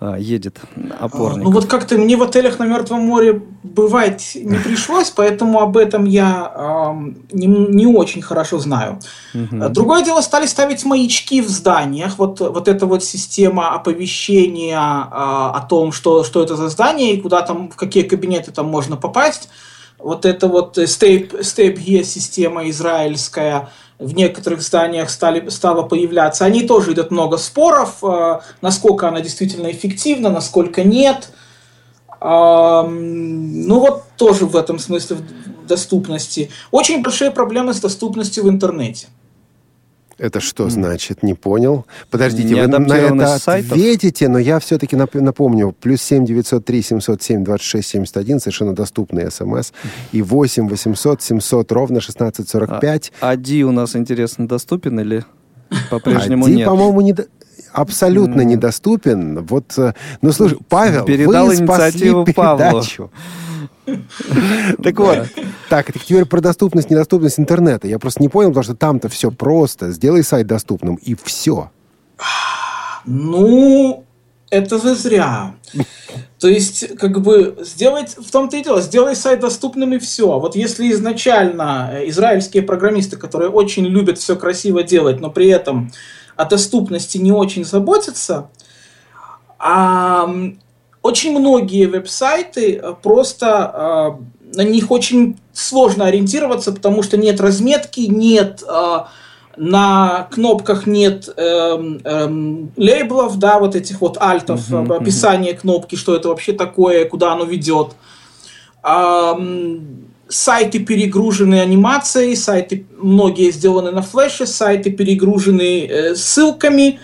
едет 0.00 0.58
опорник. 0.98 1.44
Ну 1.44 1.50
вот 1.50 1.66
как-то 1.66 1.98
мне 1.98 2.16
в 2.16 2.22
отелях 2.22 2.58
на 2.58 2.64
Мертвом 2.64 3.00
море 3.02 3.42
бывать 3.62 4.32
не 4.34 4.56
пришлось, 4.64 5.10
поэтому 5.10 5.60
об 5.60 5.76
этом 5.76 6.04
я 6.04 6.52
э, 6.54 7.12
не, 7.32 7.46
не 7.46 7.86
очень 7.86 8.22
хорошо 8.22 8.58
знаю. 8.58 8.98
Угу. 9.34 9.68
Другое 9.68 10.02
дело, 10.02 10.22
стали 10.22 10.46
ставить 10.46 10.84
маячки 10.84 11.42
в 11.42 11.48
зданиях. 11.48 12.18
Вот, 12.18 12.40
вот 12.40 12.68
эта 12.68 12.86
вот 12.86 13.04
система 13.04 13.74
оповещения 13.74 14.78
э, 14.78 14.80
о 14.80 15.66
том, 15.68 15.92
что, 15.92 16.24
что 16.24 16.42
это 16.42 16.56
за 16.56 16.68
здание 16.70 17.14
и 17.14 17.20
куда 17.20 17.42
там, 17.42 17.70
в 17.70 17.76
какие 17.76 18.04
кабинеты 18.04 18.52
там 18.52 18.66
можно 18.66 18.96
попасть. 18.96 19.50
Вот 19.98 20.24
это 20.24 20.48
вот 20.48 20.78
Here 20.78 22.04
система 22.04 22.68
израильская, 22.70 23.68
в 24.00 24.14
некоторых 24.14 24.62
зданиях 24.62 25.10
стали, 25.10 25.48
стало 25.50 25.82
появляться. 25.82 26.44
Они 26.44 26.62
тоже 26.62 26.94
идут 26.94 27.10
много 27.10 27.36
споров, 27.36 28.02
э, 28.02 28.40
насколько 28.62 29.06
она 29.06 29.20
действительно 29.20 29.70
эффективна, 29.70 30.30
насколько 30.30 30.82
нет. 30.82 31.30
Ну 32.22 33.80
вот 33.80 34.04
тоже 34.18 34.44
в 34.44 34.54
этом 34.54 34.78
смысле 34.78 35.16
доступности. 35.66 36.50
Очень 36.70 37.02
большие 37.02 37.30
проблемы 37.30 37.72
с 37.72 37.80
доступностью 37.80 38.44
в 38.44 38.50
интернете. 38.50 39.06
Это 40.20 40.38
что 40.40 40.68
значит? 40.68 41.22
Не 41.22 41.32
понял. 41.32 41.86
Подождите, 42.10 42.54
вы 42.54 42.66
на 42.66 42.76
это 42.94 43.38
сайтов? 43.38 43.72
ответите, 43.72 44.28
но 44.28 44.38
я 44.38 44.58
все-таки 44.58 44.94
напомню. 44.94 45.74
Плюс 45.80 46.02
7 46.02 46.26
903 46.26 46.82
707 46.82 47.42
26 47.42 47.88
71, 47.88 48.40
совершенно 48.40 48.74
доступный 48.74 49.30
смс. 49.30 49.72
И 50.12 50.20
8 50.20 50.68
800 50.68 51.22
700 51.22 51.72
ровно 51.72 51.98
1645. 51.98 53.12
А, 53.20 53.30
Ади 53.30 53.64
у 53.64 53.72
нас, 53.72 53.96
интересно, 53.96 54.46
доступен 54.46 55.00
или 55.00 55.24
по-прежнему 55.90 56.46
нет? 56.48 56.56
Ади, 56.56 56.64
по-моему, 56.66 57.00
не 57.00 57.14
абсолютно 57.72 58.42
mm. 58.42 58.44
недоступен. 58.44 59.44
Вот, 59.46 59.76
э, 59.78 59.94
ну 60.22 60.32
слушай, 60.32 60.58
Павел, 60.68 61.04
Передал 61.04 61.46
вы 61.46 61.56
спасли 61.56 62.10
передачу. 62.24 62.34
Павлу. 62.34 63.10
Так 64.82 64.98
вот, 64.98 65.28
так, 65.68 65.92
теперь 65.92 66.24
про 66.24 66.40
доступность, 66.40 66.90
недоступность 66.90 67.40
интернета. 67.40 67.88
Я 67.88 67.98
просто 67.98 68.22
не 68.22 68.28
понял, 68.28 68.50
потому 68.50 68.64
что 68.64 68.74
там-то 68.74 69.08
все 69.08 69.30
просто. 69.30 69.90
Сделай 69.90 70.22
сайт 70.22 70.46
доступным, 70.46 70.94
и 70.94 71.16
все. 71.24 71.70
Ну, 73.04 74.04
это 74.50 74.78
вы 74.78 74.94
зря. 74.94 75.54
То 76.38 76.48
есть, 76.48 76.96
как 76.96 77.20
бы, 77.22 77.58
сделать, 77.60 78.16
в 78.18 78.30
том-то 78.30 78.56
и 78.56 78.62
дело, 78.64 78.80
сделай 78.80 79.14
сайт 79.14 79.40
доступным 79.40 79.92
и 79.94 79.98
все. 79.98 80.38
Вот 80.38 80.56
если 80.56 80.90
изначально 80.90 81.90
э, 81.92 82.08
израильские 82.08 82.62
программисты, 82.62 83.16
которые 83.16 83.50
очень 83.50 83.86
любят 83.86 84.18
все 84.18 84.36
красиво 84.36 84.82
делать, 84.82 85.20
но 85.20 85.30
при 85.30 85.48
этом 85.48 85.92
о 86.40 86.46
доступности 86.46 87.18
не 87.18 87.32
очень 87.32 87.64
заботятся, 87.64 88.48
а 89.58 90.26
очень 91.02 91.38
многие 91.38 91.84
веб-сайты 91.84 92.76
э, 92.76 92.94
просто 93.02 94.18
э, 94.54 94.56
на 94.56 94.62
них 94.62 94.90
очень 94.90 95.38
сложно 95.52 96.06
ориентироваться, 96.06 96.72
потому 96.72 97.02
что 97.02 97.18
нет 97.18 97.40
разметки, 97.40 98.00
нет 98.00 98.62
э, 98.66 98.98
на 99.56 100.28
кнопках 100.30 100.86
нет 100.86 101.28
э, 101.28 101.98
э, 102.04 102.28
лейблов, 102.76 103.38
да, 103.38 103.58
вот 103.58 103.76
этих 103.76 104.00
вот 104.00 104.16
альтов, 104.18 104.60
uh-huh, 104.70 104.96
описание 104.96 105.52
uh-huh. 105.52 105.60
кнопки, 105.60 105.96
что 105.96 106.16
это 106.16 106.28
вообще 106.28 106.54
такое, 106.54 107.04
куда 107.04 107.32
оно 107.32 107.44
ведет. 107.44 107.92
Э, 108.82 109.34
сайты 110.30 110.78
перегружены 110.78 111.60
анимацией, 111.60 112.36
сайты 112.36 112.86
многие 112.96 113.50
сделаны 113.50 113.90
на 113.90 114.02
флеше, 114.02 114.46
сайты 114.46 114.90
перегружены 114.90 115.86
э, 115.86 116.14
ссылками. 116.14 116.98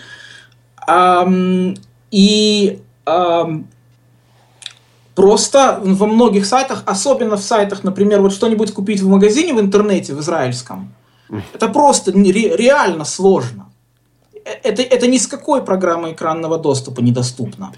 Э, 0.87 1.73
и 2.09 2.79
э, 3.05 3.45
Просто 5.17 5.79
во 5.83 6.05
многих 6.05 6.45
сайтах, 6.45 6.83
особенно 6.85 7.37
в 7.37 7.41
сайтах, 7.41 7.83
например, 7.83 8.21
вот 8.21 8.33
что-нибудь 8.33 8.71
купить 8.71 9.01
в 9.01 9.09
магазине 9.09 9.51
в 9.51 9.59
интернете, 9.59 10.13
в 10.13 10.19
израильском, 10.19 10.93
это 11.55 11.69
просто 11.69 12.11
реально 12.11 13.03
сложно. 13.03 13.65
Э, 14.45 14.51
это, 14.61 14.83
это 14.83 15.07
ни 15.07 15.17
с 15.17 15.25
какой 15.25 15.63
программой 15.63 16.11
экранного 16.11 16.59
доступа 16.59 17.01
недоступно. 17.01 17.73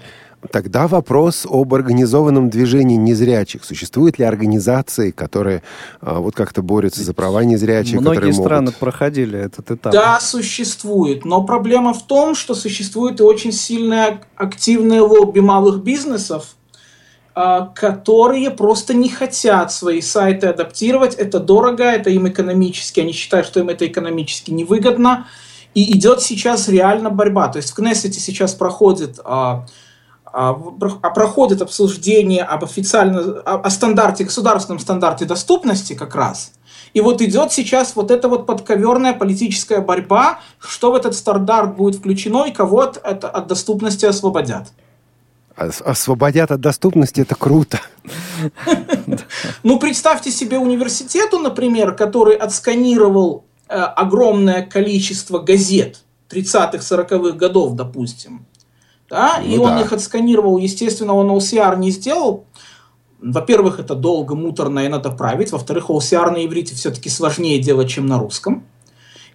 Тогда 0.50 0.88
вопрос 0.88 1.46
об 1.48 1.74
организованном 1.74 2.48
движении 2.48 2.96
незрячих. 2.96 3.62
Существуют 3.62 4.18
ли 4.18 4.24
организации, 4.24 5.10
которые 5.10 5.62
а, 6.00 6.18
вот 6.18 6.34
как-то 6.34 6.62
борются 6.62 7.04
за 7.04 7.12
права 7.12 7.44
незрячих? 7.44 8.00
Многие 8.00 8.32
страны 8.32 8.66
могут... 8.66 8.76
проходили 8.76 9.38
этот 9.38 9.70
этап. 9.70 9.92
Да, 9.92 10.18
существует. 10.18 11.26
Но 11.26 11.44
проблема 11.44 11.92
в 11.92 12.02
том, 12.06 12.34
что 12.34 12.54
существует 12.54 13.20
и 13.20 13.22
очень 13.22 13.52
сильное 13.52 14.22
активное 14.34 15.02
лобби 15.02 15.40
малых 15.40 15.82
бизнесов, 15.82 16.56
а, 17.34 17.66
которые 17.66 18.50
просто 18.50 18.94
не 18.94 19.10
хотят 19.10 19.70
свои 19.72 20.00
сайты 20.00 20.46
адаптировать. 20.46 21.14
Это 21.16 21.38
дорого, 21.38 21.84
это 21.84 22.08
им 22.08 22.26
экономически, 22.28 23.00
они 23.00 23.12
считают, 23.12 23.46
что 23.46 23.60
им 23.60 23.68
это 23.68 23.86
экономически 23.86 24.52
невыгодно. 24.52 25.26
И 25.74 25.96
идет 25.96 26.22
сейчас 26.22 26.68
реально 26.68 27.10
борьба. 27.10 27.48
То 27.48 27.58
есть 27.58 27.70
в 27.70 27.74
Кнессете 27.74 28.18
сейчас 28.18 28.54
проходит, 28.54 29.20
а, 29.22 29.66
проходит 30.32 31.62
обсуждение 31.62 32.42
об 32.42 32.64
официальном, 32.64 33.38
о, 33.44 33.60
о 33.60 33.70
стандарте, 33.70 34.24
государственном 34.24 34.78
стандарте 34.78 35.24
доступности 35.24 35.94
как 35.94 36.14
раз. 36.14 36.52
И 36.92 37.00
вот 37.00 37.22
идет 37.22 37.52
сейчас 37.52 37.94
вот 37.94 38.10
эта 38.10 38.28
вот 38.28 38.46
подковерная 38.46 39.12
политическая 39.12 39.80
борьба, 39.80 40.40
что 40.58 40.92
в 40.92 40.94
этот 40.94 41.14
стандарт 41.14 41.76
будет 41.76 41.96
включено 42.00 42.44
и 42.44 42.52
кого 42.52 42.80
от, 42.80 42.96
от, 42.96 43.24
от 43.24 43.46
доступности 43.46 44.06
освободят 44.06 44.68
освободят 45.56 46.50
от 46.50 46.60
доступности, 46.60 47.20
это 47.20 47.34
круто. 47.34 47.80
Ну, 49.62 49.78
представьте 49.78 50.30
себе 50.30 50.58
университету, 50.58 51.38
например, 51.38 51.94
который 51.94 52.34
отсканировал 52.36 53.44
э, 53.68 53.74
огромное 53.74 54.62
количество 54.62 55.38
газет 55.38 56.02
30-х, 56.30 56.78
40-х 56.78 57.36
годов, 57.36 57.74
допустим. 57.74 58.46
Да? 59.10 59.40
Ну, 59.42 59.54
и 59.54 59.58
он 59.58 59.78
их 59.80 59.92
отсканировал, 59.92 60.58
естественно, 60.58 61.14
он 61.14 61.30
OCR 61.30 61.76
не 61.76 61.90
сделал. 61.90 62.44
Во-первых, 63.20 63.80
это 63.80 63.94
долго, 63.94 64.34
муторно 64.34 64.80
и 64.80 64.88
надо 64.88 65.10
править. 65.10 65.52
Во-вторых, 65.52 65.90
OCR 65.90 66.30
на 66.30 66.46
иврите 66.46 66.74
все-таки 66.74 67.10
сложнее 67.10 67.58
делать, 67.58 67.90
чем 67.90 68.06
на 68.06 68.18
русском. 68.18 68.64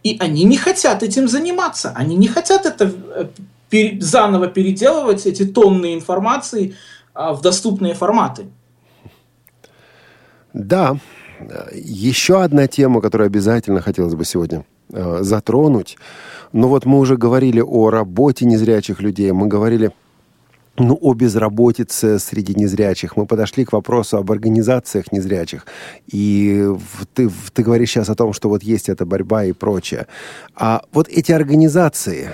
И 0.02 0.18
они 0.20 0.44
не 0.44 0.58
хотят 0.58 1.04
этим 1.04 1.28
заниматься. 1.28 1.92
Они 1.96 2.16
не 2.16 2.28
хотят 2.28 2.66
это 2.66 2.92
э, 3.16 3.28
пере, 3.70 4.02
заново 4.02 4.48
переделывать 4.48 5.26
эти 5.26 5.46
тонны 5.46 5.94
информации 5.94 6.76
а, 7.14 7.34
в 7.34 7.42
доступные 7.42 7.94
форматы. 7.96 8.48
Да, 10.54 10.98
еще 11.74 12.42
одна 12.42 12.68
тема, 12.68 13.02
которую 13.02 13.28
обязательно 13.28 13.82
хотелось 13.82 14.16
бы 14.16 14.24
сегодня 14.26 14.64
э, 14.92 15.20
затронуть. 15.22 15.98
Ну 16.54 16.68
вот 16.68 16.86
мы 16.86 17.00
уже 17.00 17.18
говорили 17.18 17.62
о 17.62 17.90
работе 17.90 18.46
незрячих 18.46 19.02
людей, 19.02 19.32
мы 19.32 19.48
говорили 19.48 19.92
ну, 20.78 20.98
о 21.02 21.14
безработице 21.14 22.20
среди 22.20 22.54
незрячих. 22.54 23.18
Мы 23.18 23.26
подошли 23.26 23.66
к 23.66 23.74
вопросу 23.74 24.18
об 24.18 24.32
организациях 24.32 25.12
незрячих. 25.12 25.66
И 26.08 26.70
ты, 27.14 27.30
ты 27.54 27.64
говоришь 27.64 27.92
сейчас 27.92 28.10
о 28.10 28.16
том, 28.16 28.34
что 28.34 28.50
вот 28.50 28.64
есть 28.64 28.90
эта 28.90 29.06
борьба 29.06 29.46
и 29.46 29.54
прочее. 29.54 30.08
А 30.56 30.82
вот 30.92 31.08
эти 31.08 31.32
организации, 31.32 32.30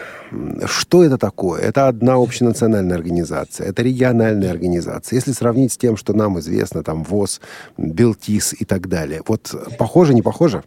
что 0.65 1.03
это 1.03 1.17
такое? 1.17 1.61
Это 1.61 1.87
одна 1.87 2.15
общенациональная 2.15 2.97
организация, 2.97 3.67
это 3.67 3.83
региональная 3.83 4.51
организация. 4.51 5.17
Если 5.17 5.33
сравнить 5.33 5.73
с 5.73 5.77
тем, 5.77 5.97
что 5.97 6.13
нам 6.13 6.39
известно, 6.39 6.83
там 6.83 7.03
ВОЗ, 7.03 7.41
Белтис 7.77 8.55
и 8.59 8.65
так 8.65 8.87
далее. 8.87 9.21
Вот 9.27 9.53
похоже, 9.77 10.13
не 10.13 10.21
похоже? 10.21 10.63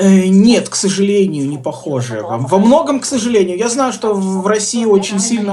Э, 0.00 0.26
нет, 0.28 0.68
к 0.70 0.76
сожалению, 0.76 1.46
не 1.46 1.58
похоже. 1.58 2.22
Во 2.22 2.58
многом, 2.58 3.00
к 3.00 3.04
сожалению. 3.04 3.58
Я 3.58 3.68
знаю, 3.68 3.92
что 3.92 4.14
в 4.14 4.46
России 4.46 4.86
очень 4.86 5.18
сильно... 5.18 5.52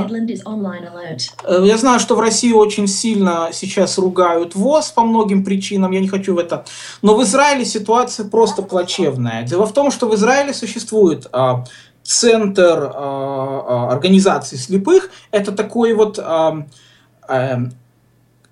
Э, 1.44 1.64
я 1.66 1.78
знаю, 1.78 2.00
что 2.00 2.16
в 2.16 2.20
России 2.22 2.54
очень 2.54 2.88
сильно 2.88 3.50
сейчас 3.52 3.98
ругают 3.98 4.56
ВОЗ 4.56 4.92
по 4.92 5.04
многим 5.04 5.44
причинам. 5.44 5.92
Я 5.92 6.00
не 6.00 6.08
хочу 6.08 6.34
в 6.34 6.40
это... 6.40 6.64
Но 7.02 7.16
в 7.16 7.24
Израиле 7.24 7.66
ситуация 7.66 8.28
просто 8.30 8.62
плачевная. 8.62 9.44
Дело 9.44 9.66
в 9.66 9.74
том, 9.74 9.92
что 9.92 10.08
в 10.08 10.16
Израиле 10.16 10.54
существует 10.54 11.28
а, 11.34 11.66
центр 12.04 12.92
а, 12.94 13.90
а, 13.90 13.92
организации 13.92 14.56
слепых. 14.56 15.10
Это 15.32 15.52
такой 15.52 15.94
вот... 15.94 16.20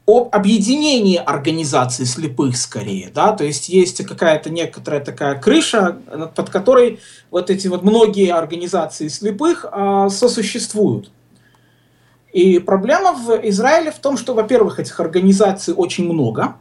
Об 0.07 0.29
объединении 0.35 1.17
организации 1.17 2.03
слепых 2.03 2.57
скорее, 2.57 3.09
да, 3.13 3.31
то 3.31 3.43
есть 3.43 3.69
есть 3.69 4.05
какая-то 4.05 4.51
некоторая 4.51 5.03
такая 5.03 5.39
крыша, 5.39 5.97
под 6.35 6.49
которой 6.51 6.99
вот 7.31 7.49
эти 7.49 7.67
вот 7.67 7.81
многие 7.81 8.31
организации 8.31 9.07
слепых 9.07 9.65
а, 9.71 10.09
сосуществуют. 10.09 11.09
И 12.33 12.59
проблема 12.59 13.13
в 13.13 13.31
Израиле 13.49 13.91
в 13.91 13.97
том, 13.99 14.17
что, 14.17 14.33
во-первых, 14.33 14.79
этих 14.79 14.99
организаций 14.99 15.73
очень 15.75 16.03
много, 16.03 16.57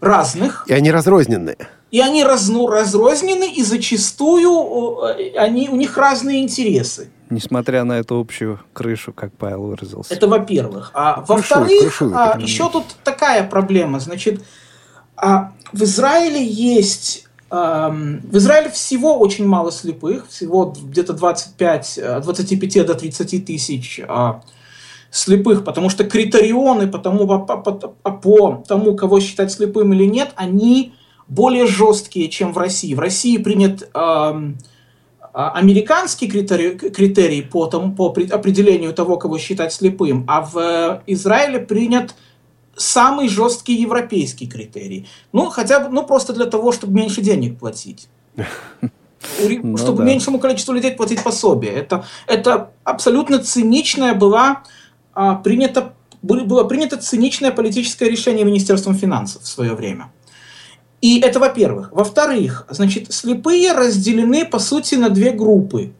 разных. 0.00 0.64
И 0.66 0.72
они 0.72 0.90
разрозненные. 0.90 1.68
И 1.90 2.00
они 2.00 2.24
раз, 2.24 2.48
ну, 2.48 2.66
разрознены, 2.66 3.52
и 3.52 3.62
зачастую 3.62 5.02
они, 5.36 5.68
у 5.68 5.76
них 5.76 5.96
разные 5.96 6.42
интересы. 6.42 7.10
Несмотря 7.30 7.84
на 7.84 7.98
эту 7.98 8.18
общую 8.18 8.60
крышу, 8.72 9.12
как 9.12 9.32
Павел 9.36 9.64
выразился. 9.64 10.14
Это 10.14 10.28
во-первых. 10.28 10.90
А 10.94 11.24
во-вторых, 11.26 12.02
а, 12.14 12.38
еще 12.38 12.70
тут 12.70 12.84
такая 13.04 13.46
проблема. 13.46 14.00
Значит, 14.00 14.42
а, 15.16 15.52
в 15.72 15.82
Израиле 15.82 16.44
есть... 16.44 17.26
А, 17.50 17.90
в 17.90 18.36
Израиле 18.36 18.70
всего 18.70 19.18
очень 19.18 19.46
мало 19.46 19.72
слепых, 19.72 20.28
всего 20.28 20.74
где-то 20.76 21.12
25, 21.12 22.00
25 22.22 22.76
э, 22.76 22.84
до 22.84 22.94
30 22.94 23.44
тысяч 23.44 24.00
а, 24.06 24.42
слепых, 25.10 25.64
потому 25.64 25.88
что 25.88 26.04
критерионы 26.04 26.86
по 26.88 26.98
тому, 26.98 27.26
по, 27.26 27.38
по, 27.38 27.72
по 27.72 28.64
тому, 28.66 28.96
кого 28.96 29.20
считать 29.20 29.50
слепым 29.52 29.92
или 29.92 30.04
нет, 30.04 30.32
они 30.36 30.94
более 31.26 31.66
жесткие, 31.66 32.28
чем 32.28 32.52
в 32.52 32.58
России. 32.58 32.94
В 32.94 33.00
России 33.00 33.36
принят... 33.36 33.88
А, 33.92 34.42
американский 35.38 36.26
критерий, 36.28 36.76
критерий 36.76 37.42
по, 37.42 37.66
тому, 37.66 37.94
по 37.94 38.08
определению 38.08 38.92
того, 38.92 39.16
кого 39.16 39.38
считать 39.38 39.72
слепым, 39.72 40.24
а 40.26 40.40
в 40.40 40.58
э, 40.58 41.00
Израиле 41.06 41.60
принят 41.60 42.16
самый 42.76 43.28
жесткий 43.28 43.74
европейский 43.74 44.48
критерий. 44.48 45.06
Ну, 45.32 45.48
хотя 45.50 45.78
бы, 45.78 45.90
ну, 45.90 46.04
просто 46.04 46.32
для 46.32 46.46
того, 46.46 46.72
чтобы 46.72 46.94
меньше 46.94 47.20
денег 47.20 47.58
платить. 47.58 48.08
Ну, 49.62 49.76
чтобы 49.76 49.98
да. 49.98 50.04
меньшему 50.04 50.38
количеству 50.38 50.72
людей 50.72 50.92
платить 50.92 51.22
пособие. 51.24 51.72
Это, 51.72 52.04
это 52.28 52.70
абсолютно 52.84 53.40
циничная 53.40 54.14
была 54.14 54.62
а, 55.12 55.34
принято, 55.34 55.92
было 56.22 56.64
принято 56.64 56.96
циничное 56.96 57.50
политическое 57.50 58.08
решение 58.08 58.44
Министерством 58.44 58.94
финансов 58.94 59.42
в 59.42 59.48
свое 59.48 59.74
время. 59.74 60.12
И 61.00 61.20
это 61.20 61.38
во-первых. 61.38 61.90
Во-вторых, 61.92 62.66
значит, 62.70 63.12
слепые 63.12 63.72
разделены, 63.72 64.44
по 64.44 64.58
сути, 64.58 64.96
на 64.96 65.10
две 65.10 65.30
группы. 65.30 65.92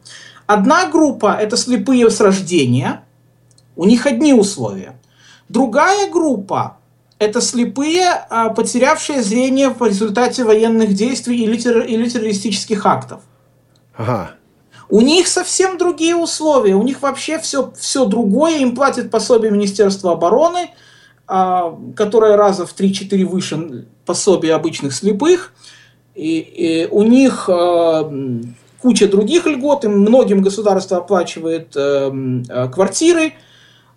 Одна 0.47 0.87
группа– 0.87 1.37
это 1.41 1.57
слепые 1.57 2.11
с 2.11 2.21
рождения, 2.21 3.05
у 3.77 3.85
них 3.85 4.07
одни 4.07 4.35
условия. 4.35 4.99
Другая 5.49 6.11
группа– 6.11 6.79
это 7.19 7.41
слепые, 7.41 8.09
а, 8.29 8.49
потерявшие 8.49 9.23
зрение 9.23 9.69
в 9.69 9.81
результате 9.87 10.45
военных 10.45 10.95
действий 10.95 11.45
или, 11.45 11.57
терр- 11.57 11.87
или 11.87 12.09
террористических 12.09 12.85
актов. 12.85 13.21
Ага. 13.97 14.33
У 14.89 15.01
них 15.01 15.29
совсем 15.29 15.79
другие 15.79 16.17
условия, 16.17 16.75
у 16.75 16.83
них 16.83 17.03
вообще 17.03 17.39
все, 17.39 17.73
все 17.79 18.07
другое, 18.07 18.59
им 18.59 18.75
платит 18.75 19.11
пособие 19.11 19.53
Министерства 19.53 20.13
обороны– 20.13 20.71
которая 21.29 22.37
раза 22.37 22.65
в 22.65 22.75
3-4 22.75 23.25
выше 23.27 23.87
пособия 24.07 24.55
обычных 24.55 24.95
слепых. 24.95 25.53
И, 26.15 26.39
и 26.39 26.89
у 26.91 27.03
них 27.05 27.49
а, 27.49 28.11
куча 28.81 29.09
других 29.09 29.47
льгот, 29.47 29.85
им 29.85 30.01
многим 30.01 30.43
государство 30.43 30.99
оплачивает 30.99 31.77
э, 31.77 32.11
э, 32.49 32.69
квартиры. 32.69 33.35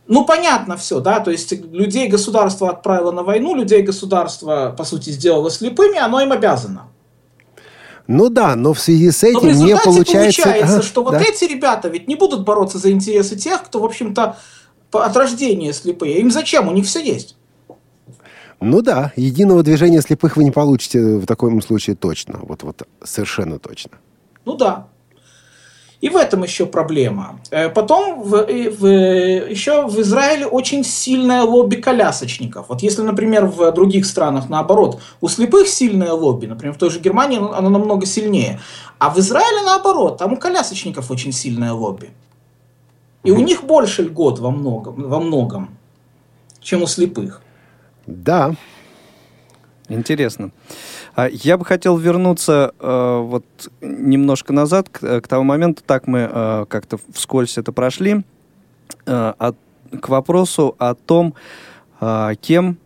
Ну, 0.08 0.26
понятно 0.26 0.76
все, 0.76 1.00
да, 1.00 1.20
то 1.20 1.32
есть 1.32 1.52
людей 1.72 2.10
государство 2.10 2.70
отправило 2.70 3.12
на 3.12 3.24
войну, 3.24 3.56
людей 3.56 3.82
государство, 3.82 4.74
по 4.78 4.84
сути, 4.84 5.12
сделало 5.12 5.50
слепыми, 5.50 5.98
оно 5.98 6.22
им 6.22 6.32
обязано. 6.32 6.88
Ну 8.08 8.30
да, 8.30 8.56
но 8.56 8.74
в 8.74 8.80
связи 8.80 9.12
с 9.12 9.24
этим 9.24 9.48
но 9.48 9.52
не 9.52 9.78
получается... 9.78 10.44
получается, 10.44 10.80
а, 10.80 10.82
что 10.82 11.04
да. 11.04 11.12
вот 11.12 11.22
эти 11.22 11.46
ребята 11.46 11.88
ведь 11.88 12.08
не 12.08 12.16
будут 12.16 12.44
бороться 12.44 12.78
за 12.78 12.92
интересы 12.92 13.38
тех, 13.38 13.64
кто, 13.64 13.80
в 13.80 13.86
общем-то, 13.86 14.38
от 14.94 15.16
рождения 15.16 15.74
слепые. 15.74 16.20
Им 16.20 16.32
зачем? 16.32 16.68
У 16.68 16.72
них 16.72 16.86
все 16.86 17.04
есть. 17.04 17.36
Ну 18.60 18.82
да, 18.82 19.12
единого 19.16 19.64
движения 19.64 20.02
слепых 20.02 20.38
вы 20.38 20.44
не 20.44 20.52
получите 20.52 21.18
в 21.18 21.26
таком 21.26 21.62
случае 21.62 21.96
точно. 21.96 22.40
Вот, 22.44 22.62
вот 22.64 22.88
совершенно 23.04 23.58
точно. 23.58 23.92
Ну 24.46 24.56
да. 24.56 24.88
И 26.02 26.10
в 26.10 26.16
этом 26.16 26.44
еще 26.44 26.66
проблема. 26.66 27.40
Э, 27.52 27.70
потом 27.70 28.24
в, 28.24 28.48
в, 28.48 28.88
еще 28.88 29.88
в 29.88 30.00
Израиле 30.02 30.48
очень 30.48 30.84
сильное 30.84 31.44
лобби 31.44 31.76
колясочников. 31.76 32.70
Вот 32.70 32.82
если, 32.82 33.04
например, 33.04 33.46
в 33.46 33.72
других 33.72 34.06
странах 34.06 34.50
наоборот, 34.50 35.00
у 35.22 35.28
слепых 35.28 35.68
сильное 35.68 36.12
лобби, 36.12 36.48
например, 36.48 36.74
в 36.74 36.80
той 36.80 36.90
же 36.90 37.00
Германии 37.00 37.38
оно 37.38 37.70
намного 37.70 38.08
сильнее. 38.08 38.60
А 38.98 39.12
в 39.12 39.20
Израиле 39.20 39.62
наоборот, 39.64 40.18
там 40.18 40.34
у 40.34 40.38
колясочников 40.38 41.12
очень 41.12 41.32
сильное 41.32 41.74
лобби. 41.74 42.10
И 43.24 43.32
у 43.32 43.40
них 43.40 43.64
больше 43.64 44.04
льгот 44.04 44.40
во 44.40 44.52
многом, 44.52 45.10
во 45.10 45.20
многом 45.20 45.78
чем 46.62 46.84
у 46.84 46.88
слепых. 46.88 47.42
Да. 48.06 48.56
Интересно. 49.90 50.52
А 51.16 51.28
я 51.28 51.58
бы 51.58 51.66
хотел 51.66 51.98
вернуться 51.98 52.74
э, 52.80 53.20
вот 53.22 53.44
немножко 53.82 54.54
назад, 54.54 54.88
к, 54.88 55.22
к 55.22 55.28
тому 55.28 55.44
моменту, 55.44 55.84
так 55.86 56.08
мы 56.08 56.30
э, 56.32 56.66
как-то 56.70 56.98
вскользь 57.14 57.58
это 57.58 57.74
прошли, 57.74 58.24
э, 59.06 59.34
от, 59.38 59.58
к 60.00 60.08
вопросу 60.08 60.76
о 60.78 60.96
том, 60.96 61.34
э, 62.00 62.36
кем 62.40 62.78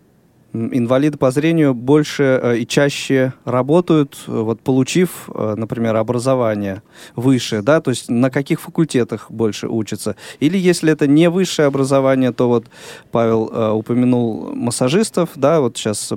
инвалиды 0.56 1.18
по 1.18 1.32
зрению 1.32 1.74
больше 1.74 2.40
э, 2.42 2.58
и 2.60 2.68
чаще 2.68 3.34
работают, 3.46 4.18
э, 4.28 4.32
вот 4.32 4.62
получив, 4.62 5.30
э, 5.34 5.56
например, 5.58 5.96
образование 5.96 6.82
выше, 7.16 7.62
да, 7.62 7.82
то 7.82 7.92
есть 7.92 8.10
на 8.10 8.30
каких 8.30 8.62
факультетах 8.62 9.30
больше 9.30 9.68
учатся. 9.68 10.16
Или 10.40 10.58
если 10.58 10.92
это 10.92 11.08
не 11.08 11.30
высшее 11.30 11.68
образование, 11.68 12.32
то 12.32 12.48
вот 12.48 12.66
Павел 13.12 13.76
упомянул 13.78 14.56
массажистов, 14.56 15.30
да, 15.36 15.60
вот 15.60 15.78
сейчас 15.78 16.14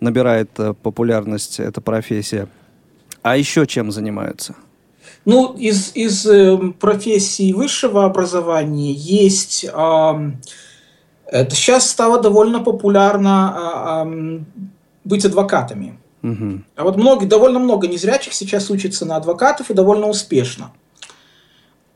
набирает 0.00 0.50
популярность 0.82 1.60
эта 1.60 1.80
профессия. 1.80 2.48
А 3.22 3.36
еще 3.36 3.66
чем 3.66 3.92
занимаются? 3.92 4.54
Ну, 5.24 5.54
из, 5.54 5.92
из 5.94 6.26
профессий 6.78 7.52
высшего 7.52 8.04
образования 8.04 8.92
есть 8.92 9.64
э, 9.64 10.32
это 11.30 11.54
сейчас 11.54 11.88
стало 11.88 12.20
довольно 12.20 12.60
популярно 12.60 13.52
а, 13.54 14.10
быть 15.04 15.24
адвокатами. 15.24 15.98
Угу. 16.22 16.60
А 16.76 16.84
вот 16.84 16.96
много, 16.96 17.26
довольно 17.26 17.58
много 17.58 17.88
незрячих 17.88 18.34
сейчас 18.34 18.70
учатся 18.70 19.06
на 19.06 19.16
адвокатов 19.16 19.70
и 19.70 19.74
довольно 19.74 20.08
успешно. 20.08 20.72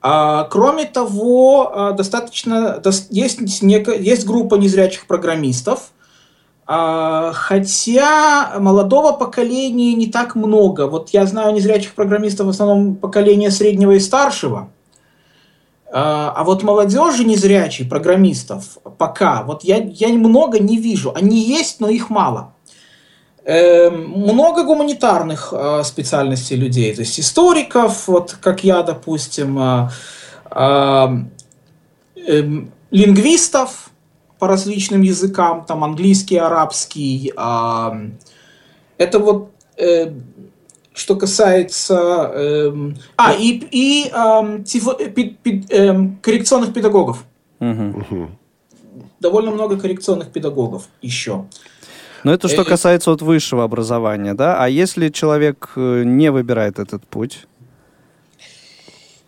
А, 0.00 0.44
кроме 0.44 0.84
того, 0.84 1.72
а, 1.74 1.92
достаточно 1.92 2.80
есть, 3.10 3.62
неко, 3.62 3.92
есть 3.92 4.26
группа 4.26 4.56
незрячих 4.56 5.06
программистов, 5.06 5.92
а, 6.66 7.32
хотя 7.32 8.54
молодого 8.58 9.12
поколения 9.12 9.94
не 9.94 10.06
так 10.06 10.34
много. 10.34 10.86
Вот 10.86 11.10
я 11.10 11.26
знаю 11.26 11.54
незрячих 11.54 11.94
программистов 11.94 12.46
в 12.46 12.50
основном 12.50 12.96
поколения 12.96 13.50
среднего 13.50 13.92
и 13.92 13.98
старшего. 13.98 14.68
А, 15.96 16.32
а 16.34 16.42
вот 16.42 16.64
молодежи 16.64 17.24
незрячей, 17.24 17.86
программистов, 17.86 18.78
пока, 18.98 19.44
вот 19.44 19.62
я, 19.62 19.76
я 19.76 20.08
много 20.08 20.58
не 20.58 20.76
вижу. 20.76 21.12
Они 21.14 21.38
есть, 21.38 21.78
но 21.78 21.88
их 21.88 22.10
мало. 22.10 22.52
Э, 23.44 23.90
много 23.90 24.64
гуманитарных 24.64 25.52
э, 25.52 25.84
специальностей 25.84 26.56
людей, 26.56 26.92
то 26.92 27.02
есть 27.02 27.20
историков, 27.20 28.08
вот 28.08 28.36
как 28.40 28.64
я, 28.64 28.82
допустим, 28.82 29.56
э, 29.56 29.88
э, 30.50 31.08
э, 32.26 32.42
лингвистов 32.90 33.90
по 34.40 34.48
различным 34.48 35.02
языкам, 35.02 35.64
там 35.64 35.84
английский, 35.84 36.38
арабский. 36.38 37.32
Это 38.98 39.18
вот 39.20 39.52
э, 39.76 40.10
что 40.94 41.16
касается... 41.16 42.30
Эм, 42.34 42.96
а, 43.16 43.34
и, 43.34 43.60
и 43.70 44.08
эм, 44.10 44.64
тифо, 44.64 44.94
пи, 44.94 45.36
пи, 45.42 45.64
эм, 45.68 46.18
коррекционных 46.22 46.72
педагогов. 46.72 47.24
Угу. 47.60 48.28
Довольно 49.20 49.50
много 49.50 49.76
коррекционных 49.76 50.28
педагогов 50.28 50.88
еще. 51.02 51.46
Но 52.22 52.32
это 52.32 52.48
что 52.48 52.64
касается 52.64 53.10
вот 53.10 53.20
высшего 53.20 53.64
образования, 53.64 54.34
да? 54.34 54.56
А 54.62 54.68
если 54.68 55.10
человек 55.10 55.72
не 55.76 56.30
выбирает 56.30 56.78
этот 56.78 57.06
путь? 57.06 57.46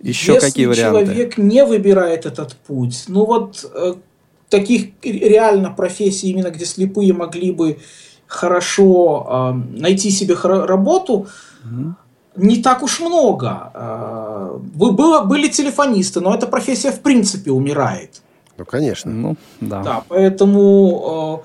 Еще 0.01 0.35
Если 0.35 0.47
какие 0.47 0.67
варианты? 0.67 1.05
человек 1.05 1.39
не 1.39 1.64
выбирает 1.64 2.27
этот 2.27 2.55
путь, 2.55 3.05
ну 3.09 3.25
вот 3.25 3.64
э, 3.75 3.95
таких 4.51 4.91
реально 5.03 5.71
профессий, 5.71 6.31
именно 6.31 6.51
где 6.51 6.67
слепые 6.67 7.12
могли 7.14 7.51
бы 7.51 7.79
хорошо 8.27 9.27
э, 9.29 9.79
найти 9.79 10.11
себе 10.11 10.35
работу, 10.35 11.29
угу. 11.67 11.95
не 12.37 12.62
так 12.62 12.83
уж 12.83 13.01
много. 13.01 13.71
Э, 13.75 14.59
было, 14.59 15.25
были 15.25 15.49
телефонисты, 15.49 16.21
но 16.21 16.35
эта 16.35 16.47
профессия 16.47 16.93
в 16.93 17.01
принципе 17.01 17.51
умирает. 17.51 18.23
Ну, 18.59 18.64
конечно. 18.64 19.12
Ну, 19.12 19.37
да. 19.61 19.83
Да, 19.83 20.05
поэтому 20.09 21.43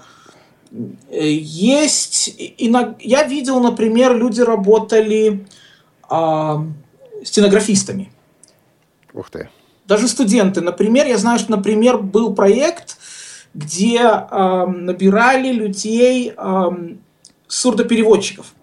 э, 1.12 1.30
есть... 1.30 2.34
Я 2.58 3.24
видел, 3.24 3.60
например, 3.60 4.16
люди 4.16 4.42
работали 4.42 5.46
э, 6.10 6.56
стенографистами. 7.24 8.12
Ух 9.14 9.30
ты. 9.30 9.50
Даже 9.88 10.08
студенты. 10.08 10.62
Например, 10.62 11.06
я 11.06 11.18
знаю, 11.18 11.40
что, 11.40 11.52
например, 11.52 11.98
был 11.98 12.34
проект, 12.34 12.98
где 13.54 13.98
э, 14.00 14.66
набирали 14.66 15.52
людей 15.52 16.34
э, 16.36 16.70
сурдопереводчиков. 17.48 18.54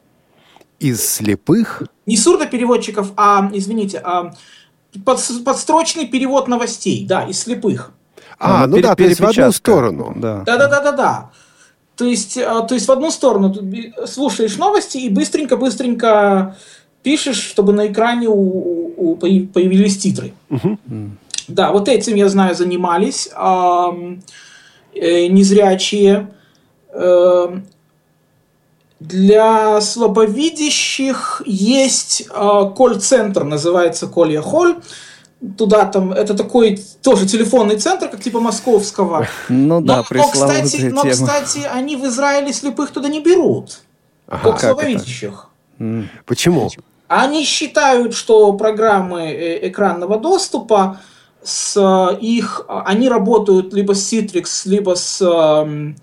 Из 0.78 1.04
слепых? 1.04 1.82
Не 2.06 2.16
сурдопереводчиков, 2.16 3.12
а, 3.16 3.50
извините, 3.52 3.98
а 3.98 4.32
под, 5.04 5.20
подстрочный 5.44 6.06
перевод 6.06 6.48
новостей, 6.48 7.04
да, 7.06 7.24
из 7.24 7.40
слепых. 7.40 7.92
А, 8.38 8.66
ну, 8.66 8.76
ну 8.76 8.82
да, 8.82 8.94
то 8.94 9.02
есть 9.02 9.20
в 9.20 9.26
одну 9.26 9.52
сторону. 9.52 10.12
Да, 10.16 10.42
да, 10.46 10.56
да, 10.56 10.68
да, 10.68 10.80
да. 10.80 10.92
да. 10.92 11.30
То 11.96 12.04
есть, 12.04 12.38
а, 12.38 12.62
то 12.62 12.74
есть 12.74 12.86
в 12.86 12.92
одну 12.92 13.10
сторону 13.10 13.54
слушаешь 14.06 14.56
новости 14.56 14.98
и 14.98 15.08
быстренько-быстренько 15.08 16.56
пишешь, 17.02 17.42
чтобы 17.42 17.72
на 17.72 17.88
экране 17.88 18.28
у, 18.28 18.94
у, 18.96 19.16
появились 19.16 19.98
титры. 19.98 20.32
Угу. 20.50 20.78
Да, 21.48 21.72
вот 21.72 21.88
этим, 21.88 22.14
я 22.14 22.28
знаю, 22.28 22.54
занимались 22.54 23.28
э, 23.34 24.12
незрячие. 24.94 26.28
Э, 26.92 27.60
для 29.00 29.80
слабовидящих 29.80 31.42
есть 31.46 32.22
э, 32.28 32.70
колл-центр, 32.76 33.44
называется 33.44 34.06
Колья 34.08 34.42
Холь. 34.42 34.76
Туда 35.56 35.84
там, 35.84 36.12
это 36.12 36.34
такой 36.34 36.82
тоже 37.00 37.26
телефонный 37.26 37.76
центр, 37.76 38.08
как 38.08 38.20
типа 38.20 38.40
московского. 38.40 39.28
Ну 39.48 39.80
да, 39.80 40.04
но, 40.10 40.16
но, 40.16 40.28
кстати, 40.30 40.90
но, 40.92 41.04
кстати, 41.04 41.60
они 41.72 41.96
в 41.96 42.04
Израиле 42.06 42.52
слепых 42.52 42.90
туда 42.90 43.08
не 43.08 43.20
берут. 43.20 43.78
Ага, 44.26 44.42
только 44.42 44.60
слабовидящих. 44.60 45.48
Почему? 46.26 46.70
Они 47.06 47.44
считают, 47.44 48.14
что 48.14 48.52
программы 48.54 49.30
э, 49.30 49.68
экранного 49.68 50.18
доступа 50.18 51.00
с 51.42 51.76
э, 51.76 52.18
их, 52.20 52.66
они 52.68 53.08
работают 53.08 53.72
либо 53.72 53.94
с 53.94 54.12
Citrix, 54.12 54.68
либо 54.68 54.94
с 54.94 55.22
эм, 55.22 55.96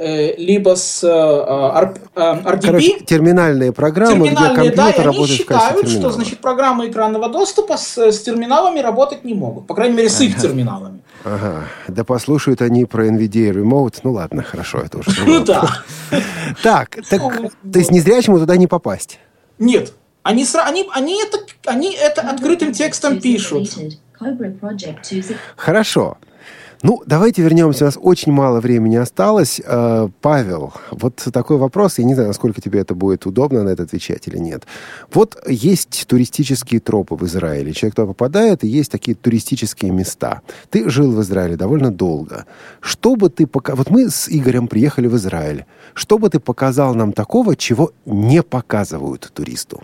либо 0.00 0.76
с 0.76 1.04
RDP. 1.04 2.60
Короче, 2.62 3.00
терминальные 3.00 3.72
программы, 3.72 4.28
терминальные, 4.28 4.70
где 4.70 4.76
компьютер 4.76 4.96
да, 4.96 5.02
работает 5.02 5.28
они 5.28 5.38
считают, 5.38 5.88
что 5.88 6.10
значит, 6.10 6.38
программы 6.38 6.88
экранного 6.88 7.28
доступа 7.28 7.76
с, 7.76 7.98
с 7.98 8.22
терминалами 8.22 8.80
работать 8.80 9.24
не 9.24 9.34
могут. 9.34 9.66
По 9.66 9.74
крайней 9.74 9.96
мере, 9.96 10.08
с 10.08 10.20
их 10.20 10.40
терминалами. 10.40 11.02
Ага. 11.24 11.64
Да 11.88 12.04
послушают 12.04 12.62
они 12.62 12.86
про 12.86 13.06
NVIDIA 13.08 13.52
Remote. 13.52 13.96
Ну 14.02 14.12
ладно, 14.12 14.42
хорошо, 14.42 14.78
это 14.78 14.98
уже 14.98 15.10
Ну 15.26 15.44
да. 15.44 15.68
Так, 16.62 16.96
так, 17.08 17.20
то 17.20 17.78
есть 17.78 17.90
незрячему 17.90 18.38
туда 18.38 18.56
не 18.56 18.66
попасть? 18.66 19.18
Нет. 19.58 19.92
Они, 20.22 20.46
они, 20.66 20.88
они, 20.92 21.22
это, 21.22 21.38
они 21.66 21.94
это 21.94 22.22
открытым 22.22 22.72
текстом 22.72 23.20
пишут. 23.20 23.68
Хорошо. 25.56 26.18
Ну, 26.82 27.02
давайте 27.04 27.42
вернемся. 27.42 27.84
У 27.84 27.86
нас 27.88 27.98
очень 28.00 28.32
мало 28.32 28.60
времени 28.60 28.96
осталось. 28.96 29.60
Э, 29.62 30.08
Павел, 30.22 30.72
вот 30.90 31.16
такой 31.30 31.58
вопрос. 31.58 31.98
Я 31.98 32.04
не 32.04 32.14
знаю, 32.14 32.28
насколько 32.28 32.62
тебе 32.62 32.80
это 32.80 32.94
будет 32.94 33.26
удобно 33.26 33.62
на 33.62 33.68
это 33.68 33.82
отвечать 33.82 34.26
или 34.28 34.38
нет. 34.38 34.64
Вот 35.12 35.36
есть 35.46 36.06
туристические 36.08 36.80
тропы 36.80 37.16
в 37.16 37.24
Израиле. 37.24 37.74
Человек 37.74 37.96
туда 37.96 38.06
попадает, 38.06 38.64
и 38.64 38.68
есть 38.68 38.90
такие 38.90 39.14
туристические 39.14 39.90
места. 39.90 40.40
Ты 40.70 40.88
жил 40.88 41.12
в 41.12 41.20
Израиле 41.20 41.56
довольно 41.56 41.90
долго. 41.90 42.46
Что 42.80 43.14
бы 43.14 43.28
ты 43.28 43.46
пока... 43.46 43.74
Вот 43.74 43.90
мы 43.90 44.08
с 44.08 44.28
Игорем 44.30 44.66
приехали 44.66 45.06
в 45.06 45.16
Израиль. 45.16 45.66
Что 45.92 46.18
бы 46.18 46.30
ты 46.30 46.40
показал 46.40 46.94
нам 46.94 47.12
такого, 47.12 47.56
чего 47.56 47.92
не 48.06 48.42
показывают 48.42 49.30
туристу? 49.34 49.82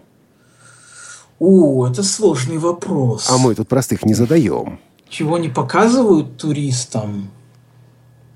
О, 1.38 1.86
это 1.86 2.02
сложный 2.02 2.56
вопрос. 2.56 3.28
А 3.30 3.36
мы 3.36 3.54
тут 3.54 3.68
простых 3.68 4.06
не 4.06 4.14
задаем. 4.14 4.78
Чего 5.08 5.38
не 5.38 5.48
показывают 5.48 6.36
туристам? 6.36 7.30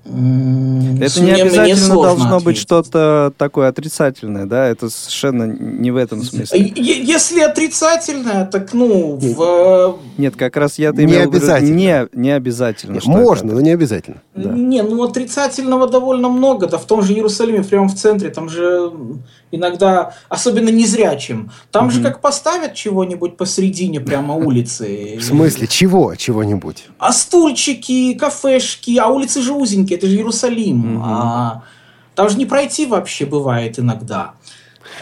Это 0.03 1.21
не 1.21 1.31
обязательно 1.31 1.93
должно 1.93 2.25
ответить. 2.25 2.45
быть 2.45 2.57
что-то 2.57 3.31
такое 3.37 3.67
отрицательное, 3.67 4.47
да? 4.47 4.67
Это 4.67 4.89
совершенно 4.89 5.43
не 5.43 5.91
в 5.91 5.95
этом 5.95 6.23
смысле. 6.23 6.73
Если 6.75 7.39
отрицательное, 7.41 8.45
так 8.45 8.73
ну 8.73 9.15
в... 9.15 9.99
Нет, 10.17 10.35
как 10.35 10.57
раз 10.57 10.79
я-то 10.79 11.03
имел 11.03 11.29
в 11.29 11.33
виду 11.33 11.65
не, 11.71 12.07
не 12.13 12.31
обязательно. 12.31 12.95
Нет, 12.95 13.05
можно, 13.05 13.47
это. 13.47 13.55
но 13.55 13.61
не 13.61 13.71
обязательно. 13.71 14.21
Да. 14.33 14.49
Не, 14.49 14.81
ну 14.81 15.03
отрицательного 15.03 15.87
довольно 15.87 16.29
много, 16.29 16.65
да 16.65 16.79
в 16.79 16.85
том 16.85 17.03
же 17.03 17.13
Иерусалиме, 17.13 17.63
прямо 17.63 17.87
в 17.87 17.93
центре, 17.93 18.31
там 18.31 18.49
же 18.49 18.91
иногда, 19.51 20.13
особенно 20.29 20.69
незрячим, 20.69 21.51
там 21.71 21.85
угу. 21.85 21.93
же 21.93 22.01
как 22.01 22.21
поставят 22.21 22.73
чего-нибудь 22.73 23.37
посередине 23.37 23.99
прямо 23.99 24.35
улицы. 24.35 25.17
В 25.19 25.23
смысле, 25.23 25.67
чего 25.67 26.15
чего-нибудь? 26.15 26.85
А 26.97 27.11
стульчики, 27.11 28.13
кафешки, 28.13 28.97
а 28.97 29.07
улицы 29.07 29.41
же 29.41 29.53
узенькие, 29.53 29.97
это 29.97 30.07
же 30.07 30.15
Иерусалим. 30.15 30.97
Угу. 30.97 31.03
А, 31.05 31.63
там 32.15 32.29
же 32.29 32.37
не 32.37 32.45
пройти 32.45 32.85
вообще 32.85 33.25
бывает 33.25 33.79
иногда. 33.79 34.33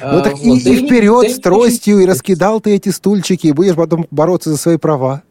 Ну 0.02 0.22
так 0.22 0.34
вот, 0.34 0.42
и, 0.42 0.74
и 0.74 0.86
вперед 0.86 1.28
да 1.28 1.34
с 1.34 1.40
тростью, 1.40 2.00
и 2.00 2.06
раскидал 2.06 2.62
ты 2.62 2.76
эти 2.76 2.90
стульчики, 2.90 3.48
и 3.48 3.52
будешь 3.52 3.76
потом 3.76 4.06
бороться 4.12 4.50
за 4.50 4.58
свои 4.58 4.78
права. 4.78 5.24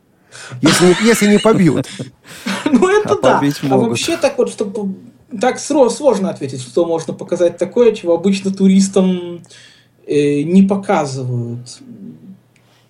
Если, 0.60 0.96
если 1.04 1.26
не 1.26 1.38
побьют. 1.38 1.86
Ну 2.70 2.86
это 2.86 3.14
а 3.14 3.22
да. 3.22 3.42
А 3.70 3.76
вообще 3.78 4.18
так 4.18 4.36
вот, 4.36 4.50
чтобы 4.50 4.94
так 5.40 5.58
сложно 5.58 6.30
ответить, 6.30 6.62
что 6.62 6.86
можно 6.86 7.12
показать 7.12 7.58
такое, 7.58 7.92
чего 7.92 8.14
обычно 8.14 8.52
туристам 8.52 9.42
э, 10.06 10.42
не 10.42 10.62
показывают. 10.62 11.80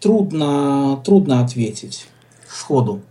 Трудно, 0.01 1.03
трудно 1.05 1.41
ответить 1.41 2.07
сходу. 2.49 3.03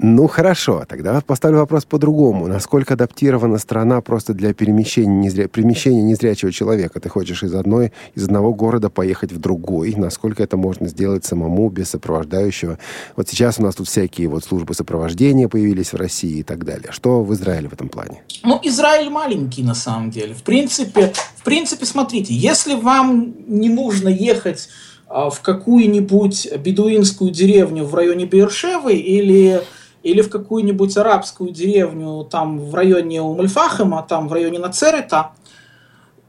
Ну, 0.00 0.28
хорошо. 0.28 0.84
Тогда 0.88 1.20
поставлю 1.20 1.58
вопрос 1.58 1.84
по-другому. 1.84 2.46
Насколько 2.46 2.94
адаптирована 2.94 3.58
страна 3.58 4.00
просто 4.00 4.32
для 4.32 4.54
перемещения, 4.54 5.16
незря... 5.16 5.48
перемещения 5.48 6.02
незрячего 6.02 6.52
человека? 6.52 7.00
Ты 7.00 7.08
хочешь 7.08 7.42
из, 7.42 7.52
одной, 7.54 7.92
из 8.14 8.24
одного 8.24 8.54
города 8.54 8.90
поехать 8.90 9.32
в 9.32 9.38
другой. 9.38 9.94
Насколько 9.96 10.44
это 10.44 10.56
можно 10.56 10.86
сделать 10.86 11.24
самому, 11.24 11.68
без 11.68 11.90
сопровождающего? 11.90 12.78
Вот 13.16 13.28
сейчас 13.28 13.58
у 13.58 13.64
нас 13.64 13.74
тут 13.74 13.88
всякие 13.88 14.28
вот 14.28 14.44
службы 14.44 14.72
сопровождения 14.74 15.48
появились 15.48 15.92
в 15.92 15.96
России 15.96 16.38
и 16.38 16.42
так 16.44 16.64
далее. 16.64 16.92
Что 16.92 17.24
в 17.24 17.34
Израиле 17.34 17.68
в 17.68 17.72
этом 17.72 17.88
плане? 17.88 18.22
Ну, 18.44 18.60
Израиль 18.62 19.10
маленький 19.10 19.64
на 19.64 19.74
самом 19.74 20.10
деле. 20.10 20.32
В 20.32 20.44
принципе, 20.44 21.12
в 21.36 21.42
принципе 21.42 21.86
смотрите, 21.86 22.34
если 22.34 22.74
вам 22.74 23.34
не 23.48 23.68
нужно 23.68 24.08
ехать 24.08 24.68
а, 25.08 25.30
в 25.30 25.40
какую-нибудь 25.40 26.56
бедуинскую 26.58 27.32
деревню 27.32 27.84
в 27.84 27.94
районе 27.94 28.26
Бершевы 28.26 28.94
или 28.94 29.62
или 30.10 30.22
в 30.22 30.30
какую-нибудь 30.30 30.96
арабскую 30.96 31.50
деревню 31.50 32.24
там 32.24 32.58
в 32.58 32.74
районе 32.74 33.22
Умальфахема, 33.22 34.02
там 34.08 34.28
в 34.28 34.32
районе 34.32 34.58
Нацерета, 34.58 35.32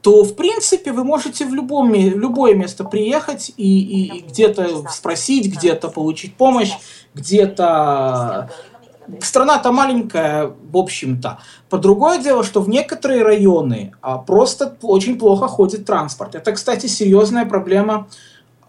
то, 0.02 0.24
в 0.24 0.34
принципе, 0.34 0.92
вы 0.92 1.04
можете 1.04 1.44
в, 1.44 1.54
любом, 1.54 1.92
в 1.92 2.18
любое 2.18 2.54
место 2.54 2.84
приехать 2.84 3.52
и, 3.56 3.80
и, 3.80 4.18
и 4.18 4.20
где-то 4.22 4.88
спросить, 4.90 5.52
где-то 5.54 5.88
получить 5.88 6.34
помощь, 6.34 6.72
где-то... 7.14 8.50
Страна-то 9.20 9.72
маленькая, 9.72 10.52
в 10.70 10.76
общем-то. 10.76 11.40
По 11.68 11.78
другое 11.78 12.18
дело, 12.18 12.44
что 12.44 12.60
в 12.60 12.68
некоторые 12.68 13.24
районы 13.24 13.92
а, 14.02 14.18
просто 14.18 14.76
очень 14.82 15.18
плохо 15.18 15.48
ходит 15.48 15.84
транспорт. 15.84 16.36
Это, 16.36 16.52
кстати, 16.52 16.86
серьезная 16.86 17.44
проблема 17.44 18.06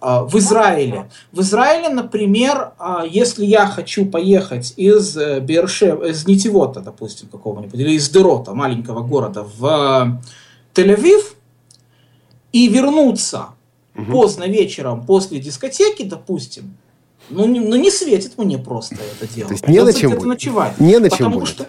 в 0.02 0.36
Израиле. 0.38 1.10
В 1.32 1.42
Израиле, 1.42 1.90
например, 1.90 2.72
а, 2.80 3.06
если 3.06 3.46
я 3.46 3.68
хочу 3.68 4.06
поехать 4.06 4.74
из 4.76 5.16
э, 5.16 5.40
Бершев, 5.40 6.04
из 6.04 6.28
Нитивота, 6.28 6.80
допустим, 6.80 7.30
какого-нибудь, 7.30 7.80
или 7.80 7.92
из 7.92 8.10
Дерота, 8.10 8.54
маленького 8.54 9.02
города, 9.02 9.44
в 9.44 10.20
э, 10.74 10.80
Тель-Авив, 10.80 11.36
и 12.52 12.68
вернуться 12.68 13.50
угу. 13.96 14.12
поздно 14.12 14.46
вечером 14.46 15.06
после 15.06 15.40
дискотеки, 15.40 16.04
допустим, 16.04 16.76
ну, 17.30 17.46
не, 17.46 17.60
ну 17.60 17.76
не 17.76 17.92
светит 17.92 18.38
мне 18.38 18.58
просто 18.58 18.96
это 18.96 19.32
дело. 19.34 19.50
То 19.50 19.54
есть 19.54 19.68
не 19.68 19.84
на 19.84 19.94
чем 19.94 20.12
будет? 20.12 20.26
ночевать. 20.26 20.80
Не 20.80 20.98
на 20.98 21.10
чем 21.10 21.32
будет. 21.32 21.48
Что... 21.48 21.68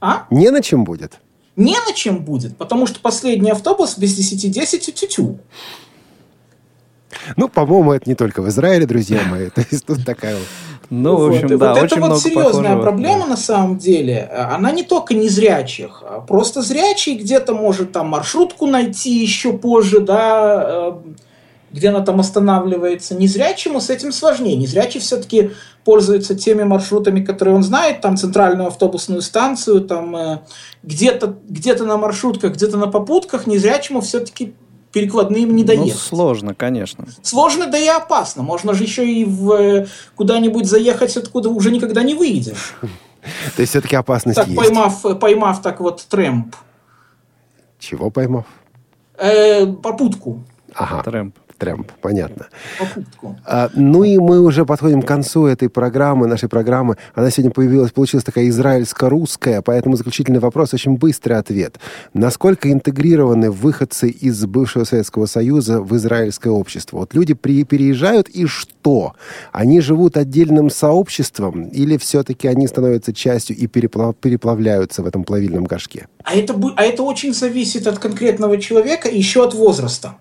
А? 0.00 0.26
Не 0.30 0.50
на 0.50 0.60
чем 0.60 0.84
будет. 0.84 1.20
Не 1.56 1.76
на 1.86 1.92
чем 1.94 2.24
будет, 2.24 2.56
потому 2.56 2.86
что 2.86 2.98
последний 2.98 3.50
автобус 3.50 3.96
без 3.96 4.18
10-10 4.18 4.90
тю-тю. 4.92 5.38
Ну, 7.36 7.48
по-моему, 7.48 7.92
это 7.92 8.08
не 8.08 8.14
только 8.14 8.42
в 8.42 8.48
Израиле, 8.48 8.86
друзья 8.86 9.20
мои. 9.30 9.50
То 9.54 9.64
есть 9.70 9.86
тут 9.86 10.04
такая 10.04 10.34
вот... 10.34 10.46
Ну, 10.90 11.16
в 11.16 11.28
общем, 11.28 11.48
вот. 11.48 11.58
да, 11.58 11.74
вот 11.74 11.82
очень 11.82 11.96
это 11.96 12.00
вот 12.00 12.06
много 12.06 12.20
серьезная 12.20 12.52
похожего. 12.52 12.82
проблема 12.82 13.26
на 13.26 13.36
самом 13.36 13.78
деле. 13.78 14.30
Она 14.52 14.70
не 14.70 14.82
только 14.82 15.14
незрячих, 15.14 16.02
а 16.06 16.20
просто 16.20 16.62
зрячий 16.62 17.16
где-то 17.16 17.54
может 17.54 17.92
там 17.92 18.08
маршрутку 18.08 18.66
найти 18.66 19.18
еще 19.18 19.54
позже, 19.54 20.00
да, 20.00 20.64
э, 20.66 20.92
где 21.74 21.88
она 21.88 22.00
там 22.00 22.20
останавливается. 22.20 23.16
Незрячему 23.16 23.80
с 23.80 23.90
этим 23.90 24.12
сложнее. 24.12 24.56
Незрячий 24.56 25.00
все-таки 25.00 25.50
пользуется 25.84 26.36
теми 26.36 26.62
маршрутами, 26.62 27.24
которые 27.24 27.56
он 27.56 27.62
знает, 27.64 28.00
там 28.00 28.16
центральную 28.16 28.68
автобусную 28.68 29.22
станцию, 29.22 29.80
там 29.80 30.14
э, 30.14 30.38
где-то 30.84 31.36
где 31.48 31.74
на 31.74 31.96
маршрутках, 31.96 32.52
где-то 32.52 32.76
на 32.76 32.86
попутках. 32.86 33.46
Незрячему 33.46 34.00
все-таки 34.02 34.54
перекладным 34.94 35.54
не 35.54 35.62
Ну, 35.62 35.66
доехать. 35.66 36.00
сложно, 36.00 36.54
конечно. 36.54 37.06
Сложно, 37.22 37.66
да 37.66 37.76
и 37.76 37.86
опасно. 37.88 38.42
Можно 38.42 38.72
же 38.74 38.84
еще 38.84 39.06
и 39.06 39.24
в, 39.24 39.52
э, 39.52 39.86
куда-нибудь 40.14 40.66
заехать, 40.66 41.16
откуда 41.16 41.50
уже 41.50 41.70
никогда 41.70 42.02
не 42.02 42.14
выйдешь. 42.14 42.74
То 43.56 43.60
есть 43.62 43.70
все-таки 43.70 43.96
опасность 43.96 44.36
Так, 44.36 44.46
есть. 44.48 44.58
поймав, 44.58 45.02
поймав 45.18 45.60
так 45.62 45.80
вот 45.80 46.06
трэмп. 46.08 46.54
Чего 47.78 48.10
поймав? 48.10 48.44
Э, 49.18 49.66
попутку. 49.66 50.42
Ага, 50.74 51.02
Трэмп. 51.02 51.36
Трэмп, 51.54 51.90
понятно. 52.00 52.46
Попутку. 52.78 53.36
А, 53.44 53.70
ну 53.74 54.04
и 54.04 54.18
мы 54.18 54.40
уже 54.40 54.64
подходим 54.64 55.02
к 55.02 55.06
концу 55.06 55.46
этой 55.46 55.68
программы, 55.68 56.26
нашей 56.26 56.48
программы. 56.48 56.96
Она 57.14 57.30
сегодня 57.30 57.50
появилась, 57.50 57.92
получилась 57.92 58.24
такая 58.24 58.48
израильско-русская, 58.48 59.62
поэтому 59.62 59.96
заключительный 59.96 60.40
вопрос, 60.40 60.74
очень 60.74 60.96
быстрый 60.96 61.34
ответ. 61.34 61.78
Насколько 62.12 62.70
интегрированы 62.70 63.50
выходцы 63.50 64.08
из 64.08 64.44
бывшего 64.46 64.84
Советского 64.84 65.26
Союза 65.26 65.80
в 65.80 65.96
израильское 65.96 66.50
общество? 66.50 66.98
Вот 66.98 67.14
люди 67.14 67.34
при, 67.34 67.64
переезжают, 67.64 68.28
и 68.28 68.46
что? 68.46 69.14
Они 69.52 69.80
живут 69.80 70.16
отдельным 70.16 70.70
сообществом 70.70 71.68
или 71.68 71.96
все-таки 71.96 72.48
они 72.48 72.66
становятся 72.66 73.12
частью 73.12 73.56
и 73.56 73.66
переплав- 73.66 74.14
переплавляются 74.20 75.02
в 75.02 75.06
этом 75.06 75.24
плавильном 75.24 75.64
горшке? 75.64 76.08
А 76.24 76.34
это, 76.34 76.54
а 76.76 76.82
это 76.82 77.02
очень 77.02 77.34
зависит 77.34 77.86
от 77.86 77.98
конкретного 77.98 78.58
человека 78.58 79.08
и 79.08 79.18
еще 79.18 79.44
от 79.44 79.54
возраста. 79.54 80.16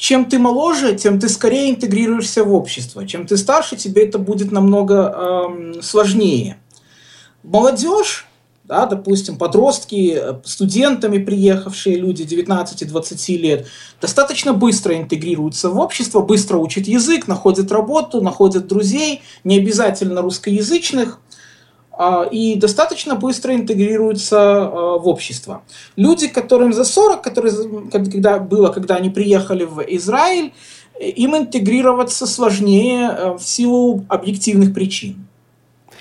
Чем 0.00 0.24
ты 0.24 0.38
моложе, 0.38 0.96
тем 0.96 1.20
ты 1.20 1.28
скорее 1.28 1.68
интегрируешься 1.68 2.42
в 2.42 2.54
общество. 2.54 3.06
Чем 3.06 3.26
ты 3.26 3.36
старше, 3.36 3.76
тебе 3.76 4.06
это 4.06 4.18
будет 4.18 4.50
намного 4.50 4.94
эм, 4.94 5.82
сложнее. 5.82 6.56
Молодежь, 7.42 8.26
да, 8.64 8.86
допустим, 8.86 9.36
подростки, 9.36 10.18
студентами 10.42 11.22
приехавшие 11.22 11.96
люди 11.96 12.22
19-20 12.22 13.36
лет, 13.36 13.66
достаточно 14.00 14.54
быстро 14.54 14.96
интегрируются 14.96 15.68
в 15.68 15.78
общество, 15.78 16.20
быстро 16.20 16.56
учат 16.56 16.86
язык, 16.88 17.28
находят 17.28 17.70
работу, 17.70 18.22
находят 18.22 18.68
друзей, 18.68 19.20
не 19.44 19.58
обязательно 19.58 20.22
русскоязычных, 20.22 21.20
и 22.30 22.54
достаточно 22.54 23.14
быстро 23.14 23.54
интегрируются 23.54 24.38
а, 24.38 24.98
в 24.98 25.06
общество. 25.06 25.62
Люди, 25.96 26.28
которым 26.28 26.72
за 26.72 26.84
40, 26.84 27.22
которые, 27.22 27.52
когда 27.92 28.38
было, 28.38 28.68
когда 28.68 28.96
они 28.96 29.10
приехали 29.10 29.64
в 29.64 29.80
Израиль, 29.80 30.52
э, 30.98 31.10
им 31.10 31.36
интегрироваться 31.36 32.26
сложнее 32.26 33.10
э, 33.10 33.32
в 33.38 33.42
силу 33.42 34.04
объективных 34.08 34.72
причин. 34.72 35.26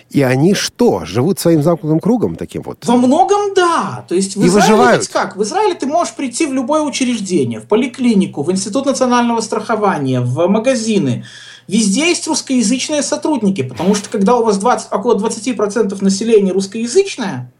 И 0.10 0.24
они 0.24 0.56
что, 0.56 1.06
живут 1.06 1.40
своим 1.40 1.62
замкнутым 1.62 2.00
кругом 2.00 2.36
таким 2.36 2.64
вот? 2.64 2.86
Во 2.86 2.96
многом 2.96 3.54
да. 3.54 4.06
То 4.08 4.16
есть 4.16 4.36
в 4.36 4.44
И 4.44 4.48
Израиле 4.48 4.74
выживают. 4.74 5.02
ведь 5.02 5.10
как? 5.10 5.36
В 5.36 5.44
Израиле 5.44 5.76
ты 5.76 5.86
можешь 5.86 6.16
прийти 6.16 6.48
в 6.48 6.54
любое 6.54 6.82
учреждение, 6.82 7.60
в 7.60 7.68
поликлинику, 7.68 8.42
в 8.42 8.52
Институт 8.52 8.86
национального 8.86 9.42
страхования, 9.42 10.22
в 10.22 10.48
магазины. 10.48 11.26
Везде 11.70 12.08
есть 12.10 12.26
русскоязычные 12.28 13.04
сотрудники, 13.04 13.62
потому 13.62 13.94
что 13.94 14.10
когда 14.10 14.36
у 14.38 14.44
вас 14.44 14.58
20, 14.58 14.92
около 14.92 15.16
20% 15.20 16.04
населения 16.04 16.52
русскоязычное, 16.52 17.52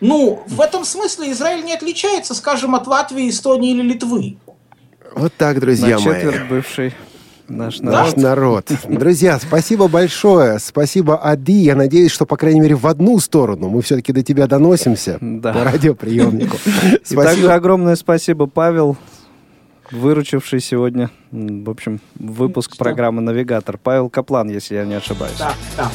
ну, 0.00 0.42
в 0.46 0.60
этом 0.60 0.84
смысле 0.84 1.32
Израиль 1.32 1.64
не 1.64 1.72
отличается, 1.72 2.34
скажем, 2.34 2.74
от 2.74 2.86
Латвии, 2.86 3.30
Эстонии 3.30 3.70
или 3.72 3.82
Литвы. 3.82 4.36
Вот 5.14 5.32
так, 5.38 5.58
друзья 5.60 5.98
На 5.98 6.04
мои. 6.04 6.24
бывший 6.50 6.92
наш 7.48 7.80
Наш 7.80 8.14
народ. 8.14 8.16
народ. 8.16 8.70
Друзья, 8.88 9.38
спасибо 9.38 9.88
большое. 9.88 10.58
Спасибо, 10.58 11.16
Ади. 11.18 11.52
Я 11.52 11.76
надеюсь, 11.76 12.10
что, 12.10 12.26
по 12.26 12.36
крайней 12.36 12.60
мере, 12.60 12.74
в 12.74 12.86
одну 12.86 13.18
сторону 13.20 13.68
мы 13.70 13.80
все-таки 13.82 14.12
до 14.12 14.22
тебя 14.22 14.46
доносимся 14.46 15.18
Да. 15.20 15.52
по 15.52 15.64
радиоприемнику. 15.64 16.56
И 16.66 16.70
также 16.70 16.98
Спасибо. 17.04 17.54
огромное 17.54 17.96
спасибо, 17.96 18.46
Павел, 18.46 18.96
выручивший 19.92 20.60
сегодня, 20.60 21.10
в 21.30 21.70
общем, 21.70 22.00
выпуск 22.18 22.76
программы 22.76 23.20
«Навигатор». 23.22 23.78
Павел 23.78 24.08
Каплан, 24.08 24.48
если 24.50 24.74
я 24.74 24.84
не 24.84 24.94
ошибаюсь. 24.94 25.36
Да, 25.38 25.52
да. 25.76 25.90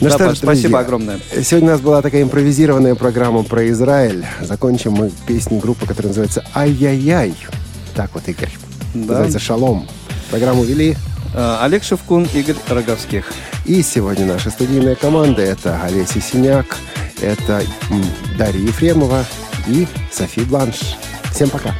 Ну 0.00 0.08
Да, 0.08 0.14
что 0.14 0.24
ж, 0.24 0.28
Паш, 0.28 0.38
спасибо 0.38 0.52
друзья, 0.52 0.78
огромное. 0.78 1.20
Сегодня 1.42 1.68
у 1.68 1.72
нас 1.72 1.80
была 1.80 2.02
такая 2.02 2.22
импровизированная 2.22 2.94
программа 2.94 3.42
про 3.42 3.68
Израиль. 3.68 4.24
Закончим 4.40 4.92
мы 4.92 5.10
песней 5.26 5.58
группы, 5.58 5.86
которая 5.86 6.08
называется 6.08 6.44
«Ай-яй-яй». 6.54 7.34
Так 7.94 8.10
вот, 8.14 8.28
Игорь. 8.28 8.50
Да. 8.94 9.00
Называется 9.00 9.38
«Шалом». 9.38 9.86
Программу 10.30 10.62
вели. 10.62 10.96
Э, 11.34 11.58
Олег 11.62 11.82
Шевкун, 11.82 12.28
Игорь 12.34 12.56
Роговских. 12.68 13.32
И 13.64 13.82
сегодня 13.82 14.26
наша 14.26 14.50
студийная 14.50 14.94
команда– 14.94 15.42
это 15.42 15.80
Олеся 15.82 16.20
Синяк, 16.20 16.76
это 17.20 17.62
Дарья 18.38 18.60
Ефремова 18.60 19.24
и 19.66 19.86
Софи 20.10 20.42
Бланш. 20.42 20.96
Всем 21.32 21.50
пока. 21.50 21.74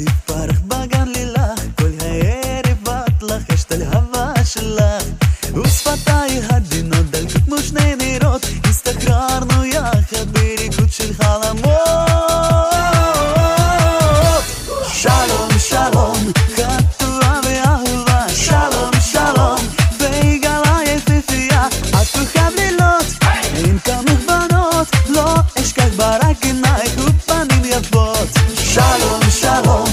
באביב 0.00 0.08
פרח 0.26 0.58
בגן 0.66 1.08
לילך 1.08 1.60
כל 1.78 1.90
הערב 2.00 2.78
באת 2.82 3.22
לחש 3.22 3.64
את 3.64 3.72
הלהבה 3.72 4.32
שלך 4.44 5.04
ושפתייך 5.54 6.50
עדינות 6.50 7.10
דלקו 7.10 7.38
כמו 7.46 7.56
שני 7.58 7.94
נרות 7.96 8.46
הסתחררנו 8.64 9.64
יחד 9.64 10.30
בריקוד 10.32 10.92
של 10.92 11.14
חלומות 11.14 11.76
שלום 14.92 15.48
שלום 15.58 16.32
חטובה 16.56 17.40
ואהובה 17.44 18.28
שלום 18.28 18.90
שלום 19.00 19.56
ויגאלה 19.98 20.78
יפיפייה 20.86 21.66
את 21.66 22.06
כוכב 22.12 22.50
לילות 22.56 23.06
אין 23.54 23.78
כמוך 23.78 24.20
בנות 24.26 24.88
לא 25.08 25.34
אשכח 25.60 25.88
ברק 25.96 26.42
עינייך 26.42 26.69